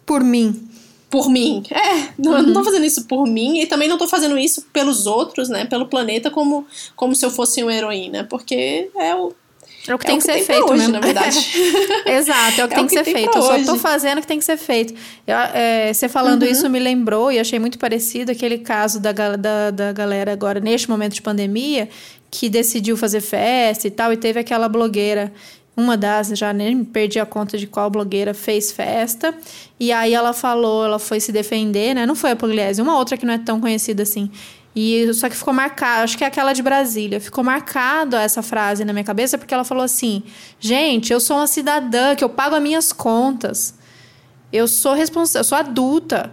Por 0.04 0.24
mim 0.24 0.68
por 1.10 1.30
mim. 1.30 1.62
É, 1.70 2.10
não, 2.18 2.32
uhum. 2.32 2.38
eu 2.38 2.42
não 2.44 2.52
tô 2.52 2.58
uhum. 2.58 2.64
fazendo 2.64 2.84
isso 2.84 3.04
por 3.06 3.26
mim 3.26 3.60
e 3.60 3.66
também 3.66 3.88
não 3.88 3.98
tô 3.98 4.06
fazendo 4.06 4.38
isso 4.38 4.66
pelos 4.72 5.06
outros, 5.06 5.48
né? 5.48 5.64
Pelo 5.64 5.86
planeta, 5.86 6.30
como, 6.30 6.66
como 6.94 7.14
se 7.14 7.24
eu 7.24 7.30
fosse 7.30 7.62
uma 7.62 7.74
heroína. 7.74 8.24
Porque 8.24 8.90
é 8.96 9.14
o. 9.14 9.32
É 9.86 9.94
o 9.94 9.98
que 9.98 10.06
é 10.06 10.10
tem 10.10 10.18
o 10.18 10.20
que, 10.20 10.26
que 10.26 10.32
ser 10.32 10.38
tem 10.38 10.44
feito, 10.44 10.70
hoje, 10.70 10.82
mesmo. 10.82 10.92
na 10.92 11.00
verdade. 11.00 11.38
Exato, 12.04 12.60
é 12.60 12.64
o 12.64 12.68
que 12.68 12.74
é 12.74 12.76
tem 12.76 12.86
que, 12.86 12.90
que, 12.90 12.98
ser 12.98 13.04
tem 13.04 13.14
feito. 13.14 13.38
Eu 13.38 13.42
só 13.42 13.64
tô 13.64 13.76
fazendo 13.78 14.18
o 14.18 14.20
que 14.20 14.26
tem 14.26 14.38
que 14.38 14.44
ser 14.44 14.58
feito. 14.58 14.92
Eu, 15.26 15.34
é, 15.34 15.92
você 15.94 16.10
falando 16.10 16.42
uhum. 16.42 16.48
isso 16.48 16.68
me 16.68 16.78
lembrou 16.78 17.32
e 17.32 17.38
achei 17.38 17.58
muito 17.58 17.78
parecido 17.78 18.30
aquele 18.30 18.58
caso 18.58 19.00
da, 19.00 19.12
da, 19.12 19.70
da 19.70 19.92
galera 19.92 20.30
agora, 20.30 20.60
neste 20.60 20.90
momento 20.90 21.14
de 21.14 21.22
pandemia, 21.22 21.88
que 22.30 22.50
decidiu 22.50 22.98
fazer 22.98 23.22
festa 23.22 23.86
e 23.86 23.90
tal, 23.90 24.12
e 24.12 24.16
teve 24.18 24.38
aquela 24.38 24.68
blogueira 24.68 25.32
uma 25.78 25.96
das, 25.96 26.30
já 26.30 26.52
nem 26.52 26.82
perdi 26.82 27.20
a 27.20 27.24
conta 27.24 27.56
de 27.56 27.64
qual 27.68 27.88
blogueira 27.88 28.34
fez 28.34 28.72
festa. 28.72 29.32
E 29.78 29.92
aí 29.92 30.12
ela 30.12 30.32
falou, 30.32 30.84
ela 30.84 30.98
foi 30.98 31.20
se 31.20 31.30
defender, 31.30 31.94
né? 31.94 32.04
Não 32.04 32.16
foi 32.16 32.32
a 32.32 32.36
Pugliese, 32.36 32.82
uma 32.82 32.98
outra 32.98 33.16
que 33.16 33.24
não 33.24 33.34
é 33.34 33.38
tão 33.38 33.60
conhecida 33.60 34.02
assim. 34.02 34.28
E 34.74 35.14
só 35.14 35.28
que 35.28 35.36
ficou 35.36 35.54
marcado, 35.54 36.02
acho 36.02 36.18
que 36.18 36.24
é 36.24 36.26
aquela 36.26 36.52
de 36.52 36.62
Brasília. 36.62 37.20
Ficou 37.20 37.44
marcado 37.44 38.16
essa 38.16 38.42
frase 38.42 38.84
na 38.84 38.92
minha 38.92 39.04
cabeça 39.04 39.38
porque 39.38 39.54
ela 39.54 39.62
falou 39.62 39.84
assim: 39.84 40.24
"Gente, 40.58 41.12
eu 41.12 41.20
sou 41.20 41.36
uma 41.36 41.46
cidadã 41.46 42.16
que 42.16 42.24
eu 42.24 42.28
pago 42.28 42.56
as 42.56 42.62
minhas 42.62 42.92
contas. 42.92 43.74
Eu 44.52 44.66
sou 44.66 44.94
responsável, 44.94 45.44
sou 45.44 45.56
adulta. 45.56 46.32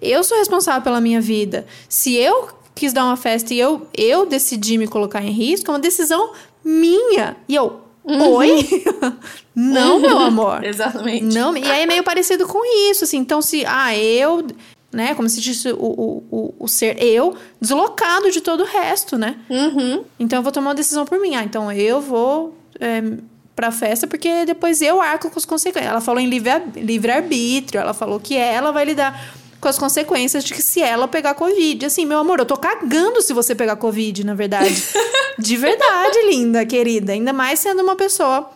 Eu 0.00 0.24
sou 0.24 0.38
responsável 0.38 0.80
pela 0.80 1.02
minha 1.02 1.20
vida. 1.20 1.66
Se 1.86 2.14
eu 2.16 2.48
quis 2.74 2.94
dar 2.94 3.04
uma 3.04 3.16
festa 3.16 3.52
e 3.52 3.60
eu 3.60 3.86
eu 3.96 4.24
decidi 4.24 4.78
me 4.78 4.88
colocar 4.88 5.22
em 5.22 5.32
risco, 5.32 5.70
é 5.70 5.74
uma 5.74 5.80
decisão 5.80 6.32
minha. 6.64 7.36
E 7.46 7.54
eu, 7.54 7.89
Uhum. 8.10 8.32
Oi? 8.34 8.84
não, 9.54 10.00
meu 10.00 10.18
amor. 10.18 10.64
Exatamente. 10.64 11.24
Não, 11.24 11.56
e 11.56 11.64
aí 11.70 11.82
é 11.82 11.86
meio 11.86 12.02
parecido 12.02 12.46
com 12.46 12.60
isso, 12.90 13.04
assim. 13.04 13.18
Então, 13.18 13.40
se, 13.40 13.64
ah, 13.66 13.96
eu, 13.96 14.46
né, 14.92 15.14
como 15.14 15.28
se 15.28 15.40
disse 15.40 15.70
o, 15.70 15.76
o, 15.76 16.24
o, 16.30 16.54
o 16.58 16.68
ser 16.68 17.00
eu, 17.02 17.36
deslocado 17.60 18.30
de 18.30 18.40
todo 18.40 18.62
o 18.62 18.66
resto, 18.66 19.16
né? 19.16 19.36
Uhum. 19.48 20.04
Então, 20.18 20.40
eu 20.40 20.42
vou 20.42 20.52
tomar 20.52 20.70
uma 20.70 20.74
decisão 20.74 21.04
por 21.04 21.20
mim. 21.20 21.36
Ah, 21.36 21.44
então 21.44 21.70
eu 21.70 22.00
vou 22.00 22.54
é, 22.80 23.02
pra 23.54 23.70
festa 23.70 24.06
porque 24.06 24.46
depois 24.46 24.80
eu 24.80 25.00
arco 25.00 25.30
com 25.30 25.38
as 25.38 25.44
consequências. 25.44 25.90
Ela 25.90 26.00
falou 26.00 26.20
em 26.20 26.26
livre-arbítrio, 26.28 27.80
ela 27.80 27.92
falou 27.92 28.18
que 28.18 28.34
ela 28.34 28.72
vai 28.72 28.86
lidar 28.86 29.39
com 29.60 29.68
as 29.68 29.78
consequências 29.78 30.42
de 30.42 30.54
que 30.54 30.62
se 30.62 30.80
ela 30.80 31.06
pegar 31.06 31.34
Covid. 31.34 31.84
Assim, 31.84 32.06
meu 32.06 32.18
amor, 32.18 32.38
eu 32.38 32.46
tô 32.46 32.56
cagando 32.56 33.20
se 33.20 33.32
você 33.32 33.54
pegar 33.54 33.76
Covid, 33.76 34.24
na 34.24 34.34
verdade. 34.34 34.82
de 35.38 35.56
verdade, 35.56 36.18
linda, 36.28 36.64
querida. 36.64 37.12
Ainda 37.12 37.32
mais 37.32 37.60
sendo 37.60 37.82
uma 37.82 37.94
pessoa 37.94 38.50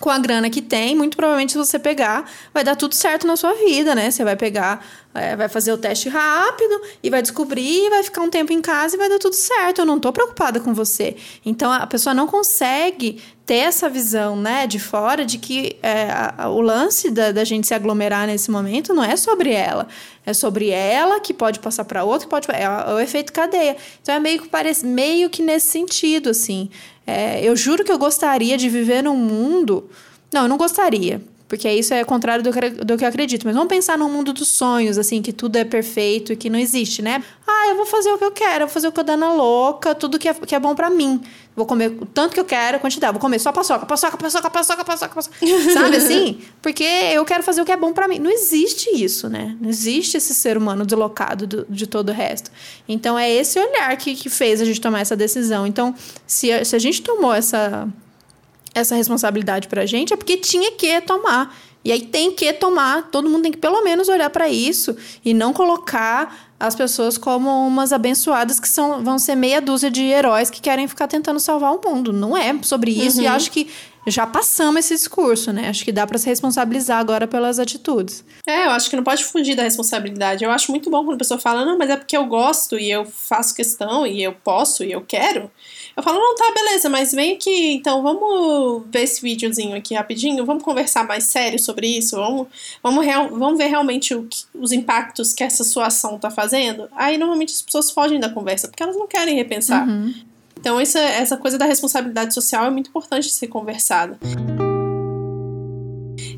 com 0.00 0.08
a 0.08 0.18
grana 0.18 0.48
que 0.48 0.62
tem, 0.62 0.96
muito 0.96 1.16
provavelmente 1.16 1.52
se 1.52 1.58
você 1.58 1.78
pegar, 1.78 2.28
vai 2.54 2.64
dar 2.64 2.74
tudo 2.74 2.94
certo 2.94 3.26
na 3.26 3.36
sua 3.36 3.52
vida, 3.52 3.94
né? 3.94 4.10
Você 4.10 4.24
vai 4.24 4.34
pegar, 4.34 4.84
é, 5.14 5.36
vai 5.36 5.48
fazer 5.48 5.72
o 5.72 5.78
teste 5.78 6.08
rápido 6.08 6.80
e 7.02 7.10
vai 7.10 7.20
descobrir, 7.20 7.90
vai 7.90 8.02
ficar 8.02 8.22
um 8.22 8.30
tempo 8.30 8.50
em 8.52 8.62
casa 8.62 8.96
e 8.96 8.98
vai 8.98 9.10
dar 9.10 9.18
tudo 9.18 9.34
certo. 9.34 9.82
Eu 9.82 9.86
não 9.86 10.00
tô 10.00 10.10
preocupada 10.10 10.58
com 10.58 10.72
você. 10.72 11.16
Então 11.44 11.70
a 11.70 11.86
pessoa 11.86 12.14
não 12.14 12.26
consegue 12.26 13.22
ter 13.50 13.56
essa 13.56 13.88
visão, 13.88 14.36
né, 14.36 14.64
de 14.64 14.78
fora, 14.78 15.26
de 15.26 15.36
que 15.36 15.76
é, 15.82 16.08
a, 16.38 16.48
o 16.48 16.60
lance 16.60 17.10
da, 17.10 17.32
da, 17.32 17.42
gente 17.42 17.66
se 17.66 17.74
aglomerar 17.74 18.24
nesse 18.24 18.48
momento 18.48 18.94
não 18.94 19.02
é 19.02 19.16
sobre 19.16 19.50
ela, 19.50 19.88
é 20.24 20.32
sobre 20.32 20.68
ela 20.68 21.18
que 21.18 21.34
pode 21.34 21.58
passar 21.58 21.84
para 21.84 22.04
outro, 22.04 22.28
pode 22.28 22.48
é, 22.48 22.62
é, 22.62 22.92
o 22.92 23.00
efeito 23.00 23.32
cadeia. 23.32 23.76
Então 24.00 24.14
é 24.14 24.20
meio 24.20 24.40
que 24.40 24.48
parece 24.48 24.86
meio 24.86 25.28
que 25.28 25.42
nesse 25.42 25.66
sentido, 25.66 26.30
assim. 26.30 26.70
É, 27.04 27.42
eu 27.42 27.56
juro 27.56 27.82
que 27.82 27.90
eu 27.90 27.98
gostaria 27.98 28.56
de 28.56 28.68
viver 28.68 29.02
num 29.02 29.16
mundo. 29.16 29.90
Não, 30.32 30.42
eu 30.42 30.48
não 30.48 30.56
gostaria. 30.56 31.20
Porque 31.50 31.68
isso 31.68 31.92
é 31.92 32.04
contrário 32.04 32.44
do, 32.44 32.52
do 32.84 32.96
que 32.96 33.02
eu 33.02 33.08
acredito. 33.08 33.44
Mas 33.44 33.56
vamos 33.56 33.68
pensar 33.68 33.98
num 33.98 34.08
mundo 34.08 34.32
dos 34.32 34.46
sonhos, 34.46 34.96
assim, 34.96 35.20
que 35.20 35.32
tudo 35.32 35.56
é 35.56 35.64
perfeito 35.64 36.32
e 36.32 36.36
que 36.36 36.48
não 36.48 36.56
existe, 36.56 37.02
né? 37.02 37.20
Ah, 37.44 37.70
eu 37.70 37.76
vou 37.76 37.84
fazer 37.84 38.08
o 38.12 38.16
que 38.16 38.24
eu 38.24 38.30
quero, 38.30 38.62
eu 38.62 38.66
vou 38.68 38.72
fazer 38.72 38.86
o 38.86 38.92
que 38.92 39.00
eu 39.00 39.02
dou 39.02 39.16
na 39.16 39.32
louca, 39.32 39.92
tudo 39.92 40.16
que 40.16 40.28
é, 40.28 40.32
que 40.32 40.54
é 40.54 40.60
bom 40.60 40.76
para 40.76 40.88
mim. 40.88 41.20
Vou 41.56 41.66
comer 41.66 41.88
o 41.88 42.06
tanto 42.06 42.34
que 42.34 42.40
eu 42.40 42.44
quero, 42.44 42.76
a 42.76 42.80
quantidade. 42.80 43.12
Vou 43.14 43.20
comer 43.20 43.40
só 43.40 43.50
paçoca, 43.50 43.84
paçoca, 43.84 44.16
paçoca, 44.16 44.48
paçoca, 44.48 44.84
paçoca, 44.84 45.12
paçoca. 45.12 45.36
Sabe 45.74 45.96
assim? 45.96 46.40
Porque 46.62 46.84
eu 46.84 47.24
quero 47.24 47.42
fazer 47.42 47.60
o 47.60 47.64
que 47.64 47.72
é 47.72 47.76
bom 47.76 47.92
para 47.92 48.06
mim. 48.06 48.20
Não 48.20 48.30
existe 48.30 48.88
isso, 48.94 49.28
né? 49.28 49.56
Não 49.60 49.68
existe 49.68 50.16
esse 50.16 50.32
ser 50.32 50.56
humano 50.56 50.86
deslocado 50.86 51.48
do, 51.48 51.66
de 51.68 51.84
todo 51.84 52.10
o 52.10 52.12
resto. 52.12 52.48
Então 52.88 53.18
é 53.18 53.28
esse 53.28 53.58
olhar 53.58 53.96
que, 53.96 54.14
que 54.14 54.30
fez 54.30 54.60
a 54.60 54.64
gente 54.64 54.80
tomar 54.80 55.00
essa 55.00 55.16
decisão. 55.16 55.66
Então, 55.66 55.96
se 56.28 56.52
a, 56.52 56.64
se 56.64 56.76
a 56.76 56.78
gente 56.78 57.02
tomou 57.02 57.34
essa 57.34 57.88
essa 58.74 58.94
responsabilidade 58.94 59.68
pra 59.68 59.86
gente 59.86 60.12
é 60.12 60.16
porque 60.16 60.36
tinha 60.36 60.72
que 60.72 61.00
tomar. 61.00 61.56
E 61.84 61.90
aí 61.90 62.02
tem 62.02 62.30
que 62.30 62.52
tomar, 62.52 63.08
todo 63.10 63.28
mundo 63.28 63.42
tem 63.42 63.52
que 63.52 63.58
pelo 63.58 63.82
menos 63.82 64.08
olhar 64.08 64.28
para 64.28 64.48
isso 64.48 64.94
e 65.24 65.32
não 65.32 65.52
colocar 65.52 66.50
as 66.58 66.74
pessoas 66.74 67.16
como 67.16 67.48
umas 67.66 67.90
abençoadas 67.90 68.60
que 68.60 68.68
são, 68.68 69.02
vão 69.02 69.18
ser 69.18 69.34
meia 69.34 69.62
dúzia 69.62 69.90
de 69.90 70.02
heróis 70.02 70.50
que 70.50 70.60
querem 70.60 70.86
ficar 70.86 71.08
tentando 71.08 71.40
salvar 71.40 71.74
o 71.74 71.80
mundo. 71.82 72.12
Não 72.12 72.36
é 72.36 72.54
sobre 72.62 72.90
isso 72.90 73.18
uhum. 73.18 73.24
e 73.24 73.26
acho 73.26 73.50
que 73.50 73.70
já 74.06 74.26
passamos 74.26 74.80
esse 74.80 74.94
discurso, 74.94 75.52
né? 75.52 75.68
Acho 75.68 75.84
que 75.84 75.92
dá 75.92 76.06
para 76.06 76.18
se 76.18 76.26
responsabilizar 76.26 76.98
agora 76.98 77.26
pelas 77.26 77.58
atitudes. 77.58 78.24
É, 78.46 78.66
eu 78.66 78.70
acho 78.70 78.90
que 78.90 78.96
não 78.96 79.02
pode 79.02 79.24
fugir 79.24 79.54
da 79.54 79.62
responsabilidade. 79.62 80.44
Eu 80.44 80.50
acho 80.50 80.70
muito 80.70 80.90
bom 80.90 81.04
quando 81.04 81.14
a 81.14 81.18
pessoa 81.18 81.40
fala, 81.40 81.64
não, 81.64 81.78
mas 81.78 81.88
é 81.88 81.96
porque 81.96 82.16
eu 82.16 82.26
gosto 82.26 82.78
e 82.78 82.90
eu 82.90 83.06
faço 83.06 83.54
questão 83.54 84.06
e 84.06 84.22
eu 84.22 84.32
posso 84.32 84.84
e 84.84 84.92
eu 84.92 85.00
quero. 85.00 85.50
Eu 85.96 86.02
falo, 86.02 86.18
não, 86.18 86.34
tá, 86.34 86.52
beleza, 86.54 86.88
mas 86.88 87.12
vem 87.12 87.34
aqui, 87.34 87.72
então 87.72 88.02
vamos 88.02 88.84
ver 88.90 89.02
esse 89.02 89.20
videozinho 89.20 89.76
aqui 89.76 89.94
rapidinho, 89.94 90.46
vamos 90.46 90.62
conversar 90.62 91.06
mais 91.06 91.24
sério 91.24 91.58
sobre 91.58 91.86
isso, 91.86 92.16
vamos, 92.16 92.46
vamos, 92.82 93.04
real, 93.04 93.28
vamos 93.28 93.58
ver 93.58 93.66
realmente 93.66 94.14
o, 94.14 94.28
os 94.54 94.72
impactos 94.72 95.32
que 95.34 95.42
essa 95.42 95.64
sua 95.64 95.86
ação 95.86 96.18
tá 96.18 96.30
fazendo. 96.30 96.88
Aí 96.96 97.18
normalmente 97.18 97.52
as 97.52 97.62
pessoas 97.62 97.90
fogem 97.90 98.20
da 98.20 98.28
conversa, 98.28 98.68
porque 98.68 98.82
elas 98.82 98.96
não 98.96 99.06
querem 99.06 99.34
repensar. 99.34 99.86
Uhum. 99.88 100.14
Então, 100.60 100.78
essa, 100.78 100.98
essa 100.98 101.38
coisa 101.38 101.56
da 101.56 101.64
responsabilidade 101.64 102.34
social 102.34 102.66
é 102.66 102.70
muito 102.70 102.90
importante 102.90 103.30
ser 103.30 103.48
conversada. 103.48 104.18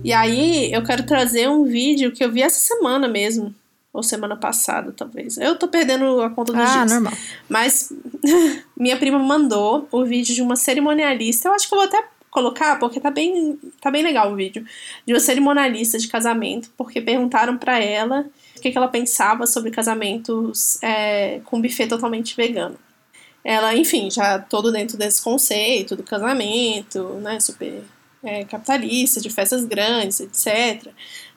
E 0.04 0.12
aí, 0.12 0.72
eu 0.72 0.82
quero 0.84 1.04
trazer 1.04 1.48
um 1.48 1.64
vídeo 1.64 2.12
que 2.12 2.24
eu 2.24 2.30
vi 2.30 2.40
essa 2.40 2.60
semana 2.60 3.08
mesmo. 3.08 3.52
Ou 3.92 4.02
semana 4.02 4.36
passada, 4.36 4.90
talvez. 4.96 5.36
Eu 5.36 5.54
tô 5.56 5.68
perdendo 5.68 6.22
a 6.22 6.30
conta 6.30 6.52
dos 6.52 6.62
ah, 6.62 6.78
dias. 6.78 6.92
normal. 6.92 7.12
Mas 7.46 7.92
minha 8.76 8.96
prima 8.96 9.18
mandou 9.18 9.88
o 9.90 10.04
vídeo 10.04 10.34
de 10.34 10.42
uma 10.42 10.56
cerimonialista. 10.56 11.48
Eu 11.48 11.54
acho 11.54 11.68
que 11.68 11.74
eu 11.74 11.78
vou 11.78 11.86
até 11.86 12.04
colocar, 12.30 12.78
porque 12.78 12.98
tá 13.00 13.10
bem, 13.10 13.58
tá 13.80 13.90
bem 13.90 14.02
legal 14.02 14.32
o 14.32 14.36
vídeo. 14.36 14.64
De 15.06 15.12
uma 15.12 15.20
cerimonialista 15.20 15.98
de 15.98 16.08
casamento, 16.08 16.70
porque 16.76 17.00
perguntaram 17.00 17.58
para 17.58 17.78
ela 17.78 18.26
o 18.56 18.60
que, 18.60 18.70
que 18.70 18.78
ela 18.78 18.88
pensava 18.88 19.46
sobre 19.46 19.70
casamentos 19.70 20.82
é, 20.82 21.40
com 21.44 21.60
buffet 21.60 21.88
totalmente 21.88 22.36
vegano 22.36 22.78
ela, 23.44 23.74
enfim, 23.74 24.10
já 24.10 24.38
todo 24.38 24.70
dentro 24.70 24.96
desse 24.96 25.22
conceito 25.22 25.96
do 25.96 26.02
casamento, 26.02 27.02
né, 27.14 27.40
super 27.40 27.82
é, 28.22 28.44
capitalista, 28.44 29.20
de 29.20 29.30
festas 29.30 29.64
grandes, 29.64 30.20
etc. 30.20 30.92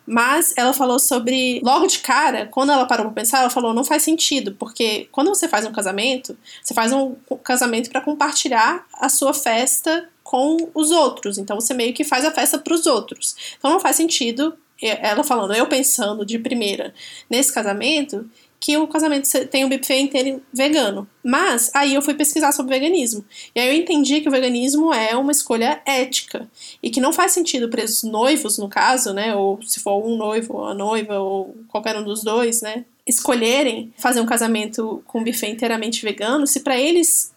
Mas 0.05 0.53
ela 0.55 0.73
falou 0.73 0.99
sobre, 0.99 1.59
logo 1.63 1.87
de 1.87 1.99
cara, 1.99 2.45
quando 2.47 2.71
ela 2.71 2.85
parou 2.85 3.07
pra 3.07 3.21
pensar, 3.21 3.39
ela 3.39 3.49
falou: 3.49 3.73
não 3.73 3.83
faz 3.83 4.03
sentido, 4.03 4.55
porque 4.59 5.07
quando 5.11 5.29
você 5.29 5.47
faz 5.47 5.65
um 5.65 5.71
casamento, 5.71 6.37
você 6.61 6.73
faz 6.73 6.93
um 6.93 7.15
casamento 7.43 7.89
para 7.89 8.01
compartilhar 8.01 8.85
a 8.93 9.09
sua 9.09 9.33
festa 9.33 10.07
com 10.23 10.69
os 10.73 10.91
outros. 10.91 11.37
Então 11.37 11.59
você 11.59 11.73
meio 11.73 11.93
que 11.93 12.03
faz 12.03 12.25
a 12.25 12.31
festa 12.31 12.57
para 12.57 12.73
os 12.73 12.85
outros. 12.85 13.35
Então 13.57 13.71
não 13.71 13.79
faz 13.79 13.95
sentido, 13.95 14.55
ela 14.81 15.23
falando, 15.23 15.53
eu 15.53 15.67
pensando 15.67 16.25
de 16.25 16.37
primeira 16.37 16.93
nesse 17.29 17.53
casamento, 17.53 18.29
que 18.59 18.77
o 18.77 18.87
casamento 18.87 19.29
tem 19.47 19.63
um 19.63 19.69
buffet 19.69 19.99
inteiro 19.99 20.41
vegano. 20.51 21.07
Mas 21.23 21.69
aí 21.73 21.93
eu 21.93 22.01
fui 22.01 22.13
pesquisar 22.13 22.51
sobre 22.51 22.73
veganismo. 22.73 23.23
E 23.53 23.59
aí 23.59 23.67
eu 23.67 23.81
entendi 23.81 24.21
que 24.21 24.27
o 24.27 24.31
veganismo 24.31 24.93
é 24.93 25.15
uma 25.15 25.31
escolha 25.31 25.81
ética. 25.85 26.49
E 26.81 26.89
que 26.89 26.99
não 26.99 27.13
faz 27.13 27.31
sentido 27.31 27.69
para 27.69 27.83
os 27.83 28.03
noivos, 28.03 28.57
no 28.57 28.67
caso, 28.67 29.13
né? 29.13 29.35
Ou 29.35 29.61
se 29.61 29.79
for 29.79 30.03
um 30.03 30.17
noivo 30.17 30.57
ou 30.57 30.65
a 30.65 30.73
noiva, 30.73 31.19
ou 31.19 31.55
qualquer 31.67 31.95
um 31.97 32.03
dos 32.03 32.23
dois, 32.23 32.61
né? 32.61 32.85
Escolherem 33.05 33.93
fazer 33.97 34.19
um 34.19 34.25
casamento 34.25 35.03
com 35.05 35.23
buffet 35.23 35.49
inteiramente 35.49 36.03
vegano, 36.03 36.47
se 36.47 36.61
para 36.61 36.77
eles 36.79 37.35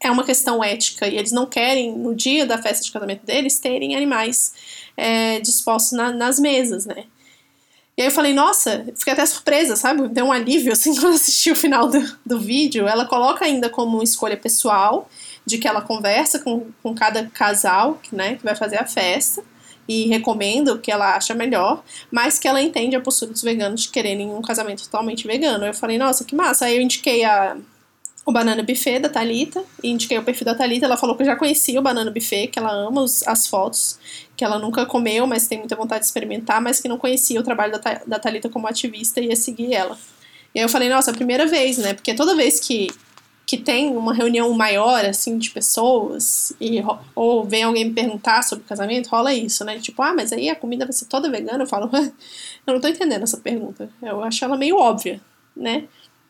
é 0.00 0.10
uma 0.10 0.24
questão 0.24 0.62
ética 0.62 1.08
e 1.08 1.16
eles 1.16 1.32
não 1.32 1.46
querem, 1.46 1.96
no 1.96 2.14
dia 2.14 2.44
da 2.44 2.60
festa 2.60 2.84
de 2.84 2.92
casamento 2.92 3.24
deles, 3.24 3.58
terem 3.58 3.96
animais 3.96 4.52
é, 4.96 5.40
dispostos 5.40 5.92
na, 5.92 6.12
nas 6.12 6.38
mesas, 6.38 6.84
né? 6.84 7.06
E 7.96 8.02
aí 8.02 8.08
eu 8.08 8.12
falei, 8.12 8.32
nossa, 8.32 8.84
fiquei 8.96 9.12
até 9.12 9.24
surpresa, 9.24 9.76
sabe? 9.76 10.08
Deu 10.08 10.26
um 10.26 10.32
alívio, 10.32 10.72
assim, 10.72 10.94
quando 10.98 11.14
assisti 11.14 11.50
o 11.50 11.56
final 11.56 11.88
do, 11.88 12.18
do 12.26 12.40
vídeo. 12.40 12.88
Ela 12.88 13.04
coloca 13.04 13.44
ainda 13.44 13.70
como 13.70 14.02
escolha 14.02 14.36
pessoal, 14.36 15.08
de 15.46 15.58
que 15.58 15.68
ela 15.68 15.80
conversa 15.80 16.38
com, 16.38 16.66
com 16.82 16.94
cada 16.94 17.26
casal, 17.26 18.00
né, 18.10 18.36
que 18.36 18.44
vai 18.44 18.56
fazer 18.56 18.78
a 18.78 18.86
festa, 18.86 19.42
e 19.86 20.08
recomenda 20.08 20.72
o 20.72 20.78
que 20.78 20.90
ela 20.90 21.14
acha 21.14 21.34
melhor, 21.34 21.84
mas 22.10 22.38
que 22.38 22.48
ela 22.48 22.60
entende 22.60 22.96
a 22.96 23.00
postura 23.00 23.30
dos 23.30 23.42
veganos 23.42 23.82
de 23.82 23.90
quererem 23.90 24.32
um 24.32 24.40
casamento 24.40 24.84
totalmente 24.84 25.26
vegano. 25.26 25.66
Eu 25.66 25.74
falei, 25.74 25.98
nossa, 25.98 26.24
que 26.24 26.34
massa. 26.34 26.64
Aí 26.64 26.76
eu 26.76 26.82
indiquei 26.82 27.22
a, 27.22 27.56
o 28.24 28.32
Banana 28.32 28.62
Buffet 28.62 28.98
da 29.00 29.08
Talita 29.08 29.62
e 29.82 29.90
indiquei 29.90 30.16
o 30.16 30.22
perfil 30.22 30.46
da 30.46 30.54
Talita. 30.54 30.86
Ela 30.86 30.96
falou 30.96 31.16
que 31.16 31.24
já 31.24 31.36
conhecia 31.36 31.78
o 31.78 31.82
Banana 31.82 32.10
Buffet, 32.10 32.48
que 32.48 32.58
ela 32.58 32.72
ama 32.72 33.02
os, 33.02 33.26
as 33.28 33.46
fotos, 33.46 33.98
que 34.36 34.44
ela 34.44 34.58
nunca 34.58 34.84
comeu, 34.86 35.26
mas 35.26 35.46
tem 35.46 35.58
muita 35.58 35.76
vontade 35.76 36.00
de 36.00 36.06
experimentar, 36.06 36.60
mas 36.60 36.80
que 36.80 36.88
não 36.88 36.98
conhecia 36.98 37.38
o 37.38 37.42
trabalho 37.42 37.72
da, 37.72 38.02
da 38.06 38.18
Talita 38.18 38.48
como 38.48 38.66
ativista 38.66 39.20
e 39.20 39.28
ia 39.28 39.36
seguir 39.36 39.72
ela. 39.72 39.96
E 40.54 40.58
aí 40.58 40.64
eu 40.64 40.68
falei, 40.68 40.88
nossa, 40.88 41.10
a 41.10 41.14
primeira 41.14 41.46
vez, 41.46 41.78
né? 41.78 41.94
Porque 41.94 42.14
toda 42.14 42.34
vez 42.34 42.60
que, 42.60 42.88
que 43.46 43.56
tem 43.56 43.90
uma 43.90 44.12
reunião 44.12 44.52
maior, 44.52 45.04
assim, 45.04 45.38
de 45.38 45.50
pessoas, 45.50 46.52
e, 46.60 46.82
ou 47.14 47.44
vem 47.44 47.62
alguém 47.62 47.84
me 47.86 47.92
perguntar 47.92 48.42
sobre 48.42 48.64
casamento, 48.64 49.08
rola 49.08 49.32
isso, 49.32 49.64
né? 49.64 49.78
Tipo, 49.78 50.02
ah, 50.02 50.14
mas 50.14 50.32
aí 50.32 50.48
a 50.48 50.56
comida 50.56 50.84
vai 50.84 50.92
ser 50.92 51.06
toda 51.06 51.30
vegana? 51.30 51.62
Eu 51.62 51.68
falo, 51.68 51.90
eu 52.66 52.74
não 52.74 52.80
tô 52.80 52.88
entendendo 52.88 53.22
essa 53.22 53.38
pergunta. 53.38 53.88
Eu 54.02 54.22
acho 54.22 54.44
ela 54.44 54.56
meio 54.56 54.76
óbvia, 54.76 55.20
né? 55.56 55.84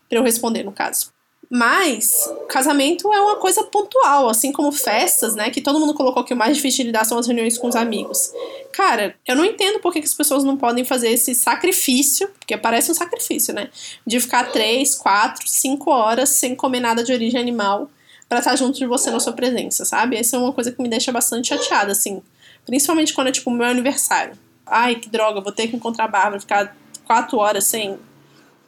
Pra 0.08 0.18
eu 0.18 0.22
responder, 0.22 0.62
no 0.62 0.72
caso. 0.72 1.13
Mas 1.56 2.28
casamento 2.48 3.12
é 3.12 3.20
uma 3.20 3.36
coisa 3.36 3.62
pontual, 3.62 4.28
assim 4.28 4.50
como 4.50 4.72
festas, 4.72 5.36
né? 5.36 5.50
Que 5.50 5.60
todo 5.60 5.78
mundo 5.78 5.94
colocou 5.94 6.24
que 6.24 6.34
o 6.34 6.36
mais 6.36 6.56
difícil 6.56 6.78
de 6.78 6.88
lidar 6.88 7.04
são 7.04 7.16
as 7.16 7.28
reuniões 7.28 7.56
com 7.56 7.68
os 7.68 7.76
amigos. 7.76 8.32
Cara, 8.72 9.14
eu 9.24 9.36
não 9.36 9.44
entendo 9.44 9.78
por 9.78 9.92
que, 9.92 10.00
as 10.00 10.12
pessoas 10.12 10.42
não 10.42 10.56
podem 10.56 10.84
fazer 10.84 11.10
esse 11.10 11.32
sacrifício, 11.32 12.28
porque 12.40 12.56
parece 12.56 12.90
um 12.90 12.94
sacrifício, 12.94 13.54
né? 13.54 13.70
De 14.04 14.18
ficar 14.18 14.50
três, 14.50 14.96
quatro, 14.96 15.46
cinco 15.46 15.92
horas 15.92 16.30
sem 16.30 16.56
comer 16.56 16.80
nada 16.80 17.04
de 17.04 17.12
origem 17.12 17.40
animal 17.40 17.88
para 18.28 18.40
estar 18.40 18.56
junto 18.56 18.76
de 18.76 18.86
você 18.86 19.08
na 19.12 19.20
sua 19.20 19.32
presença, 19.32 19.84
sabe? 19.84 20.16
Essa 20.16 20.34
é 20.34 20.40
uma 20.40 20.52
coisa 20.52 20.72
que 20.72 20.82
me 20.82 20.88
deixa 20.88 21.12
bastante 21.12 21.46
chateada, 21.50 21.92
assim. 21.92 22.20
Principalmente 22.66 23.14
quando 23.14 23.28
é 23.28 23.32
tipo 23.32 23.48
meu 23.48 23.68
aniversário. 23.68 24.36
Ai, 24.66 24.96
que 24.96 25.08
droga, 25.08 25.40
vou 25.40 25.52
ter 25.52 25.68
que 25.68 25.76
encontrar 25.76 26.06
a 26.06 26.08
Bárbara, 26.08 26.40
ficar 26.40 26.76
quatro 27.06 27.38
horas 27.38 27.62
sem 27.62 27.96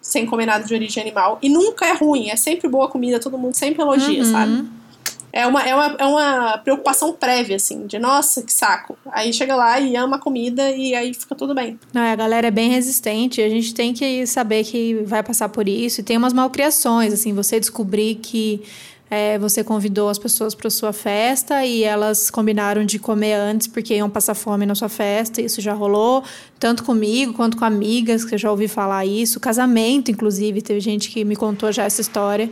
sem 0.07 0.25
comer 0.25 0.47
nada 0.47 0.65
de 0.65 0.73
origem 0.73 1.03
animal. 1.03 1.39
E 1.43 1.49
nunca 1.49 1.85
é 1.85 1.93
ruim, 1.93 2.31
é 2.31 2.37
sempre 2.37 2.69
boa 2.69 2.89
comida, 2.89 3.19
todo 3.19 3.37
mundo 3.37 3.55
sempre 3.55 3.83
elogia, 3.83 4.23
uhum. 4.23 4.33
sabe? 4.33 4.69
É 5.33 5.47
uma, 5.47 5.63
é, 5.63 5.75
uma, 5.75 5.97
é 5.99 6.05
uma 6.07 6.59
preocupação 6.59 7.13
prévia, 7.13 7.57
assim, 7.57 7.87
de 7.87 7.99
nossa, 7.99 8.43
que 8.43 8.53
saco. 8.53 8.97
Aí 9.13 9.33
chega 9.35 9.55
lá 9.55 9.79
e 9.79 9.95
ama 9.95 10.17
a 10.17 10.19
comida 10.19 10.71
e 10.71 10.95
aí 10.95 11.13
fica 11.13 11.35
tudo 11.35 11.55
bem. 11.55 11.79
Não, 11.93 12.01
a 12.01 12.15
galera 12.15 12.47
é 12.47 12.51
bem 12.51 12.71
resistente, 12.71 13.43
a 13.43 13.49
gente 13.51 13.75
tem 13.75 13.93
que 13.93 14.27
saber 14.27 14.65
que 14.65 14.95
vai 15.05 15.23
passar 15.23 15.51
por 15.51 15.69
isso. 15.69 16.01
E 16.01 16.05
tem 16.05 16.17
umas 16.17 16.33
malcriações, 16.33 17.13
assim, 17.13 17.35
você 17.35 17.61
descobrir 17.61 18.15
que 18.15 18.63
é, 19.09 19.39
você 19.39 19.63
convidou 19.63 20.09
as 20.09 20.19
pessoas 20.19 20.55
para 20.55 20.69
sua 20.69 20.93
festa 20.93 21.65
e 21.65 21.85
elas 21.85 22.29
combinaram 22.29 22.85
de 22.85 22.99
comer 22.99 23.35
antes 23.35 23.69
porque 23.69 23.95
iam 23.95 24.11
passar 24.11 24.35
fome 24.35 24.67
na 24.67 24.75
sua 24.75 24.89
festa. 24.89 25.41
Isso 25.41 25.61
já 25.61 25.73
rolou, 25.73 26.25
tanto 26.59 26.83
comigo 26.83 27.33
quanto 27.33 27.57
com 27.57 27.65
amigas, 27.65 28.25
que 28.25 28.35
eu 28.35 28.39
já 28.39 28.51
ouvi 28.51 28.67
falar 28.67 29.07
isso. 29.07 29.39
Casamento, 29.39 30.11
inclusive, 30.11 30.61
teve 30.61 30.81
gente 30.81 31.11
que 31.11 31.25
me 31.25 31.37
contou 31.37 31.71
já 31.71 31.85
essa 31.85 32.01
história 32.01 32.51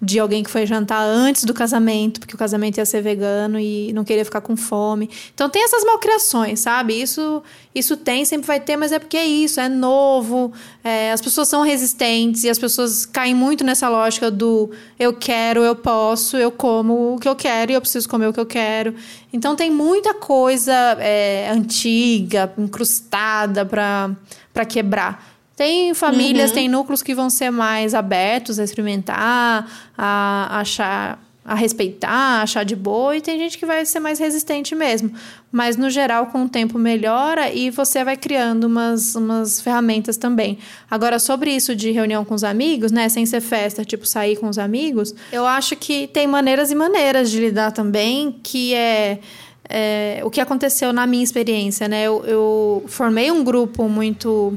de 0.00 0.18
alguém 0.18 0.42
que 0.42 0.50
foi 0.50 0.66
jantar 0.66 1.02
antes 1.02 1.44
do 1.44 1.54
casamento, 1.54 2.20
porque 2.20 2.34
o 2.34 2.38
casamento 2.38 2.76
ia 2.76 2.84
ser 2.84 3.00
vegano 3.00 3.58
e 3.58 3.92
não 3.94 4.04
queria 4.04 4.24
ficar 4.24 4.42
com 4.42 4.56
fome. 4.56 5.08
Então 5.34 5.48
tem 5.48 5.64
essas 5.64 5.84
malcriações, 5.84 6.60
sabe? 6.60 7.00
Isso 7.00 7.42
isso 7.74 7.96
tem, 7.96 8.24
sempre 8.24 8.46
vai 8.46 8.58
ter, 8.58 8.76
mas 8.76 8.90
é 8.90 8.98
porque 8.98 9.16
é 9.16 9.26
isso, 9.26 9.60
é 9.60 9.68
novo, 9.68 10.52
é, 10.82 11.12
as 11.12 11.20
pessoas 11.20 11.46
são 11.48 11.62
resistentes 11.62 12.44
e 12.44 12.48
as 12.48 12.58
pessoas 12.58 13.04
caem 13.04 13.34
muito 13.34 13.62
nessa 13.64 13.86
lógica 13.88 14.30
do 14.30 14.70
eu 14.98 15.12
quero, 15.12 15.62
eu 15.62 15.76
posso, 15.76 16.38
eu 16.38 16.50
como 16.50 17.14
o 17.14 17.18
que 17.18 17.28
eu 17.28 17.36
quero 17.36 17.72
e 17.72 17.74
eu 17.74 17.80
preciso 17.80 18.08
comer 18.08 18.28
o 18.28 18.32
que 18.32 18.40
eu 18.40 18.46
quero. 18.46 18.94
Então 19.32 19.54
tem 19.54 19.70
muita 19.70 20.14
coisa 20.14 20.72
é, 21.00 21.50
antiga, 21.50 22.52
incrustada 22.56 23.66
para 23.66 24.64
quebrar. 24.66 25.35
Tem 25.56 25.94
famílias, 25.94 26.50
uhum. 26.50 26.54
tem 26.54 26.68
núcleos 26.68 27.02
que 27.02 27.14
vão 27.14 27.30
ser 27.30 27.50
mais 27.50 27.94
abertos 27.94 28.58
a 28.58 28.64
experimentar, 28.64 29.90
a 29.96 30.60
achar, 30.60 31.18
a 31.42 31.54
respeitar, 31.54 32.42
achar 32.42 32.62
de 32.62 32.76
boa, 32.76 33.16
e 33.16 33.22
tem 33.22 33.38
gente 33.38 33.56
que 33.56 33.64
vai 33.64 33.86
ser 33.86 33.98
mais 33.98 34.18
resistente 34.18 34.74
mesmo. 34.74 35.10
Mas 35.50 35.78
no 35.78 35.88
geral, 35.88 36.26
com 36.26 36.44
o 36.44 36.48
tempo 36.48 36.78
melhora 36.78 37.50
e 37.50 37.70
você 37.70 38.04
vai 38.04 38.18
criando 38.18 38.64
umas, 38.64 39.14
umas 39.14 39.58
ferramentas 39.58 40.18
também. 40.18 40.58
Agora, 40.90 41.18
sobre 41.18 41.50
isso 41.50 41.74
de 41.74 41.90
reunião 41.90 42.22
com 42.22 42.34
os 42.34 42.44
amigos, 42.44 42.92
né? 42.92 43.08
Sem 43.08 43.24
ser 43.24 43.40
festa, 43.40 43.82
tipo 43.82 44.06
sair 44.06 44.36
com 44.36 44.50
os 44.50 44.58
amigos, 44.58 45.14
eu 45.32 45.46
acho 45.46 45.74
que 45.74 46.06
tem 46.08 46.26
maneiras 46.26 46.70
e 46.70 46.74
maneiras 46.74 47.30
de 47.30 47.40
lidar 47.40 47.72
também, 47.72 48.38
que 48.42 48.74
é. 48.74 49.20
É, 49.68 50.20
o 50.22 50.30
que 50.30 50.40
aconteceu 50.40 50.92
na 50.92 51.08
minha 51.08 51.24
experiência, 51.24 51.88
né? 51.88 52.04
Eu, 52.04 52.24
eu 52.24 52.84
formei 52.86 53.32
um 53.32 53.42
grupo 53.42 53.88
muito 53.88 54.56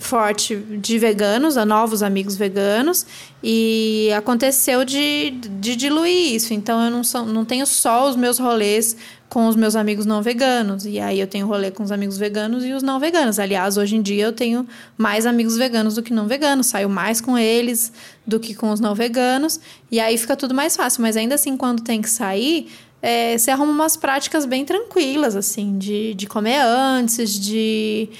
forte 0.00 0.56
de 0.56 0.98
veganos, 0.98 1.56
a 1.56 1.66
novos 1.66 2.02
amigos 2.02 2.36
veganos, 2.36 3.04
e 3.42 4.08
aconteceu 4.16 4.84
de, 4.84 5.30
de 5.60 5.76
diluir 5.76 6.34
isso. 6.34 6.54
Então 6.54 6.82
eu 6.82 6.90
não, 6.90 7.04
sou, 7.04 7.26
não 7.26 7.44
tenho 7.44 7.66
só 7.66 8.08
os 8.08 8.16
meus 8.16 8.38
rolês 8.38 8.96
com 9.28 9.46
os 9.48 9.56
meus 9.56 9.74
amigos 9.76 10.04
não 10.04 10.22
veganos. 10.22 10.84
E 10.84 11.00
aí 11.00 11.18
eu 11.18 11.26
tenho 11.26 11.46
rolê 11.46 11.70
com 11.70 11.82
os 11.82 11.90
amigos 11.90 12.18
veganos 12.18 12.64
e 12.64 12.72
os 12.72 12.82
não 12.82 13.00
veganos. 13.00 13.38
Aliás, 13.38 13.76
hoje 13.76 13.96
em 13.96 14.02
dia 14.02 14.24
eu 14.24 14.32
tenho 14.32 14.66
mais 14.96 15.24
amigos 15.24 15.56
veganos 15.56 15.94
do 15.94 16.02
que 16.02 16.12
não 16.12 16.26
veganos. 16.26 16.66
Saio 16.66 16.88
mais 16.88 17.20
com 17.20 17.36
eles 17.38 17.92
do 18.26 18.38
que 18.38 18.54
com 18.54 18.70
os 18.70 18.78
não 18.78 18.94
veganos. 18.94 19.58
E 19.90 19.98
aí 19.98 20.18
fica 20.18 20.36
tudo 20.36 20.54
mais 20.54 20.76
fácil. 20.76 21.00
Mas 21.00 21.16
ainda 21.16 21.34
assim, 21.34 21.56
quando 21.56 21.82
tem 21.82 22.02
que 22.02 22.10
sair, 22.10 22.70
é, 23.00 23.36
você 23.36 23.50
arruma 23.50 23.72
umas 23.72 23.96
práticas 23.96 24.44
bem 24.44 24.66
tranquilas, 24.66 25.34
assim, 25.34 25.78
de, 25.78 26.12
de 26.12 26.26
comer 26.26 26.60
antes, 26.60 27.40
de 27.40 28.10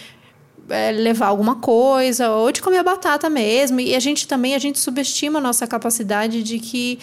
é, 0.68 0.90
levar 0.92 1.26
alguma 1.26 1.56
coisa 1.56 2.30
ou 2.30 2.52
de 2.52 2.62
comer 2.62 2.82
batata 2.82 3.28
mesmo. 3.28 3.80
E 3.80 3.94
a 3.94 4.00
gente 4.00 4.26
também 4.26 4.54
a 4.54 4.58
gente 4.58 4.78
subestima 4.78 5.38
a 5.38 5.42
nossa 5.42 5.66
capacidade 5.66 6.42
de 6.42 6.58
que 6.58 6.98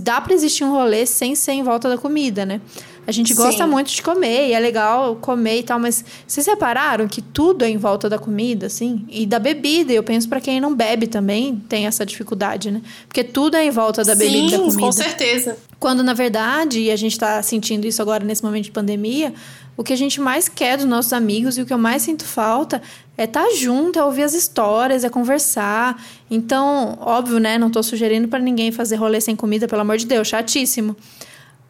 dá 0.00 0.20
para 0.20 0.34
existir 0.34 0.64
um 0.64 0.70
rolê 0.70 1.06
sem 1.06 1.34
ser 1.34 1.52
em 1.52 1.62
volta 1.62 1.88
da 1.88 1.98
comida, 1.98 2.44
né? 2.44 2.60
A 3.06 3.12
gente 3.12 3.34
Sim. 3.34 3.42
gosta 3.42 3.66
muito 3.66 3.90
de 3.90 4.02
comer 4.02 4.48
e 4.48 4.52
é 4.52 4.60
legal 4.60 5.16
comer 5.16 5.60
e 5.60 5.62
tal, 5.62 5.78
mas 5.78 6.04
vocês 6.26 6.46
repararam 6.46 7.08
que 7.08 7.22
tudo 7.22 7.64
é 7.64 7.70
em 7.70 7.78
volta 7.78 8.06
da 8.08 8.18
comida, 8.18 8.66
assim? 8.66 9.06
E 9.08 9.24
da 9.24 9.38
bebida. 9.38 9.92
Eu 9.92 10.02
penso 10.02 10.28
para 10.28 10.42
quem 10.42 10.60
não 10.60 10.74
bebe 10.74 11.06
também 11.06 11.56
tem 11.68 11.86
essa 11.86 12.04
dificuldade, 12.04 12.70
né? 12.70 12.82
Porque 13.06 13.24
tudo 13.24 13.56
é 13.56 13.64
em 13.64 13.70
volta 13.70 14.04
da 14.04 14.14
bebida 14.14 14.48
e 14.48 14.50
da 14.50 14.58
comida. 14.58 14.78
com 14.78 14.92
certeza. 14.92 15.56
Quando 15.80 16.02
na 16.02 16.12
verdade, 16.12 16.80
e 16.80 16.90
a 16.90 16.96
gente 16.96 17.12
está 17.12 17.42
sentindo 17.42 17.86
isso 17.86 18.02
agora 18.02 18.24
nesse 18.24 18.44
momento 18.44 18.64
de 18.64 18.72
pandemia, 18.72 19.32
o 19.78 19.84
que 19.84 19.92
a 19.92 19.96
gente 19.96 20.20
mais 20.20 20.48
quer 20.48 20.76
dos 20.76 20.86
nossos 20.86 21.12
amigos 21.12 21.56
e 21.56 21.62
o 21.62 21.66
que 21.66 21.72
eu 21.72 21.78
mais 21.78 22.02
sinto 22.02 22.24
falta 22.24 22.82
é 23.16 23.22
estar 23.22 23.44
tá 23.44 23.54
junto, 23.54 23.96
é 23.96 24.04
ouvir 24.04 24.24
as 24.24 24.34
histórias, 24.34 25.04
é 25.04 25.08
conversar. 25.08 26.02
Então, 26.28 26.98
óbvio, 27.00 27.38
né? 27.38 27.56
Não 27.56 27.68
estou 27.68 27.84
sugerindo 27.84 28.26
para 28.26 28.40
ninguém 28.40 28.72
fazer 28.72 28.96
rolê 28.96 29.20
sem 29.20 29.36
comida, 29.36 29.68
pelo 29.68 29.82
amor 29.82 29.96
de 29.96 30.04
Deus, 30.04 30.26
chatíssimo. 30.26 30.96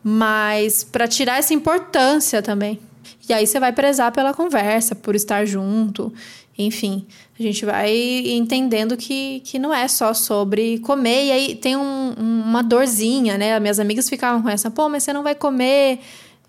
Mas 0.02 0.82
para 0.82 1.06
tirar 1.06 1.38
essa 1.38 1.52
importância 1.52 2.40
também. 2.40 2.80
E 3.28 3.34
aí 3.34 3.46
você 3.46 3.60
vai 3.60 3.74
prezar 3.74 4.10
pela 4.10 4.32
conversa, 4.32 4.94
por 4.94 5.14
estar 5.14 5.44
junto. 5.44 6.10
Enfim, 6.56 7.06
a 7.38 7.42
gente 7.42 7.66
vai 7.66 7.92
entendendo 7.92 8.96
que, 8.96 9.40
que 9.40 9.58
não 9.58 9.72
é 9.72 9.86
só 9.86 10.14
sobre 10.14 10.78
comer. 10.78 11.26
E 11.26 11.30
aí 11.30 11.54
tem 11.56 11.76
um, 11.76 12.14
uma 12.18 12.62
dorzinha, 12.62 13.36
né? 13.36 13.60
Minhas 13.60 13.78
amigas 13.78 14.08
ficavam 14.08 14.40
com 14.40 14.48
essa, 14.48 14.70
pô, 14.70 14.88
mas 14.88 15.02
você 15.02 15.12
não 15.12 15.22
vai 15.22 15.34
comer 15.34 16.00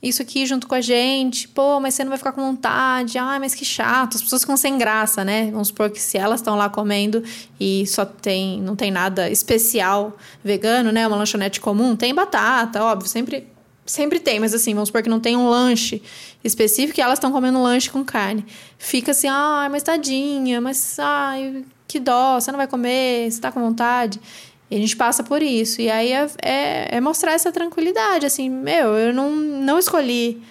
isso 0.02 0.22
aqui 0.22 0.46
junto 0.46 0.68
com 0.68 0.76
a 0.76 0.82
gente. 0.82 1.48
Pô, 1.48 1.80
mas 1.80 1.94
você 1.94 2.04
não 2.04 2.10
vai 2.10 2.18
ficar 2.18 2.32
com 2.32 2.42
vontade. 2.42 3.18
Ai, 3.18 3.40
mas 3.40 3.54
que 3.54 3.66
chato. 3.66 4.16
As 4.16 4.22
pessoas 4.22 4.42
ficam 4.42 4.56
sem 4.56 4.78
graça, 4.78 5.26
né? 5.26 5.50
Vamos 5.52 5.68
supor 5.68 5.90
que 5.90 6.02
se 6.02 6.18
elas 6.18 6.40
estão 6.40 6.56
lá 6.56 6.70
comendo 6.70 7.24
e 7.60 7.86
só 7.88 8.06
tem, 8.06 8.62
não 8.62 8.76
tem 8.76 8.92
nada 8.92 9.30
especial 9.30 10.18
vegano, 10.44 10.92
né? 10.92 11.06
Uma 11.06 11.18
lanchonete 11.18 11.60
comum, 11.60 11.96
tem 11.96 12.14
batata, 12.14 12.84
óbvio, 12.84 13.10
sempre 13.10 13.48
sempre 13.86 14.20
tem, 14.20 14.40
mas 14.40 14.54
assim, 14.54 14.74
vamos 14.76 14.90
supor 14.90 15.02
que 15.02 15.10
não 15.10 15.20
tem 15.20 15.36
um 15.36 15.50
lanche 15.50 16.02
específico 16.44 17.00
e 17.00 17.02
elas 17.02 17.18
estão 17.18 17.32
comendo 17.32 17.62
lanche 17.62 17.90
com 17.90 18.06
carne. 18.06 18.46
Fica 18.78 19.12
assim, 19.12 19.28
ai, 19.28 19.68
mas 19.68 19.82
tadinha, 19.82 20.62
mas 20.62 20.98
ai, 21.00 21.66
que 21.88 22.00
dó, 22.00 22.40
você 22.40 22.52
não 22.52 22.58
vai 22.58 22.68
comer, 22.68 23.32
você 23.32 23.42
tá 23.42 23.52
com 23.52 23.60
vontade. 23.60 24.22
E 24.70 24.76
a 24.76 24.80
gente 24.80 24.96
passa 24.96 25.24
por 25.24 25.42
isso. 25.42 25.82
E 25.82 25.90
aí 25.90 26.12
é, 26.12 26.30
é, 26.42 26.98
é, 26.98 27.02
mostrar 27.02 27.34
essa 27.34 27.52
tranquilidade, 27.52 28.26
assim, 28.26 28.50
meu, 28.50 28.96
eu 28.96 29.14
não, 29.14 29.32
não 29.32 29.80
escolhi 29.80 30.42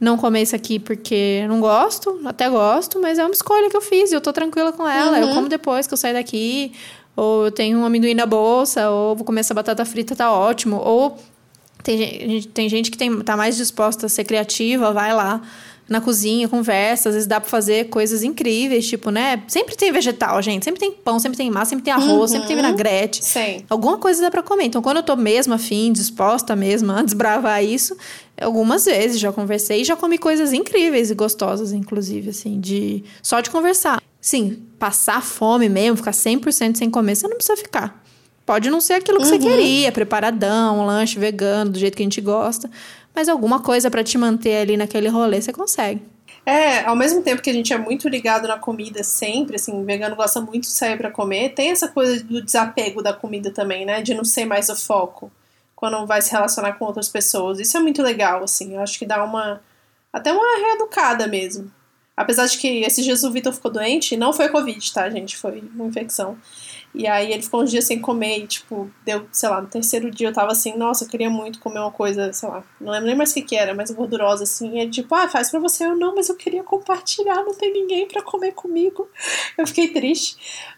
não 0.00 0.16
comer 0.16 0.42
isso 0.42 0.54
aqui 0.54 0.78
porque 0.78 1.40
eu 1.42 1.48
não 1.48 1.60
gosto, 1.60 2.20
até 2.24 2.48
gosto, 2.48 3.00
mas 3.00 3.18
é 3.18 3.24
uma 3.24 3.32
escolha 3.32 3.70
que 3.70 3.76
eu 3.76 3.80
fiz 3.80 4.12
e 4.12 4.14
eu 4.14 4.20
tô 4.20 4.32
tranquila 4.32 4.72
com 4.72 4.86
ela. 4.86 5.18
Uhum. 5.18 5.28
Eu 5.28 5.34
como 5.34 5.48
depois 5.48 5.86
que 5.86 5.94
eu 5.94 5.98
sair 5.98 6.12
daqui, 6.12 6.72
ou 7.16 7.46
eu 7.46 7.50
tenho 7.50 7.78
um 7.78 7.84
amendoim 7.84 8.14
na 8.14 8.26
bolsa, 8.26 8.90
ou 8.90 9.16
vou 9.16 9.24
comer 9.24 9.40
essa 9.40 9.54
batata 9.54 9.84
frita, 9.84 10.14
tá 10.14 10.32
ótimo. 10.32 10.76
Ou 10.76 11.18
tem 11.82 11.98
gente, 11.98 12.48
tem 12.48 12.68
gente 12.68 12.90
que 12.90 12.98
tem, 12.98 13.20
tá 13.20 13.36
mais 13.36 13.56
disposta 13.56 14.06
a 14.06 14.08
ser 14.08 14.24
criativa, 14.24 14.92
vai 14.92 15.14
lá 15.14 15.40
na 15.88 16.00
cozinha, 16.00 16.48
conversa, 16.48 17.10
às 17.10 17.14
vezes 17.14 17.28
dá 17.28 17.38
pra 17.40 17.48
fazer 17.48 17.88
coisas 17.88 18.22
incríveis, 18.22 18.86
tipo, 18.86 19.10
né? 19.10 19.42
Sempre 19.46 19.76
tem 19.76 19.92
vegetal, 19.92 20.40
gente. 20.40 20.64
Sempre 20.64 20.80
tem 20.80 20.90
pão, 20.90 21.18
sempre 21.18 21.36
tem 21.36 21.50
massa, 21.50 21.70
sempre 21.70 21.84
tem 21.84 21.92
arroz, 21.92 22.10
uhum. 22.10 22.28
sempre 22.28 22.46
tem 22.46 22.56
vinagrete. 22.56 23.24
Sim. 23.24 23.64
Alguma 23.68 23.98
coisa 23.98 24.22
dá 24.22 24.30
pra 24.30 24.42
comer. 24.42 24.64
Então, 24.64 24.80
quando 24.80 24.98
eu 24.98 25.02
tô 25.02 25.14
mesmo 25.14 25.52
afim, 25.52 25.92
disposta 25.92 26.56
mesmo 26.56 26.90
a 26.90 27.02
desbravar 27.04 27.62
isso, 27.62 27.96
algumas 28.40 28.86
vezes 28.86 29.20
já 29.20 29.30
conversei 29.32 29.82
e 29.82 29.84
já 29.84 29.94
comi 29.94 30.16
coisas 30.16 30.52
incríveis 30.52 31.10
e 31.10 31.14
gostosas, 31.14 31.72
inclusive, 31.72 32.30
assim, 32.30 32.58
de 32.58 33.04
só 33.22 33.40
de 33.40 33.50
conversar. 33.50 34.02
Sim, 34.20 34.62
passar 34.78 35.22
fome 35.22 35.68
mesmo, 35.68 35.98
ficar 35.98 36.12
100% 36.12 36.76
sem 36.76 36.88
comer, 36.88 37.14
você 37.14 37.28
não 37.28 37.36
precisa 37.36 37.56
ficar. 37.58 38.02
Pode 38.46 38.68
não 38.70 38.80
ser 38.80 38.94
aquilo 38.94 39.18
que 39.18 39.24
uhum. 39.24 39.30
você 39.30 39.38
queria, 39.38 39.90
preparadão, 39.90 40.80
um 40.80 40.86
lanche 40.86 41.18
vegano, 41.18 41.70
do 41.70 41.78
jeito 41.78 41.96
que 41.96 42.02
a 42.02 42.06
gente 42.06 42.20
gosta. 42.20 42.70
Mas 43.14 43.28
alguma 43.28 43.60
coisa 43.60 43.90
para 43.90 44.02
te 44.02 44.18
manter 44.18 44.56
ali 44.56 44.76
naquele 44.76 45.08
rolê 45.08 45.40
você 45.40 45.52
consegue. 45.52 46.02
É, 46.46 46.84
ao 46.84 46.94
mesmo 46.94 47.22
tempo 47.22 47.40
que 47.40 47.48
a 47.48 47.52
gente 47.52 47.72
é 47.72 47.78
muito 47.78 48.06
ligado 48.08 48.46
na 48.46 48.58
comida 48.58 49.02
sempre, 49.02 49.56
assim, 49.56 49.82
vegano 49.84 50.14
gosta 50.14 50.40
muito 50.42 50.64
de 50.64 50.72
sair 50.72 50.96
para 50.98 51.10
comer, 51.10 51.54
tem 51.54 51.70
essa 51.70 51.88
coisa 51.88 52.22
do 52.22 52.42
desapego 52.42 53.02
da 53.02 53.14
comida 53.14 53.50
também, 53.50 53.86
né? 53.86 54.02
De 54.02 54.12
não 54.12 54.24
ser 54.24 54.44
mais 54.44 54.68
o 54.68 54.76
foco 54.76 55.32
quando 55.74 56.06
vai 56.06 56.20
se 56.20 56.32
relacionar 56.32 56.74
com 56.74 56.84
outras 56.84 57.08
pessoas. 57.08 57.60
Isso 57.60 57.76
é 57.76 57.80
muito 57.80 58.02
legal, 58.02 58.44
assim, 58.44 58.74
eu 58.74 58.80
acho 58.80 58.98
que 58.98 59.06
dá 59.06 59.22
uma. 59.24 59.60
até 60.12 60.32
uma 60.32 60.58
reeducada 60.58 61.26
mesmo. 61.26 61.70
Apesar 62.16 62.46
de 62.46 62.58
que 62.58 62.82
esses 62.82 63.04
dias 63.04 63.24
o 63.24 63.30
Vitor 63.30 63.52
ficou 63.52 63.70
doente, 63.70 64.16
não 64.16 64.32
foi 64.32 64.48
Covid, 64.48 64.92
tá, 64.92 65.10
gente? 65.10 65.36
Foi 65.36 65.64
uma 65.74 65.86
infecção. 65.86 66.38
E 66.94 67.08
aí 67.08 67.32
ele 67.32 67.42
ficou 67.42 67.62
uns 67.62 67.70
dias 67.70 67.84
sem 67.84 68.00
comer 68.00 68.38
e, 68.38 68.46
tipo, 68.46 68.88
deu, 69.04 69.26
sei 69.32 69.48
lá, 69.48 69.60
no 69.60 69.66
terceiro 69.66 70.10
dia 70.12 70.28
eu 70.28 70.32
tava 70.32 70.52
assim, 70.52 70.76
nossa, 70.76 71.04
eu 71.04 71.08
queria 71.08 71.28
muito 71.28 71.58
comer 71.58 71.80
uma 71.80 71.90
coisa, 71.90 72.32
sei 72.32 72.48
lá, 72.48 72.62
não 72.80 72.92
lembro 72.92 73.06
nem 73.06 73.16
mais 73.16 73.32
o 73.32 73.34
que, 73.34 73.42
que 73.42 73.56
era, 73.56 73.74
mas 73.74 73.90
gordurosa, 73.90 74.44
assim. 74.44 74.76
E 74.76 74.80
ele, 74.80 74.90
tipo, 74.90 75.12
ah, 75.14 75.28
faz 75.28 75.50
pra 75.50 75.58
você. 75.58 75.84
Eu, 75.84 75.96
não, 75.96 76.14
mas 76.14 76.28
eu 76.28 76.36
queria 76.36 76.62
compartilhar, 76.62 77.42
não 77.42 77.54
tem 77.54 77.72
ninguém 77.72 78.06
para 78.06 78.22
comer 78.22 78.52
comigo. 78.52 79.08
Eu 79.58 79.66
fiquei 79.66 79.88
triste. 79.88 80.36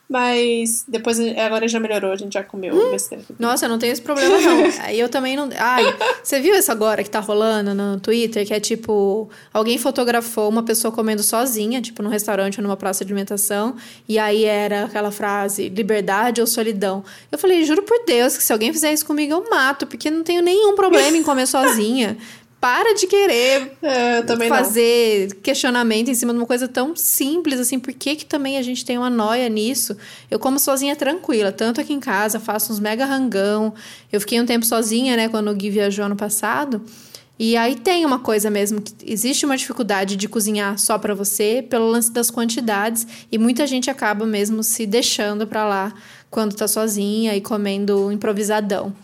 Mas 0.08 0.84
depois, 0.86 1.18
agora 1.36 1.66
já 1.66 1.80
melhorou, 1.80 2.12
a 2.12 2.16
gente 2.16 2.34
já 2.34 2.44
comeu 2.44 2.72
hum, 2.72 2.90
besteira. 2.92 3.24
Nossa, 3.38 3.64
eu 3.64 3.68
não 3.68 3.78
tenho 3.78 3.92
esse 3.92 4.00
problema, 4.00 4.40
não. 4.40 4.64
Aí 4.84 5.00
eu 5.00 5.08
também 5.08 5.34
não. 5.34 5.48
Ai, 5.58 5.84
você 6.22 6.40
viu 6.40 6.54
isso 6.54 6.70
agora 6.70 7.02
que 7.02 7.10
tá 7.10 7.18
rolando 7.18 7.74
no 7.74 7.98
Twitter? 7.98 8.46
Que 8.46 8.54
é 8.54 8.60
tipo: 8.60 9.28
alguém 9.52 9.78
fotografou 9.78 10.48
uma 10.48 10.62
pessoa 10.62 10.92
comendo 10.92 11.24
sozinha, 11.24 11.82
tipo, 11.82 12.02
num 12.04 12.08
restaurante 12.08 12.58
ou 12.58 12.62
numa 12.62 12.76
praça 12.76 13.04
de 13.04 13.12
alimentação. 13.12 13.74
E 14.08 14.16
aí 14.16 14.44
era 14.44 14.84
aquela 14.84 15.10
frase: 15.10 15.68
liberdade 15.68 16.40
ou 16.40 16.46
solidão. 16.46 17.02
Eu 17.30 17.38
falei, 17.38 17.64
juro 17.64 17.82
por 17.82 18.04
Deus, 18.06 18.36
que 18.36 18.44
se 18.44 18.52
alguém 18.52 18.72
fizer 18.72 18.92
isso 18.92 19.04
comigo, 19.04 19.32
eu 19.32 19.50
mato, 19.50 19.88
porque 19.88 20.08
não 20.08 20.22
tenho 20.22 20.40
nenhum 20.40 20.76
problema 20.76 21.16
em 21.16 21.22
comer 21.24 21.46
sozinha. 21.46 22.16
para 22.60 22.94
de 22.94 23.06
querer 23.06 23.76
É, 23.82 24.48
fazer 24.48 25.34
questionamento 25.42 26.08
em 26.08 26.14
cima 26.14 26.32
de 26.32 26.38
uma 26.38 26.46
coisa 26.46 26.66
tão 26.66 26.96
simples 26.96 27.60
assim. 27.60 27.78
Por 27.78 27.92
que, 27.92 28.16
que 28.16 28.26
também 28.26 28.56
a 28.58 28.62
gente 28.62 28.84
tem 28.84 28.98
uma 28.98 29.10
noia 29.10 29.48
nisso? 29.48 29.96
Eu 30.30 30.38
como 30.38 30.58
sozinha 30.58 30.96
tranquila, 30.96 31.52
tanto 31.52 31.80
aqui 31.80 31.92
em 31.92 32.00
casa, 32.00 32.40
faço 32.40 32.72
uns 32.72 32.80
mega 32.80 33.04
rangão. 33.04 33.74
Eu 34.12 34.20
fiquei 34.20 34.40
um 34.40 34.46
tempo 34.46 34.64
sozinha, 34.64 35.16
né, 35.16 35.28
quando 35.28 35.50
o 35.50 35.54
Gui 35.54 35.70
viajou 35.70 36.04
ano 36.04 36.16
passado. 36.16 36.82
E 37.38 37.54
aí 37.54 37.76
tem 37.76 38.06
uma 38.06 38.18
coisa 38.18 38.48
mesmo 38.48 38.80
que 38.80 38.94
existe 39.04 39.44
uma 39.44 39.58
dificuldade 39.58 40.16
de 40.16 40.26
cozinhar 40.26 40.78
só 40.78 40.98
para 40.98 41.14
você 41.14 41.62
pelo 41.68 41.86
lance 41.86 42.10
das 42.10 42.30
quantidades 42.30 43.06
e 43.30 43.36
muita 43.36 43.66
gente 43.66 43.90
acaba 43.90 44.24
mesmo 44.24 44.62
se 44.62 44.86
deixando 44.86 45.46
para 45.46 45.68
lá 45.68 45.92
quando 46.30 46.56
tá 46.56 46.66
sozinha 46.66 47.36
e 47.36 47.42
comendo 47.42 48.10
improvisadão. 48.10 48.94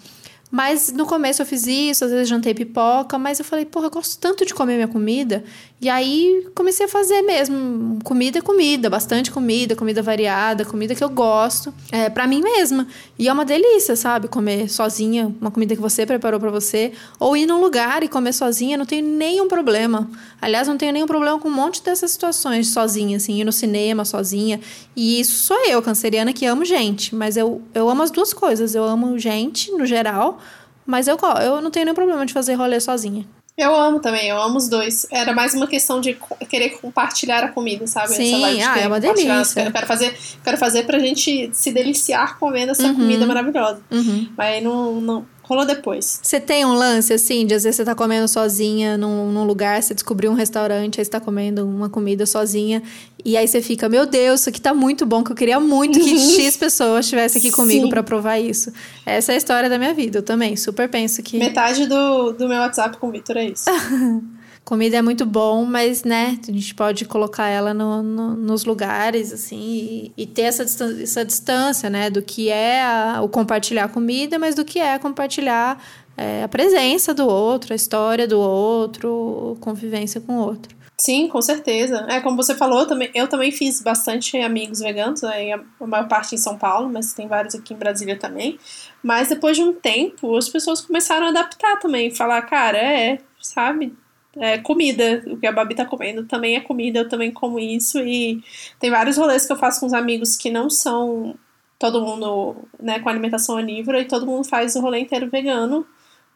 Mas 0.53 0.93
no 0.93 1.07
começo 1.07 1.41
eu 1.41 1.47
fiz 1.47 1.67
isso, 1.67 2.05
às 2.05 2.11
vezes 2.11 2.29
jantei 2.29 2.53
pipoca, 2.53 3.17
mas 3.19 3.39
eu 3.39 3.45
falei, 3.45 3.65
porra, 3.65 3.87
eu 3.87 3.91
gosto 3.91 4.21
tanto 4.21 4.45
de 4.45 4.53
comer 4.53 4.75
minha 4.75 4.87
comida. 4.87 5.43
E 5.83 5.89
aí 5.89 6.47
comecei 6.55 6.87
a 6.87 6.89
fazer 6.89 7.23
mesmo. 7.23 7.99
Comida 8.05 8.39
é 8.39 8.41
comida, 8.41 8.89
bastante 8.89 9.33
comida, 9.33 9.75
comida 9.75 10.01
variada, 10.01 10.65
comida 10.65 10.95
que 10.95 11.03
eu 11.03 11.09
gosto, 11.09 11.75
é, 11.91 12.09
para 12.09 12.25
mim 12.25 12.41
mesma. 12.41 12.87
E 13.19 13.27
é 13.27 13.33
uma 13.33 13.45
delícia, 13.45 13.97
sabe? 13.97 14.29
Comer 14.29 14.71
sozinha, 14.71 15.35
uma 15.41 15.51
comida 15.51 15.75
que 15.75 15.81
você 15.81 16.07
preparou 16.07 16.39
para 16.39 16.53
você. 16.53 16.93
Ou 17.19 17.37
ir 17.37 17.47
num 17.47 17.61
lugar 17.61 18.05
e 18.05 18.09
comer 18.09 18.33
sozinha, 18.33 18.77
não 18.77 18.87
tenho 18.87 19.05
nenhum 19.05 19.49
problema. 19.49 20.09
Aliás, 20.41 20.69
não 20.69 20.79
tenho 20.79 20.93
nenhum 20.93 21.07
problema 21.09 21.41
com 21.41 21.49
um 21.49 21.53
monte 21.53 21.83
dessas 21.83 22.13
situações 22.13 22.69
sozinha, 22.69 23.17
assim, 23.17 23.41
ir 23.41 23.45
no 23.45 23.53
cinema 23.53 24.05
sozinha. 24.05 24.61
E 24.95 25.19
isso 25.19 25.37
sou 25.39 25.67
eu, 25.67 25.83
canceriana, 25.83 26.33
que 26.33 26.47
amo 26.47 26.65
gente. 26.65 27.13
Mas 27.13 27.37
eu, 27.37 27.61
eu 27.75 27.91
amo 27.91 28.05
as 28.05 28.13
duas 28.13 28.33
coisas. 28.33 28.77
Eu 28.77 28.85
amo 28.85 29.19
gente, 29.19 29.73
no 29.73 29.85
geral 29.85 30.39
mas 30.85 31.07
eu, 31.07 31.17
eu 31.41 31.61
não 31.61 31.71
tenho 31.71 31.85
nenhum 31.85 31.95
problema 31.95 32.27
de 32.27 32.33
fazer 32.33 32.55
rolê 32.55 32.81
sozinha. 32.81 33.25
Eu 33.57 33.75
amo 33.75 34.01
também, 34.01 34.29
eu 34.29 34.41
amo 34.41 34.57
os 34.57 34.69
dois. 34.69 35.07
Era 35.11 35.35
mais 35.35 35.53
uma 35.53 35.67
questão 35.67 36.01
de 36.01 36.17
querer 36.49 36.71
compartilhar 36.81 37.45
a 37.45 37.49
comida, 37.49 37.87
sabe? 37.87 38.15
Sim, 38.15 38.63
ah, 38.63 38.79
é 38.79 38.87
uma 38.87 38.99
delícia. 38.99 39.65
Eu 39.65 39.73
quero 39.73 39.87
fazer, 39.87 40.19
quero 40.43 40.57
fazer 40.57 40.85
pra 40.85 40.99
gente 40.99 41.51
se 41.53 41.71
deliciar 41.71 42.39
comendo 42.39 42.73
essa 42.73 42.87
uhum. 42.87 42.95
comida 42.95 43.27
maravilhosa. 43.27 43.83
Uhum. 43.91 44.29
Mas 44.37 44.63
não, 44.63 45.01
não, 45.01 45.27
rolou 45.53 45.67
depois. 45.67 46.21
Você 46.23 46.41
tem 46.41 46.65
um 46.65 46.73
lance, 46.73 47.13
assim, 47.13 47.47
de 47.47 47.55
às 47.55 47.65
vezes 47.65 47.77
você 47.77 47.85
tá 47.85 47.95
comendo 47.95 48.27
sozinha 48.27 48.97
num, 48.97 49.31
num 49.31 49.45
lugar, 49.45 49.83
você 49.83 49.95
descobriu 49.95 50.31
um 50.31 50.35
restaurante, 50.35 51.01
aí 51.01 51.05
você 51.05 51.11
tá 51.11 51.21
comendo 51.21 51.67
uma 51.67 51.89
comida 51.89 52.27
sozinha, 52.27 52.83
e 53.25 53.37
aí 53.37 53.47
você 53.47 53.63
fica, 53.63 53.89
meu 53.89 54.07
Deus, 54.07 54.41
isso 54.41 54.49
aqui 54.49 54.61
tá 54.61 54.75
muito 54.75 55.07
bom, 55.07 55.23
que 55.23 55.31
eu 55.31 55.37
queria 55.37 55.61
muito 55.61 56.01
que 56.01 56.19
X 56.19 56.57
pessoas 56.57 57.07
estivessem 57.07 57.41
aqui 57.41 57.51
comigo 57.51 57.89
para 57.89 58.03
provar 58.03 58.39
isso. 58.39 58.73
Essa 59.07 59.33
é 59.33 59.35
a 59.35 59.39
história 59.39 59.69
da 59.69 59.79
minha 59.79 59.95
vida, 59.95 60.19
eu 60.19 60.23
também 60.23 60.57
super 60.57 60.89
penso 60.89 61.23
que... 61.23 61.39
Metade 61.39 61.87
do, 61.87 62.33
do 62.33 62.49
meu 62.49 62.59
WhatsApp 62.59 62.97
com 62.97 63.09
o 63.09 63.11
Vitor 63.13 63.37
é 63.37 63.45
isso. 63.47 63.65
comida 64.65 64.97
é 64.97 65.03
muito 65.03 65.27
bom, 65.27 65.65
mas, 65.65 66.05
né, 66.05 66.39
a 66.49 66.53
gente 66.53 66.75
pode 66.75 67.05
colocar 67.05 67.49
ela 67.49 67.75
no, 67.75 68.03
no, 68.03 68.37
nos 68.37 68.65
lugares, 68.65 69.33
assim, 69.33 69.59
e, 69.59 70.13
e 70.17 70.27
ter 70.27 70.43
essa, 70.43 70.65
distância, 70.65 71.03
essa 71.03 71.25
distância, 71.25 71.91
né, 71.91 72.11
do 72.11 72.23
que 72.23 72.49
é 72.49 72.83
a, 72.83 73.21
o 73.23 73.29
compartilhar 73.29 73.89
comida, 73.89 74.39
mas 74.39 74.55
do 74.55 74.65
que 74.65 74.79
é 74.79 74.99
compartilhar 74.99 75.83
é, 76.17 76.45
a 76.45 76.49
presença 76.49 77.13
do 77.13 77.27
outro, 77.27 77.73
a 77.73 77.77
história 77.77 78.27
do 78.27 78.39
outro, 78.39 79.57
convivência 79.61 80.21
com 80.21 80.37
o 80.37 80.41
outro. 80.41 80.83
Sim, 81.01 81.27
com 81.27 81.43
certeza. 81.43 82.07
É, 82.09 82.21
como 82.21 82.37
você 82.37 82.55
falou, 82.55 82.81
eu 82.81 82.87
também, 82.87 83.11
eu 83.13 83.27
também 83.27 83.51
fiz 83.51 83.83
bastante 83.83 84.37
amigos 84.37 84.79
veganos, 84.79 85.23
né, 85.23 85.53
a 85.53 85.87
maior 85.87 86.07
parte 86.07 86.35
em 86.35 86.39
São 86.39 86.57
Paulo, 86.57 86.89
mas 86.89 87.13
tem 87.13 87.27
vários 87.27 87.57
aqui 87.57 87.75
em 87.75 87.77
Brasília 87.77 88.17
também. 88.17 88.57
Mas 89.03 89.29
depois 89.29 89.57
de 89.57 89.65
um 89.65 89.73
tempo, 89.73 90.37
as 90.37 90.49
pessoas 90.49 90.81
começaram 90.81 91.27
a 91.27 91.31
adaptar 91.31 91.81
também, 91.81 92.15
falar, 92.15 92.43
cara, 92.43 92.79
é, 92.79 93.19
sabe, 93.41 93.93
é, 94.37 94.59
comida. 94.59 95.23
O 95.27 95.37
que 95.37 95.47
a 95.47 95.53
Babi 95.53 95.75
tá 95.75 95.85
comendo 95.85 96.25
também 96.25 96.57
é 96.57 96.61
comida, 96.61 97.01
eu 97.01 97.09
também 97.09 97.33
como 97.33 97.59
isso. 97.59 97.99
E 98.01 98.43
tem 98.79 98.91
vários 98.91 99.17
rolês 99.17 99.47
que 99.47 99.53
eu 99.53 99.57
faço 99.57 99.81
com 99.81 99.87
os 99.87 99.93
amigos 99.93 100.37
que 100.37 100.51
não 100.51 100.71
são 100.71 101.35
todo 101.79 102.01
mundo 102.01 102.57
né, 102.81 103.01
com 103.01 103.09
alimentação 103.09 103.57
onívora 103.57 104.01
e 104.01 104.07
todo 104.07 104.27
mundo 104.27 104.47
faz 104.47 104.77
o 104.77 104.81
rolê 104.81 105.01
inteiro 105.01 105.29
vegano. 105.29 105.87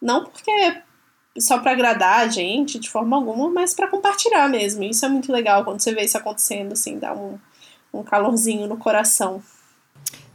Não 0.01 0.24
porque 0.24 0.51
é 0.51 0.82
só 1.38 1.59
para 1.59 1.72
agradar 1.72 2.20
a 2.20 2.28
gente 2.28 2.78
de 2.78 2.90
forma 2.90 3.16
alguma, 3.16 3.51
mas 3.51 3.74
para 3.74 3.88
compartilhar 3.88 4.49
mesmo. 4.49 4.82
Isso 4.82 5.05
é 5.05 5.09
muito 5.09 5.32
legal 5.32 5.64
quando 5.64 5.80
você 5.80 5.94
vê 5.94 6.03
isso 6.03 6.18
acontecendo, 6.18 6.72
assim, 6.72 6.99
dá 6.99 7.14
um, 7.14 7.38
um 7.92 8.03
calorzinho 8.03 8.66
no 8.66 8.76
coração. 8.76 9.42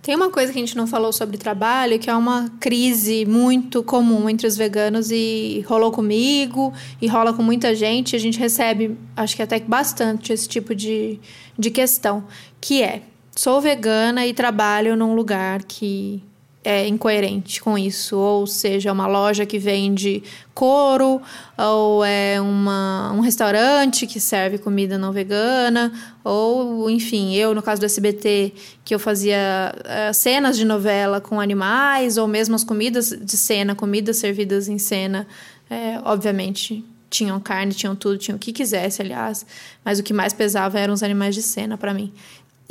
Tem 0.02 0.16
uma 0.16 0.32
coisa 0.32 0.52
que 0.52 0.58
a 0.58 0.62
gente 0.62 0.76
não 0.76 0.88
falou 0.88 1.14
sobre 1.14 1.38
trabalho, 1.38 2.00
que 2.00 2.10
é 2.10 2.16
uma 2.16 2.52
crise 2.60 3.24
muito 3.26 3.84
comum 3.84 4.28
entre 4.28 4.48
os 4.48 4.58
veganos 4.58 5.12
e 5.12 5.64
rolou 5.68 5.92
comigo 5.92 6.74
e 7.00 7.08
rola 7.08 7.34
com 7.34 7.44
muita 7.44 7.76
gente. 7.76 8.16
A 8.16 8.20
gente 8.20 8.40
recebe, 8.40 8.98
acho 9.16 9.36
que 9.36 9.44
até 9.44 9.60
bastante 9.60 10.34
esse 10.34 10.50
tipo 10.50 10.74
de, 10.74 11.20
de 11.58 11.70
questão, 11.70 12.24
que 12.60 12.82
é: 12.82 13.04
sou 13.36 13.62
vegana 13.62 14.26
e 14.26 14.34
trabalho 14.34 14.96
num 14.96 15.14
lugar 15.14 15.64
que 15.64 16.24
é 16.64 16.88
incoerente 16.88 17.62
com 17.62 17.78
isso, 17.78 18.18
ou 18.18 18.46
seja, 18.46 18.92
uma 18.92 19.08
loja 19.08 19.46
que 19.46 19.58
vende 19.58 20.22
couro, 20.54 21.20
ou 21.58 22.06
é 22.06 22.40
uma, 22.40 23.12
um 23.14 23.20
restaurante 23.20 24.06
que 24.06 24.20
serve 24.20 24.60
comida 24.60 24.98
não 24.98 25.12
vegana, 25.12 25.92
ou 26.24 26.90
enfim, 26.90 27.34
eu 27.34 27.56
no 27.56 27.64
caso 27.64 27.82
do 27.82 27.86
SBT, 27.86 28.54
que 28.86 28.94
eu 28.94 29.00
fazia 29.00 29.74
uh, 29.80 30.14
cenas 30.14 30.56
de 30.56 30.64
novela 30.64 31.20
com 31.20 31.40
animais, 31.40 32.18
ou 32.18 32.28
mesmo 32.28 32.54
as 32.54 32.64
comidas 32.64 33.10
de 33.10 33.38
cena, 33.38 33.74
comidas 33.74 34.18
servidas 34.18 34.68
em 34.68 34.78
cena, 34.78 35.28
é, 35.70 36.00
obviamente 36.04 36.86
tinham 37.10 37.40
carne, 37.42 37.74
tinham 37.74 37.94
tudo, 37.94 38.18
tinham 38.18 38.38
o 38.38 38.40
que 38.40 38.54
quisesse, 38.54 39.02
aliás, 39.02 39.46
mas 39.84 40.00
o 40.00 40.04
que 40.04 40.14
mais 40.14 40.32
pesava 40.32 40.80
eram 40.80 40.94
os 40.94 41.04
animais 41.04 41.36
de 41.36 41.42
cena 41.42 41.78
para 41.78 41.94
mim. 41.94 42.14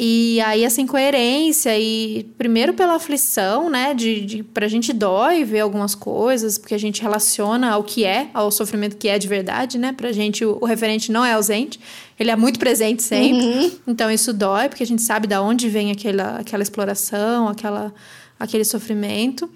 E 0.03 0.41
aí 0.41 0.65
essa 0.65 0.81
incoerência 0.81 1.79
e 1.79 2.27
primeiro 2.39 2.73
pela 2.73 2.95
aflição, 2.95 3.69
né, 3.69 3.93
de, 3.93 4.23
de 4.23 4.43
pra 4.43 4.67
gente 4.67 4.95
dói 4.95 5.45
ver 5.45 5.61
algumas 5.61 5.95
coisas, 5.95 6.57
porque 6.57 6.75
a 6.75 6.79
gente 6.79 7.03
relaciona 7.03 7.71
ao 7.73 7.85
que 7.85 8.03
é, 8.07 8.31
ao 8.33 8.51
sofrimento 8.51 8.97
que 8.97 9.09
é 9.09 9.19
de 9.19 9.29
verdade, 9.29 9.77
né? 9.77 9.93
Pra 9.93 10.11
gente 10.11 10.43
o, 10.43 10.57
o 10.59 10.65
referente 10.65 11.13
não 11.13 11.23
é 11.23 11.35
ausente, 11.35 11.79
ele 12.19 12.31
é 12.31 12.37
muito 12.37 12.59
presente 12.59 13.03
sempre. 13.03 13.45
Uhum. 13.45 13.73
Então 13.87 14.11
isso 14.11 14.33
dói, 14.33 14.71
porque 14.71 14.83
a 14.83 14.87
gente 14.87 15.03
sabe 15.03 15.27
da 15.27 15.43
onde 15.43 15.69
vem 15.69 15.93
aquela, 15.93 16.39
aquela 16.39 16.63
exploração, 16.63 17.47
aquela, 17.47 17.93
aquele 18.39 18.65
sofrimento 18.65 19.51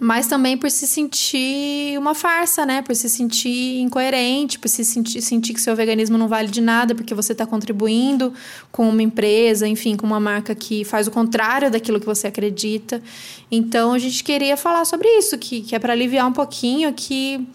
mas 0.00 0.26
também 0.26 0.58
por 0.58 0.70
se 0.70 0.86
sentir 0.86 1.98
uma 1.98 2.14
farsa, 2.14 2.66
né? 2.66 2.82
Por 2.82 2.94
se 2.94 3.08
sentir 3.08 3.80
incoerente, 3.80 4.58
por 4.58 4.68
se 4.68 4.84
sentir, 4.84 5.22
sentir 5.22 5.54
que 5.54 5.60
seu 5.60 5.74
veganismo 5.74 6.18
não 6.18 6.28
vale 6.28 6.48
de 6.48 6.60
nada, 6.60 6.94
porque 6.94 7.14
você 7.14 7.32
está 7.32 7.46
contribuindo 7.46 8.32
com 8.70 8.88
uma 8.88 9.02
empresa, 9.02 9.66
enfim, 9.66 9.96
com 9.96 10.06
uma 10.06 10.20
marca 10.20 10.54
que 10.54 10.84
faz 10.84 11.06
o 11.06 11.10
contrário 11.10 11.70
daquilo 11.70 11.98
que 11.98 12.04
você 12.04 12.26
acredita. 12.26 13.02
Então 13.50 13.94
a 13.94 13.98
gente 13.98 14.22
queria 14.22 14.56
falar 14.56 14.84
sobre 14.84 15.08
isso, 15.08 15.38
que, 15.38 15.62
que 15.62 15.74
é 15.74 15.78
para 15.78 15.94
aliviar 15.94 16.26
um 16.26 16.32
pouquinho 16.32 16.92
que 16.92 17.46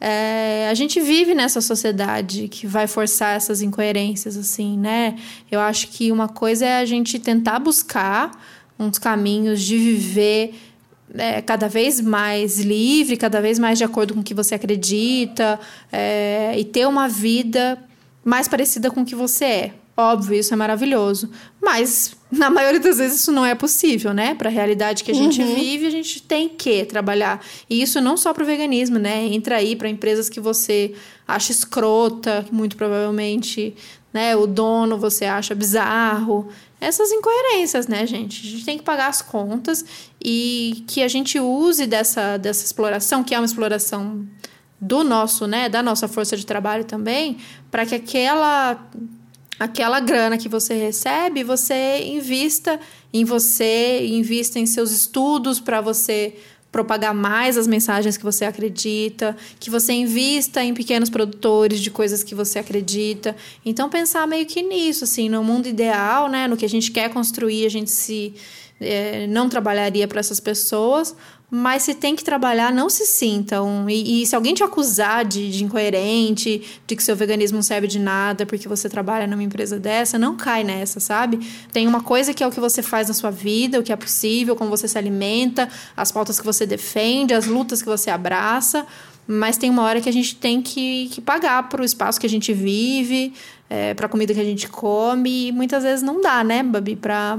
é, 0.00 0.68
a 0.70 0.74
gente 0.74 0.98
vive 1.00 1.34
nessa 1.34 1.60
sociedade 1.60 2.48
que 2.48 2.66
vai 2.66 2.86
forçar 2.86 3.36
essas 3.36 3.60
incoerências, 3.60 4.38
assim, 4.38 4.78
né? 4.78 5.16
Eu 5.50 5.60
acho 5.60 5.88
que 5.88 6.10
uma 6.10 6.28
coisa 6.28 6.64
é 6.64 6.78
a 6.78 6.86
gente 6.86 7.18
tentar 7.18 7.58
buscar 7.58 8.30
uns 8.78 8.98
caminhos 8.98 9.60
de 9.60 9.76
viver 9.76 10.54
é, 11.14 11.40
cada 11.42 11.68
vez 11.68 12.00
mais 12.00 12.58
livre, 12.58 13.16
cada 13.16 13.40
vez 13.40 13.58
mais 13.58 13.78
de 13.78 13.84
acordo 13.84 14.14
com 14.14 14.20
o 14.20 14.24
que 14.24 14.34
você 14.34 14.54
acredita 14.54 15.58
é, 15.92 16.54
e 16.56 16.64
ter 16.64 16.86
uma 16.86 17.08
vida 17.08 17.78
mais 18.24 18.46
parecida 18.48 18.90
com 18.90 19.02
o 19.02 19.04
que 19.04 19.14
você 19.14 19.44
é. 19.44 19.72
Óbvio, 19.96 20.38
isso 20.38 20.54
é 20.54 20.56
maravilhoso. 20.56 21.30
Mas, 21.60 22.16
na 22.32 22.48
maioria 22.50 22.80
das 22.80 22.96
vezes, 22.96 23.20
isso 23.20 23.32
não 23.32 23.44
é 23.44 23.54
possível, 23.54 24.14
né? 24.14 24.34
Para 24.34 24.48
a 24.48 24.52
realidade 24.52 25.04
que 25.04 25.10
a 25.10 25.14
gente 25.14 25.42
uhum. 25.42 25.54
vive, 25.54 25.86
a 25.86 25.90
gente 25.90 26.22
tem 26.22 26.48
que 26.48 26.84
trabalhar. 26.86 27.44
E 27.68 27.82
isso 27.82 28.00
não 28.00 28.16
só 28.16 28.32
para 28.32 28.42
o 28.42 28.46
veganismo, 28.46 28.98
né? 28.98 29.26
Entra 29.26 29.56
aí 29.56 29.76
para 29.76 29.88
empresas 29.88 30.28
que 30.30 30.40
você 30.40 30.94
acha 31.28 31.52
escrota, 31.52 32.46
muito 32.50 32.76
provavelmente, 32.76 33.74
né? 34.12 34.34
O 34.36 34.46
dono 34.46 34.98
você 34.98 35.24
acha 35.24 35.54
bizarro 35.54 36.48
essas 36.80 37.10
incoerências, 37.12 37.86
né, 37.86 38.06
gente? 38.06 38.46
A 38.46 38.50
gente 38.50 38.64
tem 38.64 38.78
que 38.78 38.84
pagar 38.84 39.08
as 39.08 39.20
contas 39.20 39.84
e 40.22 40.82
que 40.86 41.02
a 41.02 41.08
gente 41.08 41.38
use 41.38 41.86
dessa, 41.86 42.38
dessa 42.38 42.64
exploração, 42.64 43.22
que 43.22 43.34
é 43.34 43.38
uma 43.38 43.44
exploração 43.44 44.26
do 44.80 45.04
nosso, 45.04 45.46
né, 45.46 45.68
da 45.68 45.82
nossa 45.82 46.08
força 46.08 46.36
de 46.36 46.46
trabalho 46.46 46.84
também, 46.84 47.36
para 47.70 47.84
que 47.84 47.94
aquela 47.94 48.88
aquela 49.58 50.00
grana 50.00 50.38
que 50.38 50.48
você 50.48 50.72
recebe, 50.72 51.44
você 51.44 52.02
invista 52.02 52.80
em 53.12 53.26
você, 53.26 54.06
invista 54.06 54.58
em 54.58 54.64
seus 54.64 54.90
estudos 54.90 55.60
para 55.60 55.82
você 55.82 56.34
propagar 56.70 57.14
mais 57.14 57.56
as 57.56 57.66
mensagens 57.66 58.16
que 58.16 58.24
você 58.24 58.44
acredita, 58.44 59.36
que 59.58 59.70
você 59.70 59.92
invista 59.92 60.62
em 60.62 60.72
pequenos 60.72 61.10
produtores 61.10 61.80
de 61.80 61.90
coisas 61.90 62.22
que 62.22 62.34
você 62.34 62.58
acredita. 62.58 63.34
Então 63.64 63.88
pensar 63.88 64.26
meio 64.26 64.46
que 64.46 64.62
nisso, 64.62 65.04
assim, 65.04 65.28
no 65.28 65.42
mundo 65.42 65.66
ideal, 65.66 66.28
né, 66.28 66.46
no 66.46 66.56
que 66.56 66.64
a 66.64 66.68
gente 66.68 66.90
quer 66.90 67.10
construir, 67.10 67.66
a 67.66 67.70
gente 67.70 67.90
se 67.90 68.34
é, 68.80 69.26
não 69.26 69.48
trabalharia 69.48 70.08
para 70.08 70.20
essas 70.20 70.40
pessoas, 70.40 71.14
mas 71.50 71.82
se 71.82 71.94
tem 71.94 72.14
que 72.14 72.22
trabalhar, 72.22 72.72
não 72.72 72.88
se 72.88 73.04
sintam. 73.04 73.90
E, 73.90 74.22
e, 74.22 74.26
se 74.26 74.36
alguém 74.36 74.54
te 74.54 74.62
acusar 74.62 75.24
de, 75.24 75.50
de, 75.50 75.64
incoerente, 75.64 76.62
de 76.86 76.94
que 76.94 77.02
seu 77.02 77.16
veganismo 77.16 77.56
não 77.56 77.62
serve 77.62 77.88
de 77.88 77.98
nada 77.98 78.46
porque 78.46 78.68
você 78.68 78.88
trabalha 78.88 79.26
numa 79.26 79.42
empresa 79.42 79.78
dessa, 79.78 80.18
não 80.18 80.36
cai 80.36 80.62
nessa, 80.62 81.00
sabe? 81.00 81.40
Tem 81.72 81.88
uma 81.88 82.02
coisa 82.02 82.32
que 82.32 82.44
é 82.44 82.46
o 82.46 82.52
que 82.52 82.60
você 82.60 82.82
faz 82.82 83.08
na 83.08 83.14
sua 83.14 83.30
vida, 83.30 83.80
o 83.80 83.82
que 83.82 83.92
é 83.92 83.96
possível, 83.96 84.54
como 84.54 84.70
você 84.70 84.86
se 84.86 84.96
alimenta, 84.96 85.68
as 85.96 86.12
pautas 86.12 86.38
que 86.38 86.46
você 86.46 86.64
defende, 86.64 87.34
as 87.34 87.46
lutas 87.46 87.82
que 87.82 87.88
você 87.88 88.10
abraça. 88.10 88.86
Mas 89.26 89.56
tem 89.56 89.70
uma 89.70 89.82
hora 89.82 90.00
que 90.00 90.08
a 90.08 90.12
gente 90.12 90.34
tem 90.36 90.60
que, 90.62 91.08
que 91.12 91.20
pagar 91.20 91.68
para 91.68 91.82
o 91.82 91.84
espaço 91.84 92.18
que 92.18 92.26
a 92.26 92.30
gente 92.30 92.52
vive, 92.52 93.32
é, 93.72 93.94
para 93.94 94.08
comida 94.08 94.34
que 94.34 94.40
a 94.40 94.44
gente 94.44 94.68
come. 94.68 95.46
E 95.48 95.52
muitas 95.52 95.84
vezes 95.84 96.02
não 96.02 96.20
dá, 96.20 96.42
né, 96.42 96.60
Babi? 96.60 96.96
Para 96.96 97.38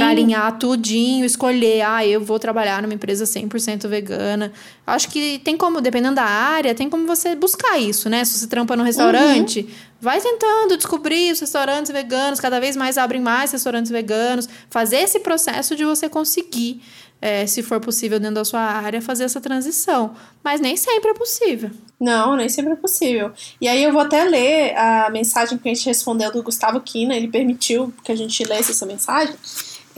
alinhar 0.00 0.56
tudinho, 0.56 1.24
escolher. 1.24 1.82
Ah, 1.82 2.06
eu 2.06 2.20
vou 2.20 2.38
trabalhar 2.38 2.80
numa 2.80 2.94
empresa 2.94 3.24
100% 3.24 3.88
vegana. 3.88 4.52
Acho 4.86 5.10
que 5.10 5.40
tem 5.40 5.56
como, 5.56 5.80
dependendo 5.80 6.14
da 6.14 6.24
área, 6.24 6.76
tem 6.76 6.88
como 6.88 7.08
você 7.08 7.34
buscar 7.34 7.76
isso, 7.76 8.08
né? 8.08 8.24
Se 8.24 8.38
você 8.38 8.46
trampa 8.46 8.76
no 8.76 8.84
restaurante, 8.84 9.62
uhum. 9.62 9.68
vai 10.00 10.20
tentando 10.20 10.76
descobrir 10.76 11.32
os 11.32 11.40
restaurantes 11.40 11.90
veganos. 11.90 12.38
Cada 12.38 12.60
vez 12.60 12.76
mais 12.76 12.96
abrem 12.96 13.20
mais 13.20 13.50
restaurantes 13.50 13.90
veganos. 13.90 14.48
Fazer 14.70 14.98
esse 14.98 15.18
processo 15.18 15.74
de 15.74 15.84
você 15.84 16.08
conseguir 16.08 16.80
é, 17.20 17.46
se 17.46 17.62
for 17.62 17.80
possível 17.80 18.18
dentro 18.20 18.36
da 18.36 18.44
sua 18.44 18.60
área, 18.60 19.02
fazer 19.02 19.24
essa 19.24 19.40
transição. 19.40 20.14
Mas 20.42 20.60
nem 20.60 20.76
sempre 20.76 21.10
é 21.10 21.14
possível. 21.14 21.70
Não, 22.00 22.36
nem 22.36 22.48
sempre 22.48 22.72
é 22.72 22.76
possível. 22.76 23.32
E 23.60 23.66
aí 23.66 23.82
eu 23.82 23.92
vou 23.92 24.00
até 24.00 24.24
ler 24.24 24.76
a 24.76 25.10
mensagem 25.10 25.58
que 25.58 25.68
a 25.68 25.74
gente 25.74 25.86
respondeu 25.86 26.30
do 26.30 26.42
Gustavo 26.42 26.80
Quina, 26.80 27.16
ele 27.16 27.28
permitiu 27.28 27.92
que 28.04 28.12
a 28.12 28.16
gente 28.16 28.44
lesse 28.44 28.70
essa 28.70 28.86
mensagem. 28.86 29.34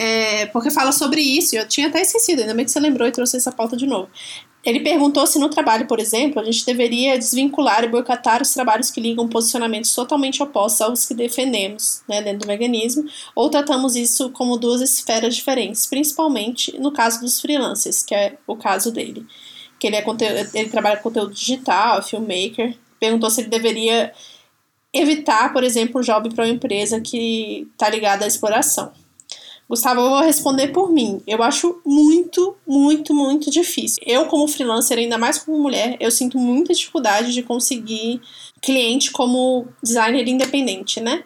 É, 0.03 0.47
porque 0.47 0.71
fala 0.71 0.93
sobre 0.93 1.21
isso, 1.21 1.55
eu 1.55 1.69
tinha 1.69 1.89
até 1.89 2.01
esquecido, 2.01 2.41
ainda 2.41 2.55
bem 2.55 2.65
que 2.65 2.71
você 2.71 2.81
lembrou 2.81 3.07
e 3.07 3.13
trouxe 3.13 3.37
essa 3.37 3.53
pauta 3.53 3.77
de 3.77 3.87
novo. 3.87 4.09
Ele 4.65 4.81
perguntou 4.81 5.27
se 5.27 5.39
no 5.39 5.51
trabalho, 5.51 5.87
por 5.87 6.01
exemplo, 6.01 6.41
a 6.41 6.45
gente 6.45 6.65
deveria 6.65 7.19
desvincular 7.19 7.85
e 7.85 7.89
boicotar 7.89 8.41
os 8.41 8.51
trabalhos 8.51 8.91
que 8.91 8.99
ligam 8.99 9.29
posicionamentos 9.29 9.95
totalmente 9.95 10.43
opostos 10.43 10.81
aos 10.81 11.05
que 11.05 11.13
defendemos 11.13 12.03
né, 12.09 12.23
dentro 12.23 12.41
do 12.41 12.47
veganismo, 12.47 13.05
ou 13.35 13.51
tratamos 13.51 13.95
isso 13.95 14.31
como 14.31 14.57
duas 14.57 14.81
esferas 14.81 15.37
diferentes, 15.37 15.87
principalmente 15.87 16.79
no 16.79 16.93
caso 16.93 17.21
dos 17.21 17.39
freelancers, 17.39 18.03
que 18.03 18.15
é 18.15 18.39
o 18.47 18.57
caso 18.57 18.91
dele. 18.91 19.27
Que 19.79 19.87
ele, 19.87 19.97
é 19.97 20.05
ele 20.55 20.71
trabalha 20.71 20.97
com 20.97 21.11
conteúdo 21.11 21.35
digital, 21.35 22.03
filmmaker. 22.03 22.75
Perguntou 22.99 23.29
se 23.29 23.43
ele 23.43 23.51
deveria 23.51 24.15
evitar, 24.95 25.53
por 25.53 25.63
exemplo, 25.63 26.01
um 26.01 26.05
job 26.05 26.35
para 26.35 26.47
uma 26.47 26.51
empresa 26.51 27.03
que 27.03 27.69
está 27.75 27.91
ligada 27.91 28.25
à 28.25 28.29
exploração. 28.29 28.93
Gustavo, 29.71 30.01
eu 30.01 30.11
vou 30.11 30.21
responder 30.21 30.69
por 30.73 30.91
mim. 30.91 31.23
Eu 31.25 31.45
acho 31.45 31.81
muito, 31.87 32.57
muito, 32.67 33.15
muito 33.15 33.53
difícil. 33.53 34.03
Eu, 34.05 34.27
como 34.27 34.49
freelancer, 34.49 34.99
ainda 34.99 35.17
mais 35.17 35.39
como 35.39 35.61
mulher, 35.61 35.97
eu 36.01 36.11
sinto 36.11 36.37
muita 36.37 36.75
dificuldade 36.75 37.33
de 37.33 37.41
conseguir 37.45 38.21
cliente 38.61 39.13
como 39.13 39.69
designer 39.81 40.27
independente, 40.27 41.01
né? 41.01 41.23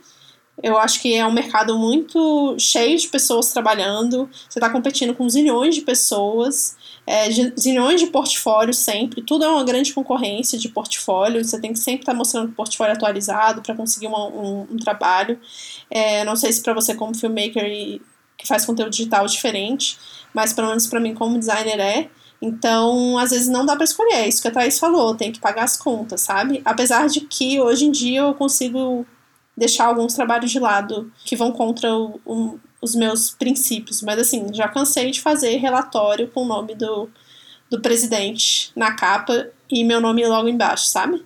Eu 0.63 0.77
acho 0.77 1.01
que 1.01 1.15
é 1.15 1.25
um 1.25 1.33
mercado 1.33 1.79
muito 1.79 2.55
cheio 2.59 2.99
de 2.99 3.09
pessoas 3.09 3.51
trabalhando. 3.51 4.29
Você 4.47 4.59
está 4.59 4.69
competindo 4.69 5.15
com 5.15 5.27
zilhões 5.27 5.75
de 5.75 5.81
pessoas, 5.81 6.77
é, 7.07 7.31
zilhões 7.59 7.99
de 7.99 8.09
portfólios 8.09 8.77
sempre. 8.77 9.23
Tudo 9.23 9.47
é 9.47 9.49
uma 9.49 9.65
grande 9.65 9.95
concorrência 9.95 10.59
de 10.59 10.69
portfólio. 10.69 11.43
Você 11.43 11.59
tem 11.59 11.73
que 11.73 11.79
sempre 11.79 12.03
estar 12.03 12.13
tá 12.13 12.19
mostrando 12.19 12.51
o 12.51 12.53
portfólio 12.53 12.93
atualizado 12.93 13.63
para 13.63 13.75
conseguir 13.75 14.07
uma, 14.07 14.29
um, 14.29 14.67
um, 14.71 14.77
trabalho. 14.77 15.41
É, 15.91 16.25
não 16.25 16.37
sei 16.37 16.53
se 16.53 16.63
para 16.63 16.75
você, 16.75 16.95
como 16.95 17.17
filmmaker 17.17 17.65
e 17.65 18.03
que 18.37 18.47
faz 18.47 18.65
conteúdo 18.65 18.91
digital 18.91 19.27
diferente, 19.27 19.99
mas 20.33 20.53
pelo 20.53 20.69
menos 20.69 20.87
para 20.87 21.01
mim 21.01 21.15
como 21.15 21.39
designer 21.39 21.81
é. 21.81 22.11
Então, 22.43 23.17
às 23.19 23.31
vezes 23.31 23.49
não 23.49 23.65
dá 23.65 23.75
para 23.75 23.85
escolher, 23.85 24.15
é 24.15 24.29
isso 24.29 24.43
que 24.43 24.49
a 24.49 24.51
Thaís 24.51 24.79
falou, 24.79 25.15
tem 25.15 25.33
que 25.33 25.41
pagar 25.41 25.65
as 25.65 25.77
contas, 25.77 26.21
sabe? 26.21 26.61
Apesar 26.65 27.09
de 27.09 27.23
que 27.23 27.61
hoje 27.61 27.87
em 27.87 27.91
dia 27.91 28.21
eu 28.21 28.35
consigo 28.35 29.07
deixar 29.57 29.87
alguns 29.87 30.15
trabalhos 30.15 30.51
de 30.51 30.59
lado 30.59 31.11
que 31.25 31.37
vão 31.37 31.53
contra 31.53 31.95
o, 31.95 32.21
o, 32.25 32.61
os 32.83 32.95
meus 32.95 33.31
princípios, 33.31 34.03
mas 34.03 34.19
assim, 34.19 34.53
já 34.53 34.69
cansei 34.69 35.11
de 35.11 35.21
fazer 35.21 35.57
relatório 35.57 36.29
com 36.29 36.43
o 36.43 36.47
nome 36.47 36.75
do, 36.75 37.09
do 37.71 37.81
presidente 37.81 38.73
na 38.77 38.93
capa 38.93 39.49
e 39.71 39.85
meu 39.85 40.01
nome 40.01 40.27
logo 40.27 40.49
embaixo, 40.49 40.87
sabe? 40.87 41.25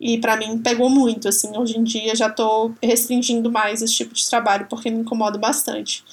E 0.00 0.18
para 0.18 0.36
mim 0.36 0.58
pegou 0.58 0.90
muito, 0.90 1.28
assim, 1.28 1.56
hoje 1.56 1.78
em 1.78 1.84
dia 1.84 2.14
já 2.14 2.28
tô 2.28 2.72
restringindo 2.82 3.50
mais 3.50 3.80
esse 3.80 3.94
tipo 3.94 4.14
de 4.14 4.28
trabalho 4.28 4.66
porque 4.68 4.90
me 4.90 5.00
incomoda 5.00 5.38
bastante. 5.38 6.04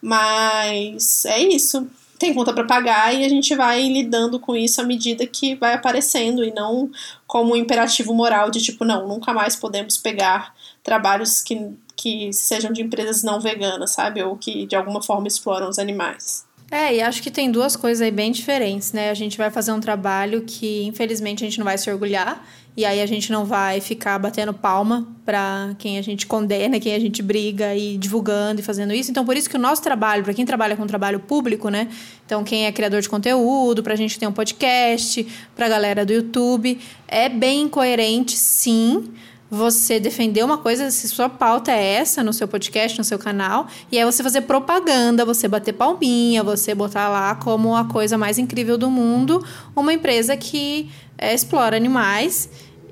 Mas 0.00 1.24
é 1.24 1.40
isso. 1.40 1.88
Tem 2.18 2.32
conta 2.32 2.52
para 2.52 2.64
pagar 2.64 3.14
e 3.14 3.24
a 3.24 3.28
gente 3.28 3.54
vai 3.54 3.82
lidando 3.82 4.40
com 4.40 4.56
isso 4.56 4.80
à 4.80 4.84
medida 4.84 5.26
que 5.26 5.54
vai 5.54 5.74
aparecendo 5.74 6.42
e 6.42 6.50
não 6.50 6.90
como 7.26 7.52
um 7.52 7.56
imperativo 7.56 8.14
moral 8.14 8.50
de 8.50 8.62
tipo, 8.62 8.84
não, 8.84 9.06
nunca 9.06 9.34
mais 9.34 9.54
podemos 9.54 9.98
pegar 9.98 10.54
trabalhos 10.82 11.42
que, 11.42 11.74
que 11.94 12.32
sejam 12.32 12.72
de 12.72 12.80
empresas 12.80 13.22
não 13.22 13.38
veganas, 13.38 13.90
sabe? 13.92 14.22
Ou 14.22 14.36
que 14.36 14.64
de 14.66 14.74
alguma 14.74 15.02
forma 15.02 15.28
exploram 15.28 15.68
os 15.68 15.78
animais. 15.78 16.46
É, 16.70 16.96
e 16.96 17.00
acho 17.00 17.22
que 17.22 17.30
tem 17.30 17.50
duas 17.50 17.76
coisas 17.76 18.02
aí 18.02 18.10
bem 18.10 18.32
diferentes, 18.32 18.92
né? 18.92 19.10
A 19.10 19.14
gente 19.14 19.38
vai 19.38 19.50
fazer 19.50 19.70
um 19.70 19.78
trabalho 19.78 20.42
que, 20.42 20.82
infelizmente, 20.84 21.44
a 21.44 21.46
gente 21.46 21.58
não 21.58 21.64
vai 21.64 21.78
se 21.78 21.88
orgulhar, 21.88 22.44
e 22.76 22.84
aí 22.84 23.00
a 23.00 23.06
gente 23.06 23.30
não 23.30 23.44
vai 23.44 23.80
ficar 23.80 24.18
batendo 24.18 24.52
palma 24.52 25.06
para 25.24 25.74
quem 25.78 25.96
a 25.96 26.02
gente 26.02 26.26
condena, 26.26 26.78
quem 26.80 26.94
a 26.94 26.98
gente 26.98 27.22
briga 27.22 27.74
e 27.74 27.96
divulgando 27.96 28.60
e 28.60 28.64
fazendo 28.64 28.92
isso. 28.92 29.10
Então, 29.10 29.24
por 29.24 29.36
isso 29.36 29.48
que 29.48 29.56
o 29.56 29.60
nosso 29.60 29.80
trabalho, 29.80 30.24
para 30.24 30.34
quem 30.34 30.44
trabalha 30.44 30.76
com 30.76 30.86
trabalho 30.86 31.20
público, 31.20 31.68
né? 31.68 31.88
Então, 32.26 32.42
quem 32.42 32.66
é 32.66 32.72
criador 32.72 33.00
de 33.00 33.08
conteúdo, 33.08 33.82
para 33.82 33.94
a 33.94 33.96
gente 33.96 34.18
ter 34.18 34.26
um 34.26 34.32
podcast, 34.32 35.26
para 35.54 35.66
a 35.66 35.68
galera 35.68 36.04
do 36.04 36.12
YouTube, 36.12 36.78
é 37.06 37.28
bem 37.28 37.68
coerente, 37.68 38.36
sim 38.36 39.14
você 39.50 40.00
defender 40.00 40.44
uma 40.44 40.58
coisa, 40.58 40.90
se 40.90 41.08
sua 41.08 41.28
pauta 41.28 41.72
é 41.72 41.94
essa 41.94 42.22
no 42.22 42.32
seu 42.32 42.48
podcast, 42.48 42.98
no 42.98 43.04
seu 43.04 43.18
canal, 43.18 43.66
e 43.90 43.98
aí 43.98 44.04
você 44.04 44.22
fazer 44.22 44.42
propaganda, 44.42 45.24
você 45.24 45.46
bater 45.46 45.72
palminha, 45.72 46.42
você 46.42 46.74
botar 46.74 47.08
lá 47.08 47.34
como 47.36 47.76
a 47.76 47.84
coisa 47.84 48.18
mais 48.18 48.38
incrível 48.38 48.76
do 48.76 48.90
mundo, 48.90 49.44
uma 49.74 49.92
empresa 49.92 50.36
que 50.36 50.90
é, 51.16 51.32
explora 51.32 51.76
animais 51.76 52.48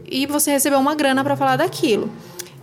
e 0.07 0.27
você 0.27 0.51
recebeu 0.51 0.79
uma 0.79 0.95
grana 0.95 1.25
para 1.25 1.37
falar 1.37 1.57
daquilo. 1.57 2.11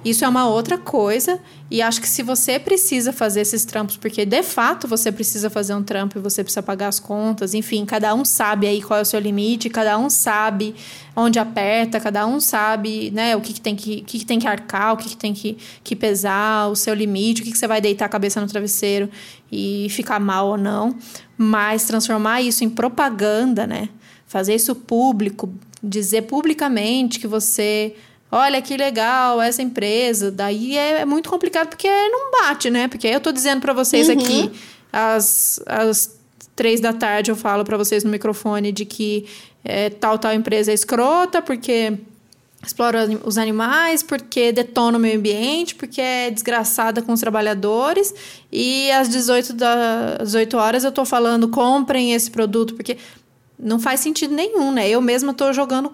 Isso 0.03 0.25
é 0.25 0.27
uma 0.27 0.47
outra 0.47 0.79
coisa, 0.79 1.39
e 1.69 1.79
acho 1.79 2.01
que 2.01 2.09
se 2.09 2.23
você 2.23 2.57
precisa 2.57 3.13
fazer 3.13 3.41
esses 3.41 3.63
trampos, 3.63 3.97
porque 3.97 4.25
de 4.25 4.41
fato 4.41 4.87
você 4.87 5.11
precisa 5.11 5.47
fazer 5.47 5.75
um 5.75 5.83
trampo 5.83 6.17
e 6.17 6.21
você 6.21 6.43
precisa 6.43 6.63
pagar 6.63 6.87
as 6.87 6.99
contas, 6.99 7.53
enfim, 7.53 7.85
cada 7.85 8.13
um 8.15 8.25
sabe 8.25 8.65
aí 8.65 8.81
qual 8.81 8.97
é 8.97 9.03
o 9.03 9.05
seu 9.05 9.19
limite, 9.19 9.69
cada 9.69 9.97
um 9.99 10.09
sabe 10.09 10.73
onde 11.15 11.37
aperta, 11.37 11.99
cada 11.99 12.25
um 12.25 12.39
sabe 12.39 13.11
né, 13.11 13.35
o 13.35 13.41
que, 13.41 13.53
que 13.53 13.61
tem 13.61 13.75
que, 13.75 14.01
que, 14.01 14.25
tem 14.25 14.39
que 14.39 14.47
arcar, 14.47 14.93
o 14.93 14.97
que, 14.97 15.09
que 15.09 15.17
tem 15.17 15.33
que, 15.33 15.57
que 15.83 15.95
pesar, 15.95 16.67
o 16.69 16.75
seu 16.75 16.95
limite, 16.95 17.41
o 17.41 17.45
que, 17.45 17.51
que 17.51 17.57
você 17.57 17.67
vai 17.67 17.79
deitar 17.79 18.05
a 18.05 18.09
cabeça 18.09 18.41
no 18.41 18.47
travesseiro 18.47 19.07
e 19.51 19.87
ficar 19.91 20.19
mal 20.19 20.47
ou 20.47 20.57
não. 20.57 20.95
Mas 21.37 21.85
transformar 21.85 22.41
isso 22.41 22.63
em 22.63 22.69
propaganda, 22.69 23.67
né? 23.67 23.89
Fazer 24.25 24.55
isso 24.55 24.73
público, 24.73 25.53
dizer 25.83 26.23
publicamente 26.23 27.19
que 27.19 27.27
você 27.27 27.95
olha 28.31 28.61
que 28.61 28.77
legal 28.77 29.41
essa 29.41 29.61
empresa. 29.61 30.31
Daí 30.31 30.77
é, 30.77 31.05
muito 31.05 31.29
complicado 31.29 31.69
porque 31.69 31.87
não 31.87 32.31
bate, 32.31 32.69
né? 32.69 32.87
Porque 32.87 33.07
eu 33.07 33.19
tô 33.19 33.31
dizendo 33.31 33.61
para 33.61 33.73
vocês 33.73 34.07
uhum. 34.07 34.13
aqui, 34.13 34.51
às, 34.91 35.59
às 35.65 36.17
três 36.55 36.79
da 36.79 36.93
tarde 36.93 37.29
eu 37.29 37.35
falo 37.35 37.63
para 37.65 37.77
vocês 37.77 38.03
no 38.03 38.09
microfone 38.09 38.71
de 38.71 38.85
que 38.85 39.25
é, 39.63 39.89
tal, 39.89 40.17
tal 40.17 40.33
empresa 40.33 40.71
é 40.71 40.73
escrota 40.73 41.41
porque 41.41 41.97
explora 42.63 43.09
os 43.25 43.37
animais, 43.37 44.03
porque 44.03 44.51
detona 44.51 44.97
o 44.97 45.01
meio 45.01 45.17
ambiente, 45.17 45.73
porque 45.73 45.99
é 45.99 46.29
desgraçada 46.29 47.01
com 47.01 47.11
os 47.11 47.19
trabalhadores. 47.19 48.13
E 48.51 48.91
às 48.91 49.09
18, 49.09 49.53
das 49.53 50.17
18 50.19 50.57
horas 50.57 50.83
eu 50.83 50.91
tô 50.91 51.03
falando 51.03 51.47
comprem 51.49 52.13
esse 52.13 52.29
produto, 52.29 52.75
porque 52.75 52.97
não 53.57 53.79
faz 53.79 53.99
sentido 53.99 54.33
nenhum, 54.33 54.71
né? 54.71 54.87
Eu 54.87 55.01
mesma 55.01 55.31
estou 55.31 55.51
jogando 55.53 55.91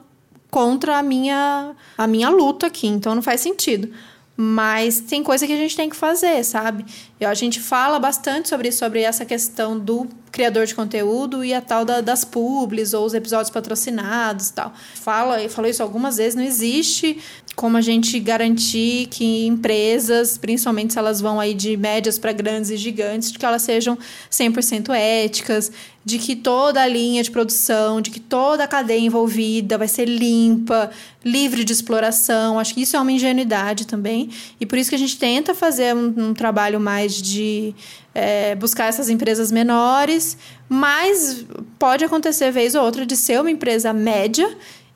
contra 0.50 0.98
a 0.98 1.04
minha, 1.04 1.76
a 1.98 2.08
minha 2.08 2.30
luta 2.30 2.68
aqui, 2.68 2.88
então 2.88 3.14
não 3.16 3.22
faz 3.22 3.42
sentido. 3.42 3.92
Mas 4.40 5.02
tem 5.02 5.24
coisa 5.24 5.48
que 5.48 5.54
a 5.54 5.58
gente 5.58 5.76
tem 5.76 5.90
que 5.90 5.96
fazer, 5.96 6.44
sabe? 6.44 6.86
E 7.20 7.26
a 7.26 7.34
gente 7.34 7.60
fala 7.60 7.98
bastante 7.98 8.48
sobre 8.48 8.72
sobre 8.72 9.02
essa 9.02 9.26
questão 9.26 9.80
do 9.80 10.08
criador 10.32 10.68
de 10.68 10.76
conteúdo 10.76 11.44
e 11.44 11.56
a 11.56 11.60
tal 11.60 11.84
da, 11.84 12.02
das 12.02 12.24
publis 12.24 12.94
ou 12.94 13.04
os 13.04 13.16
episódios 13.16 13.50
patrocinados 13.50 14.52
tal. 14.52 14.72
Fala 14.94 15.42
e 15.42 15.50
falou 15.50 15.72
isso 15.72 15.82
algumas 15.82 16.18
vezes, 16.18 16.36
não 16.36 16.44
existe 16.44 17.20
como 17.58 17.76
a 17.76 17.82
gente 17.82 18.20
garantir 18.20 19.08
que 19.08 19.48
empresas, 19.48 20.38
principalmente 20.38 20.94
se 20.94 21.00
elas 21.00 21.20
vão 21.20 21.40
aí 21.40 21.56
de 21.56 21.76
médias 21.76 22.20
para 22.20 22.32
grandes 22.32 22.70
e 22.70 22.78
gigantes, 22.78 23.32
de 23.32 23.40
que 23.40 23.44
elas 23.44 23.64
sejam 23.64 23.98
100% 24.30 24.94
éticas, 24.94 25.72
de 26.06 26.20
que 26.20 26.36
toda 26.36 26.84
a 26.84 26.88
linha 26.88 27.24
de 27.24 27.32
produção, 27.32 28.00
de 28.00 28.12
que 28.12 28.20
toda 28.20 28.64
a 28.64 28.68
cadeia 28.68 29.00
envolvida 29.00 29.76
vai 29.76 29.88
ser 29.88 30.06
limpa, 30.06 30.92
livre 31.26 31.64
de 31.64 31.74
exploração. 31.74 32.60
Acho 32.60 32.76
que 32.76 32.84
isso 32.84 32.96
é 32.96 33.00
uma 33.00 33.12
ingenuidade 33.12 33.88
também. 33.88 34.30
E 34.60 34.66
por 34.66 34.78
isso 34.78 34.92
que 34.92 34.96
a 34.96 35.00
gente 35.00 35.18
tenta 35.18 35.56
fazer 35.56 35.96
um, 35.96 36.14
um 36.16 36.34
trabalho 36.36 36.80
mais 36.80 37.20
de 37.20 37.74
é, 38.14 38.54
buscar 38.54 38.86
essas 38.86 39.10
empresas 39.10 39.52
menores, 39.52 40.38
mas 40.70 41.44
pode 41.80 42.06
acontecer 42.06 42.52
vez 42.52 42.76
ou 42.76 42.84
outra 42.84 43.04
de 43.04 43.18
ser 43.18 43.42
uma 43.42 43.50
empresa 43.50 43.92
média 43.92 44.48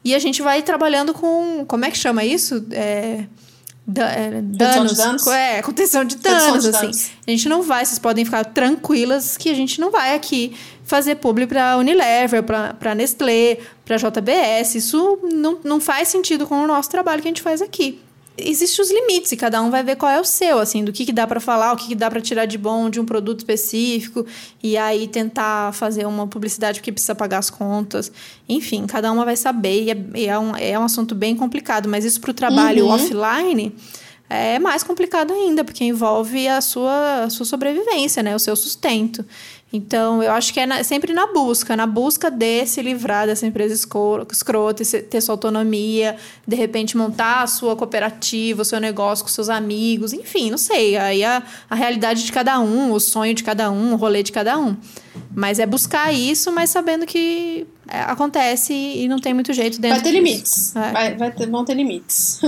e 0.04 0.16
a 0.16 0.20
gente 0.20 0.42
vai 0.42 0.62
trabalhando 0.62 1.14
com. 1.14 1.66
Como 1.68 1.86
é 1.86 1.92
que 1.92 1.98
chama 1.98 2.24
isso? 2.24 2.66
É, 2.72 3.26
da, 3.86 4.10
é, 4.10 4.42
danos. 4.42 4.98
danos. 4.98 5.28
É, 5.28 5.62
contenção 5.62 6.04
de 6.04 6.16
danos, 6.16 6.64
de 6.64 6.70
assim. 6.70 6.82
Danos. 6.82 7.12
A 7.28 7.32
gente 7.32 7.50
não 7.50 7.62
vai, 7.62 7.86
vocês 7.86 8.00
podem 8.00 8.26
ficar 8.26 8.46
tranquilas 8.46 9.38
que 9.38 9.50
a 9.50 9.54
gente 9.54 9.80
não 9.80 9.92
vai 9.92 10.16
aqui 10.16 10.56
fazer 10.84 11.16
publi 11.16 11.48
para 11.48 11.78
Unilever, 11.78 12.44
para 12.44 12.96
Nestlé, 12.96 13.60
para 13.86 13.98
JBS. 13.98 14.76
Isso 14.76 15.20
não, 15.24 15.60
não 15.64 15.80
faz 15.80 16.08
sentido 16.08 16.48
com 16.48 16.64
o 16.64 16.68
nosso 16.68 16.90
trabalho 16.90 17.22
que 17.22 17.28
a 17.28 17.32
gente 17.32 17.42
faz 17.42 17.62
aqui 17.62 18.00
existem 18.44 18.84
os 18.84 18.92
limites 18.92 19.32
e 19.32 19.38
cada 19.38 19.62
um 19.62 19.70
vai 19.70 19.84
ver 19.84 19.96
qual 19.96 20.12
é 20.12 20.20
o 20.20 20.26
seu, 20.26 20.60
assim, 20.60 20.84
do 20.84 20.92
que, 20.92 21.06
que 21.06 21.12
dá 21.12 21.26
para 21.28 21.40
falar, 21.40 21.74
o 21.74 21.76
que, 21.76 21.88
que 21.90 21.96
dá 21.96 22.10
para 22.10 22.22
tirar 22.22 22.46
de 22.46 22.58
bom 22.58 22.90
de 22.90 23.00
um 23.00 23.06
produto 23.06 23.40
específico 23.40 24.26
e 24.62 24.78
aí 24.78 25.08
tentar 25.08 25.74
fazer 25.74 26.06
uma 26.06 26.28
publicidade 26.28 26.80
porque 26.80 26.92
precisa 26.92 27.16
pagar 27.16 27.40
as 27.40 27.50
contas. 27.50 28.12
Enfim, 28.48 28.86
cada 28.86 29.12
uma 29.12 29.26
vai 29.26 29.36
saber 29.36 29.84
e 29.84 29.92
é, 29.92 29.98
e 30.16 30.28
é, 30.28 30.38
um, 30.38 30.56
é 30.56 30.78
um 30.78 30.84
assunto 30.84 31.16
bem 31.16 31.36
complicado, 31.36 31.88
mas 31.88 32.06
isso 32.06 32.20
para 32.20 32.32
o 32.32 32.34
trabalho 32.34 32.86
uhum. 32.86 32.92
offline 32.92 33.74
é 34.32 34.60
mais 34.60 34.82
complicado 34.82 35.34
ainda, 35.34 35.62
porque 35.62 35.84
envolve 35.84 36.48
a 36.48 36.62
sua, 36.62 37.24
a 37.24 37.30
sua 37.30 37.46
sobrevivência, 37.46 38.24
né? 38.24 38.34
O 38.34 38.40
seu 38.40 38.56
sustento. 38.56 39.26
Então, 39.74 40.22
eu 40.22 40.34
acho 40.34 40.54
que 40.54 40.60
é 40.60 40.66
na, 40.66 40.84
sempre 40.84 41.14
na 41.14 41.28
busca, 41.28 41.78
na 41.78 41.88
busca 41.88 42.30
de 42.30 42.66
se 42.66 42.82
livrar 42.82 43.26
dessa 43.26 43.48
empresa 43.48 43.74
escrota, 43.74 44.84
ter 45.10 45.22
sua 45.22 45.34
autonomia, 45.34 46.18
de 46.46 46.56
repente 46.58 46.98
montar 46.98 47.44
a 47.44 47.48
sua 47.48 47.74
cooperativa, 47.76 48.64
o 48.64 48.66
seu 48.66 48.82
negócio 48.82 49.24
com 49.24 49.32
seus 49.32 49.48
amigos, 49.48 50.12
enfim, 50.12 50.52
não 50.52 50.58
sei. 50.58 50.98
Aí 50.98 51.24
a, 51.24 51.42
a 51.70 51.76
realidade 51.76 52.26
de 52.26 52.32
cada 52.34 52.60
um, 52.60 52.92
o 52.92 53.00
sonho 53.00 53.34
de 53.34 53.44
cada 53.44 53.72
um, 53.72 53.94
o 53.94 53.96
rolê 53.96 54.22
de 54.22 54.34
cada 54.34 54.60
um. 54.60 54.76
Mas 55.34 55.58
é 55.58 55.66
buscar 55.66 56.14
isso, 56.14 56.52
mas 56.52 56.70
sabendo 56.70 57.06
que 57.06 57.66
é, 57.88 58.02
acontece 58.02 58.74
e 58.74 59.08
não 59.08 59.20
tem 59.20 59.34
muito 59.34 59.54
jeito 59.54 59.80
dentro 59.80 60.02
Vai 60.02 60.04
ter 60.04 60.12
disso. 60.12 60.24
limites. 60.24 60.76
É. 60.76 60.92
Vai, 60.92 61.16
vai 61.16 61.32
ter, 61.32 61.50
vão 61.50 61.64
ter 61.64 61.76
limites. 61.76 62.42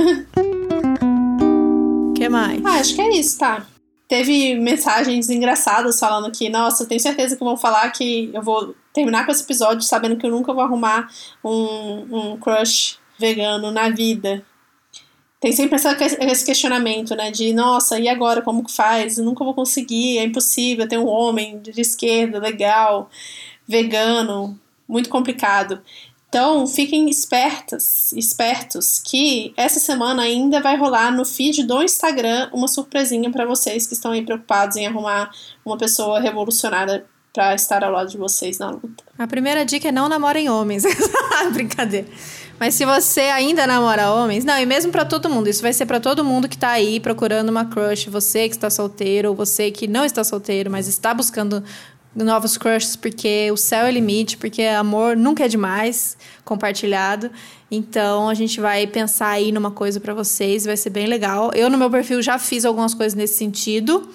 O 2.09 2.13
que 2.15 2.27
mais? 2.27 2.63
Ah, 2.65 2.79
acho 2.79 2.95
que 2.95 3.01
é 3.01 3.17
isso, 3.17 3.37
tá? 3.37 3.65
Teve 4.07 4.55
mensagens 4.55 5.29
engraçadas 5.29 5.99
falando 5.99 6.31
que, 6.31 6.49
nossa, 6.49 6.85
tenho 6.85 6.99
certeza 6.99 7.35
que 7.35 7.43
vão 7.43 7.57
falar 7.57 7.89
que 7.91 8.29
eu 8.33 8.41
vou 8.41 8.75
terminar 8.93 9.25
com 9.25 9.31
esse 9.31 9.43
episódio 9.43 9.81
sabendo 9.81 10.17
que 10.17 10.25
eu 10.25 10.31
nunca 10.31 10.53
vou 10.53 10.63
arrumar 10.63 11.09
um, 11.43 12.33
um 12.33 12.37
crush 12.37 12.97
vegano 13.17 13.71
na 13.71 13.89
vida. 13.89 14.45
Tem 15.39 15.51
sempre 15.51 15.75
essa, 15.75 15.97
esse 15.99 16.45
questionamento, 16.45 17.15
né? 17.15 17.29
De, 17.29 17.51
nossa, 17.53 17.99
e 17.99 18.07
agora 18.07 18.41
como 18.41 18.63
que 18.63 18.71
faz? 18.71 19.17
Eu 19.17 19.25
nunca 19.25 19.43
vou 19.43 19.53
conseguir, 19.53 20.17
é 20.17 20.23
impossível 20.23 20.87
ter 20.87 20.97
um 20.97 21.07
homem 21.07 21.59
de 21.59 21.81
esquerda, 21.81 22.39
legal, 22.39 23.09
vegano, 23.67 24.57
muito 24.87 25.09
complicado. 25.09 25.81
Então, 26.33 26.65
fiquem 26.65 27.11
espertas, 27.11 28.11
espertos, 28.13 28.97
que 28.97 29.53
essa 29.55 29.79
semana 29.79 30.23
ainda 30.23 30.59
vai 30.59 30.75
rolar 30.75 31.11
no 31.11 31.23
feed 31.23 31.61
do 31.61 31.83
Instagram 31.83 32.49
uma 32.51 32.67
surpresinha 32.67 33.29
para 33.29 33.45
vocês 33.45 33.85
que 33.85 33.93
estão 33.93 34.13
aí 34.13 34.25
preocupados 34.25 34.75
em 34.75 34.87
arrumar 34.87 35.29
uma 35.63 35.77
pessoa 35.77 36.19
revolucionária 36.19 37.05
para 37.31 37.53
estar 37.53 37.83
ao 37.83 37.91
lado 37.91 38.09
de 38.09 38.17
vocês 38.17 38.57
na 38.57 38.71
luta. 38.71 39.03
A 39.15 39.27
primeira 39.27 39.63
dica 39.63 39.89
é 39.89 39.91
não 39.91 40.09
namorem 40.09 40.49
homens. 40.49 40.83
Brincadeira. 41.53 42.07
Mas 42.59 42.75
se 42.75 42.85
você 42.85 43.21
ainda 43.21 43.67
namora 43.67 44.11
homens, 44.11 44.45
não, 44.45 44.57
e 44.57 44.65
mesmo 44.65 44.91
para 44.91 45.03
todo 45.03 45.29
mundo, 45.29 45.49
isso 45.49 45.61
vai 45.61 45.73
ser 45.73 45.85
para 45.85 45.99
todo 45.99 46.23
mundo 46.23 46.47
que 46.47 46.57
tá 46.57 46.69
aí 46.69 46.99
procurando 46.99 47.49
uma 47.49 47.65
crush, 47.65 48.09
você 48.09 48.47
que 48.47 48.55
está 48.55 48.69
solteiro, 48.69 49.29
ou 49.29 49.35
você 49.35 49.69
que 49.69 49.87
não 49.87 50.05
está 50.05 50.23
solteiro, 50.23 50.71
mas 50.71 50.87
está 50.87 51.13
buscando 51.13 51.63
novos 52.15 52.57
crushes, 52.57 52.95
porque 52.95 53.49
o 53.51 53.57
céu 53.57 53.85
é 53.85 53.91
limite, 53.91 54.37
porque 54.37 54.61
amor 54.63 55.17
nunca 55.17 55.45
é 55.45 55.47
demais 55.47 56.15
compartilhado. 56.45 57.31
Então 57.71 58.29
a 58.29 58.33
gente 58.33 58.59
vai 58.59 58.85
pensar 58.85 59.29
aí 59.29 59.51
numa 59.51 59.71
coisa 59.71 59.99
para 59.99 60.13
vocês, 60.13 60.65
vai 60.65 60.77
ser 60.77 60.91
bem 60.91 61.07
legal. 61.07 61.51
Eu 61.55 61.69
no 61.69 61.77
meu 61.77 61.89
perfil 61.89 62.21
já 62.21 62.37
fiz 62.37 62.65
algumas 62.65 62.93
coisas 62.93 63.15
nesse 63.15 63.35
sentido 63.35 64.07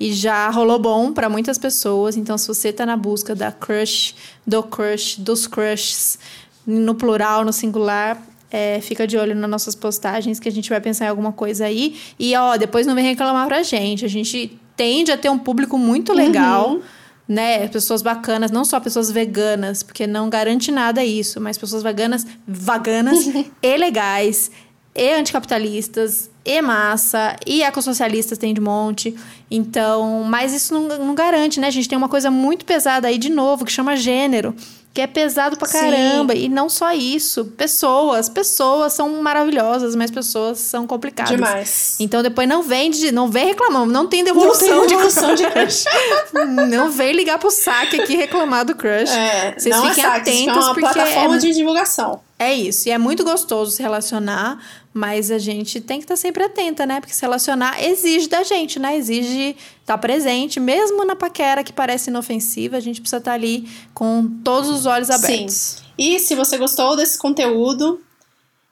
e 0.00 0.12
já 0.12 0.48
rolou 0.48 0.78
bom 0.78 1.12
para 1.12 1.28
muitas 1.28 1.58
pessoas. 1.58 2.16
Então 2.16 2.38
se 2.38 2.48
você 2.48 2.72
tá 2.72 2.86
na 2.86 2.96
busca 2.96 3.34
da 3.34 3.52
crush, 3.52 4.14
do 4.46 4.62
crush, 4.62 5.20
dos 5.20 5.46
crushes, 5.46 6.18
no 6.66 6.94
plural, 6.94 7.44
no 7.44 7.52
singular, 7.52 8.22
é, 8.50 8.80
fica 8.80 9.06
de 9.06 9.18
olho 9.18 9.34
nas 9.34 9.50
nossas 9.50 9.74
postagens 9.74 10.40
que 10.40 10.48
a 10.48 10.52
gente 10.52 10.70
vai 10.70 10.80
pensar 10.80 11.04
em 11.04 11.08
alguma 11.08 11.32
coisa 11.32 11.66
aí. 11.66 12.00
E 12.18 12.34
ó, 12.34 12.56
depois 12.56 12.86
não 12.86 12.94
vem 12.94 13.04
reclamar 13.04 13.46
pra 13.46 13.62
gente. 13.62 14.02
A 14.02 14.08
gente 14.08 14.58
tende 14.74 15.12
a 15.12 15.18
ter 15.18 15.28
um 15.28 15.38
público 15.38 15.76
muito 15.76 16.14
legal. 16.14 16.70
Uhum 16.70 17.03
né? 17.28 17.66
Pessoas 17.68 18.02
bacanas, 18.02 18.50
não 18.50 18.64
só 18.64 18.78
pessoas 18.78 19.10
veganas, 19.10 19.82
porque 19.82 20.06
não 20.06 20.28
garante 20.28 20.70
nada 20.70 21.04
isso, 21.04 21.40
mas 21.40 21.56
pessoas 21.56 21.82
veganas, 21.82 22.26
vaganas 22.46 23.26
e 23.62 23.76
legais, 23.76 24.50
e 24.94 25.12
anticapitalistas, 25.12 26.30
e 26.44 26.62
massa, 26.62 27.36
e 27.46 27.62
ecossocialistas 27.62 28.38
tem 28.38 28.54
de 28.54 28.60
monte. 28.60 29.14
Então, 29.50 30.24
mas 30.24 30.52
isso 30.52 30.72
não, 30.72 30.98
não 30.98 31.14
garante, 31.14 31.58
né? 31.58 31.66
A 31.66 31.70
gente 31.70 31.88
tem 31.88 31.98
uma 31.98 32.08
coisa 32.08 32.30
muito 32.30 32.64
pesada 32.64 33.08
aí 33.08 33.18
de 33.18 33.30
novo, 33.30 33.64
que 33.64 33.72
chama 33.72 33.96
gênero 33.96 34.54
que 34.94 35.00
é 35.00 35.08
pesado 35.08 35.56
pra 35.56 35.66
caramba. 35.66 36.34
Sim. 36.34 36.44
E 36.44 36.48
não 36.48 36.68
só 36.68 36.92
isso. 36.92 37.46
Pessoas, 37.56 38.28
pessoas 38.28 38.92
são 38.92 39.20
maravilhosas, 39.20 39.96
mas 39.96 40.08
pessoas 40.08 40.60
são 40.60 40.86
complicadas. 40.86 41.34
Demais. 41.34 41.96
Então 41.98 42.22
depois 42.22 42.48
não 42.48 42.62
vem, 42.62 42.90
de, 42.90 43.10
não 43.10 43.28
vem 43.28 43.46
reclamando, 43.46 43.92
não 43.92 44.06
tem 44.06 44.22
devolução, 44.22 44.68
não 44.68 44.86
tem 44.86 44.90
devolução 44.90 45.34
de, 45.34 45.44
crush. 45.50 45.84
não 46.70 46.92
vem 46.92 47.12
ligar 47.12 47.38
pro 47.38 47.50
saque 47.50 48.00
aqui 48.00 48.14
reclamar 48.14 48.64
do 48.64 48.76
crush. 48.76 49.10
É, 49.10 49.54
Vocês 49.58 49.74
não 49.74 49.88
fiquem 49.88 50.04
é 50.04 50.06
saque, 50.06 50.30
atentos 50.30 50.56
é 50.56 50.60
uma 50.60 50.74
porque 50.74 50.80
plataforma 50.80 51.34
é, 51.34 51.38
de 51.38 51.52
divulgação. 51.52 52.20
É 52.38 52.54
isso. 52.54 52.88
E 52.88 52.92
é 52.92 52.98
muito 52.98 53.24
gostoso 53.24 53.72
se 53.72 53.82
relacionar, 53.82 54.60
mas 54.94 55.32
a 55.32 55.38
gente 55.38 55.80
tem 55.80 55.98
que 55.98 56.04
estar 56.04 56.14
tá 56.14 56.20
sempre 56.20 56.44
atenta, 56.44 56.86
né? 56.86 57.00
Porque 57.00 57.12
se 57.12 57.20
relacionar 57.20 57.82
exige 57.82 58.28
da 58.28 58.44
gente, 58.44 58.78
né? 58.78 58.96
Exige 58.96 59.56
estar 59.80 59.94
tá 59.94 59.98
presente, 59.98 60.60
mesmo 60.60 61.04
na 61.04 61.16
paquera 61.16 61.64
que 61.64 61.72
parece 61.72 62.10
inofensiva, 62.10 62.76
a 62.76 62.80
gente 62.80 63.00
precisa 63.00 63.16
estar 63.18 63.32
tá 63.32 63.34
ali 63.34 63.68
com 63.92 64.24
todos 64.44 64.70
os 64.70 64.86
olhos 64.86 65.10
abertos. 65.10 65.54
Sim. 65.54 65.84
E 65.98 66.20
se 66.20 66.36
você 66.36 66.56
gostou 66.56 66.96
desse 66.96 67.18
conteúdo, 67.18 68.00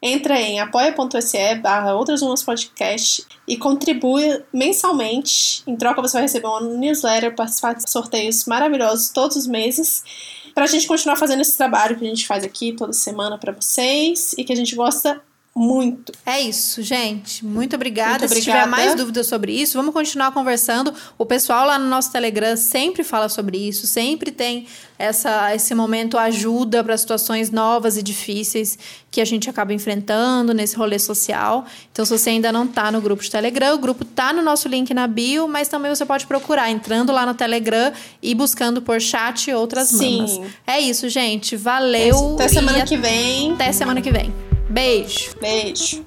entra 0.01 0.41
em 0.41 0.61
apoia.se 0.61 1.57
barra 1.57 1.93
outras 1.95 2.23
umas 2.23 2.45
podcast 2.45 3.27
e 3.49 3.57
contribua 3.57 4.45
mensalmente. 4.53 5.65
Em 5.67 5.75
troca 5.75 6.01
você 6.01 6.13
vai 6.15 6.23
receber 6.23 6.47
uma 6.47 6.61
newsletter, 6.61 7.35
participar 7.35 7.75
de 7.75 7.91
sorteios 7.91 8.45
maravilhosos 8.45 9.09
todos 9.09 9.37
os 9.37 9.47
meses. 9.49 10.05
Pra 10.55 10.67
gente 10.67 10.87
continuar 10.87 11.17
fazendo 11.17 11.41
esse 11.41 11.57
trabalho 11.57 11.99
que 11.99 12.05
a 12.05 12.09
gente 12.09 12.27
faz 12.29 12.45
aqui 12.45 12.75
toda 12.75 12.93
semana 12.93 13.39
para 13.39 13.51
vocês 13.51 14.37
e 14.39 14.45
que 14.45 14.53
a 14.53 14.57
gente 14.57 14.77
gosta 14.77 15.21
muito. 15.55 16.13
É 16.25 16.41
isso, 16.41 16.81
gente. 16.81 17.45
Muito 17.45 17.77
obrigada. 17.77 18.21
Muito 18.21 18.25
obrigada. 18.25 18.41
Se 18.41 18.67
tiver 18.67 18.67
mais 18.67 18.95
dúvidas 18.95 19.27
sobre 19.27 19.53
isso, 19.53 19.77
vamos 19.77 19.93
continuar 19.93 20.33
conversando. 20.33 20.95
O 21.19 21.27
pessoal 21.27 21.67
lá 21.67 21.79
no 21.79 21.87
nosso 21.89 22.11
Telegram 22.11 22.57
sempre 22.57 23.05
fala 23.05 23.29
sobre 23.29 23.59
isso, 23.59 23.87
sempre 23.87 24.31
tem 24.31 24.67
essa, 24.99 25.55
esse 25.55 25.75
momento 25.75 26.17
ajuda 26.17 26.83
para 26.83 26.97
situações 26.97 27.51
novas 27.51 27.99
e 27.99 28.03
difíceis 28.03 28.79
que 29.11 29.21
a 29.21 29.27
gente 29.27 29.51
acaba 29.51 29.75
enfrentando 29.75 30.55
nesse 30.55 30.75
rolê 30.75 30.99
social. 30.99 31.67
Então, 31.91 32.03
se 32.05 32.17
você 32.17 32.31
ainda 32.31 32.51
não 32.51 32.65
está 32.65 32.91
no 32.91 33.03
grupo 33.03 33.23
de 33.23 33.31
Telegram, 33.31 33.75
o 33.75 33.79
grupo 33.79 34.05
está 34.05 34.33
no 34.33 34.41
nosso 34.41 34.69
link 34.69 34.95
na 34.95 35.07
bio, 35.07 35.47
mas 35.47 35.69
também 35.69 35.95
você 35.95 36.07
pode 36.07 36.27
procurar 36.27 36.71
entrando 36.71 37.13
lá 37.13 37.27
no 37.27 37.35
Telegram 37.35 37.93
e 38.23 38.35
buscando 38.35 38.81
por 38.81 39.03
chat 39.03 39.53
outras 39.53 39.89
Sim. 39.89 40.19
mamas. 40.19 40.53
É 40.67 40.81
isso, 40.81 41.11
gente. 41.11 41.57
Valeu. 41.57 42.37
Até 42.37 42.49
semana 42.49 42.87
que 42.87 42.97
vem. 42.97 43.53
Até 43.53 43.71
semana 43.71 44.01
que 44.01 44.11
vem. 44.11 44.33
Beijo. 44.73 45.37
Beijo. 45.39 46.03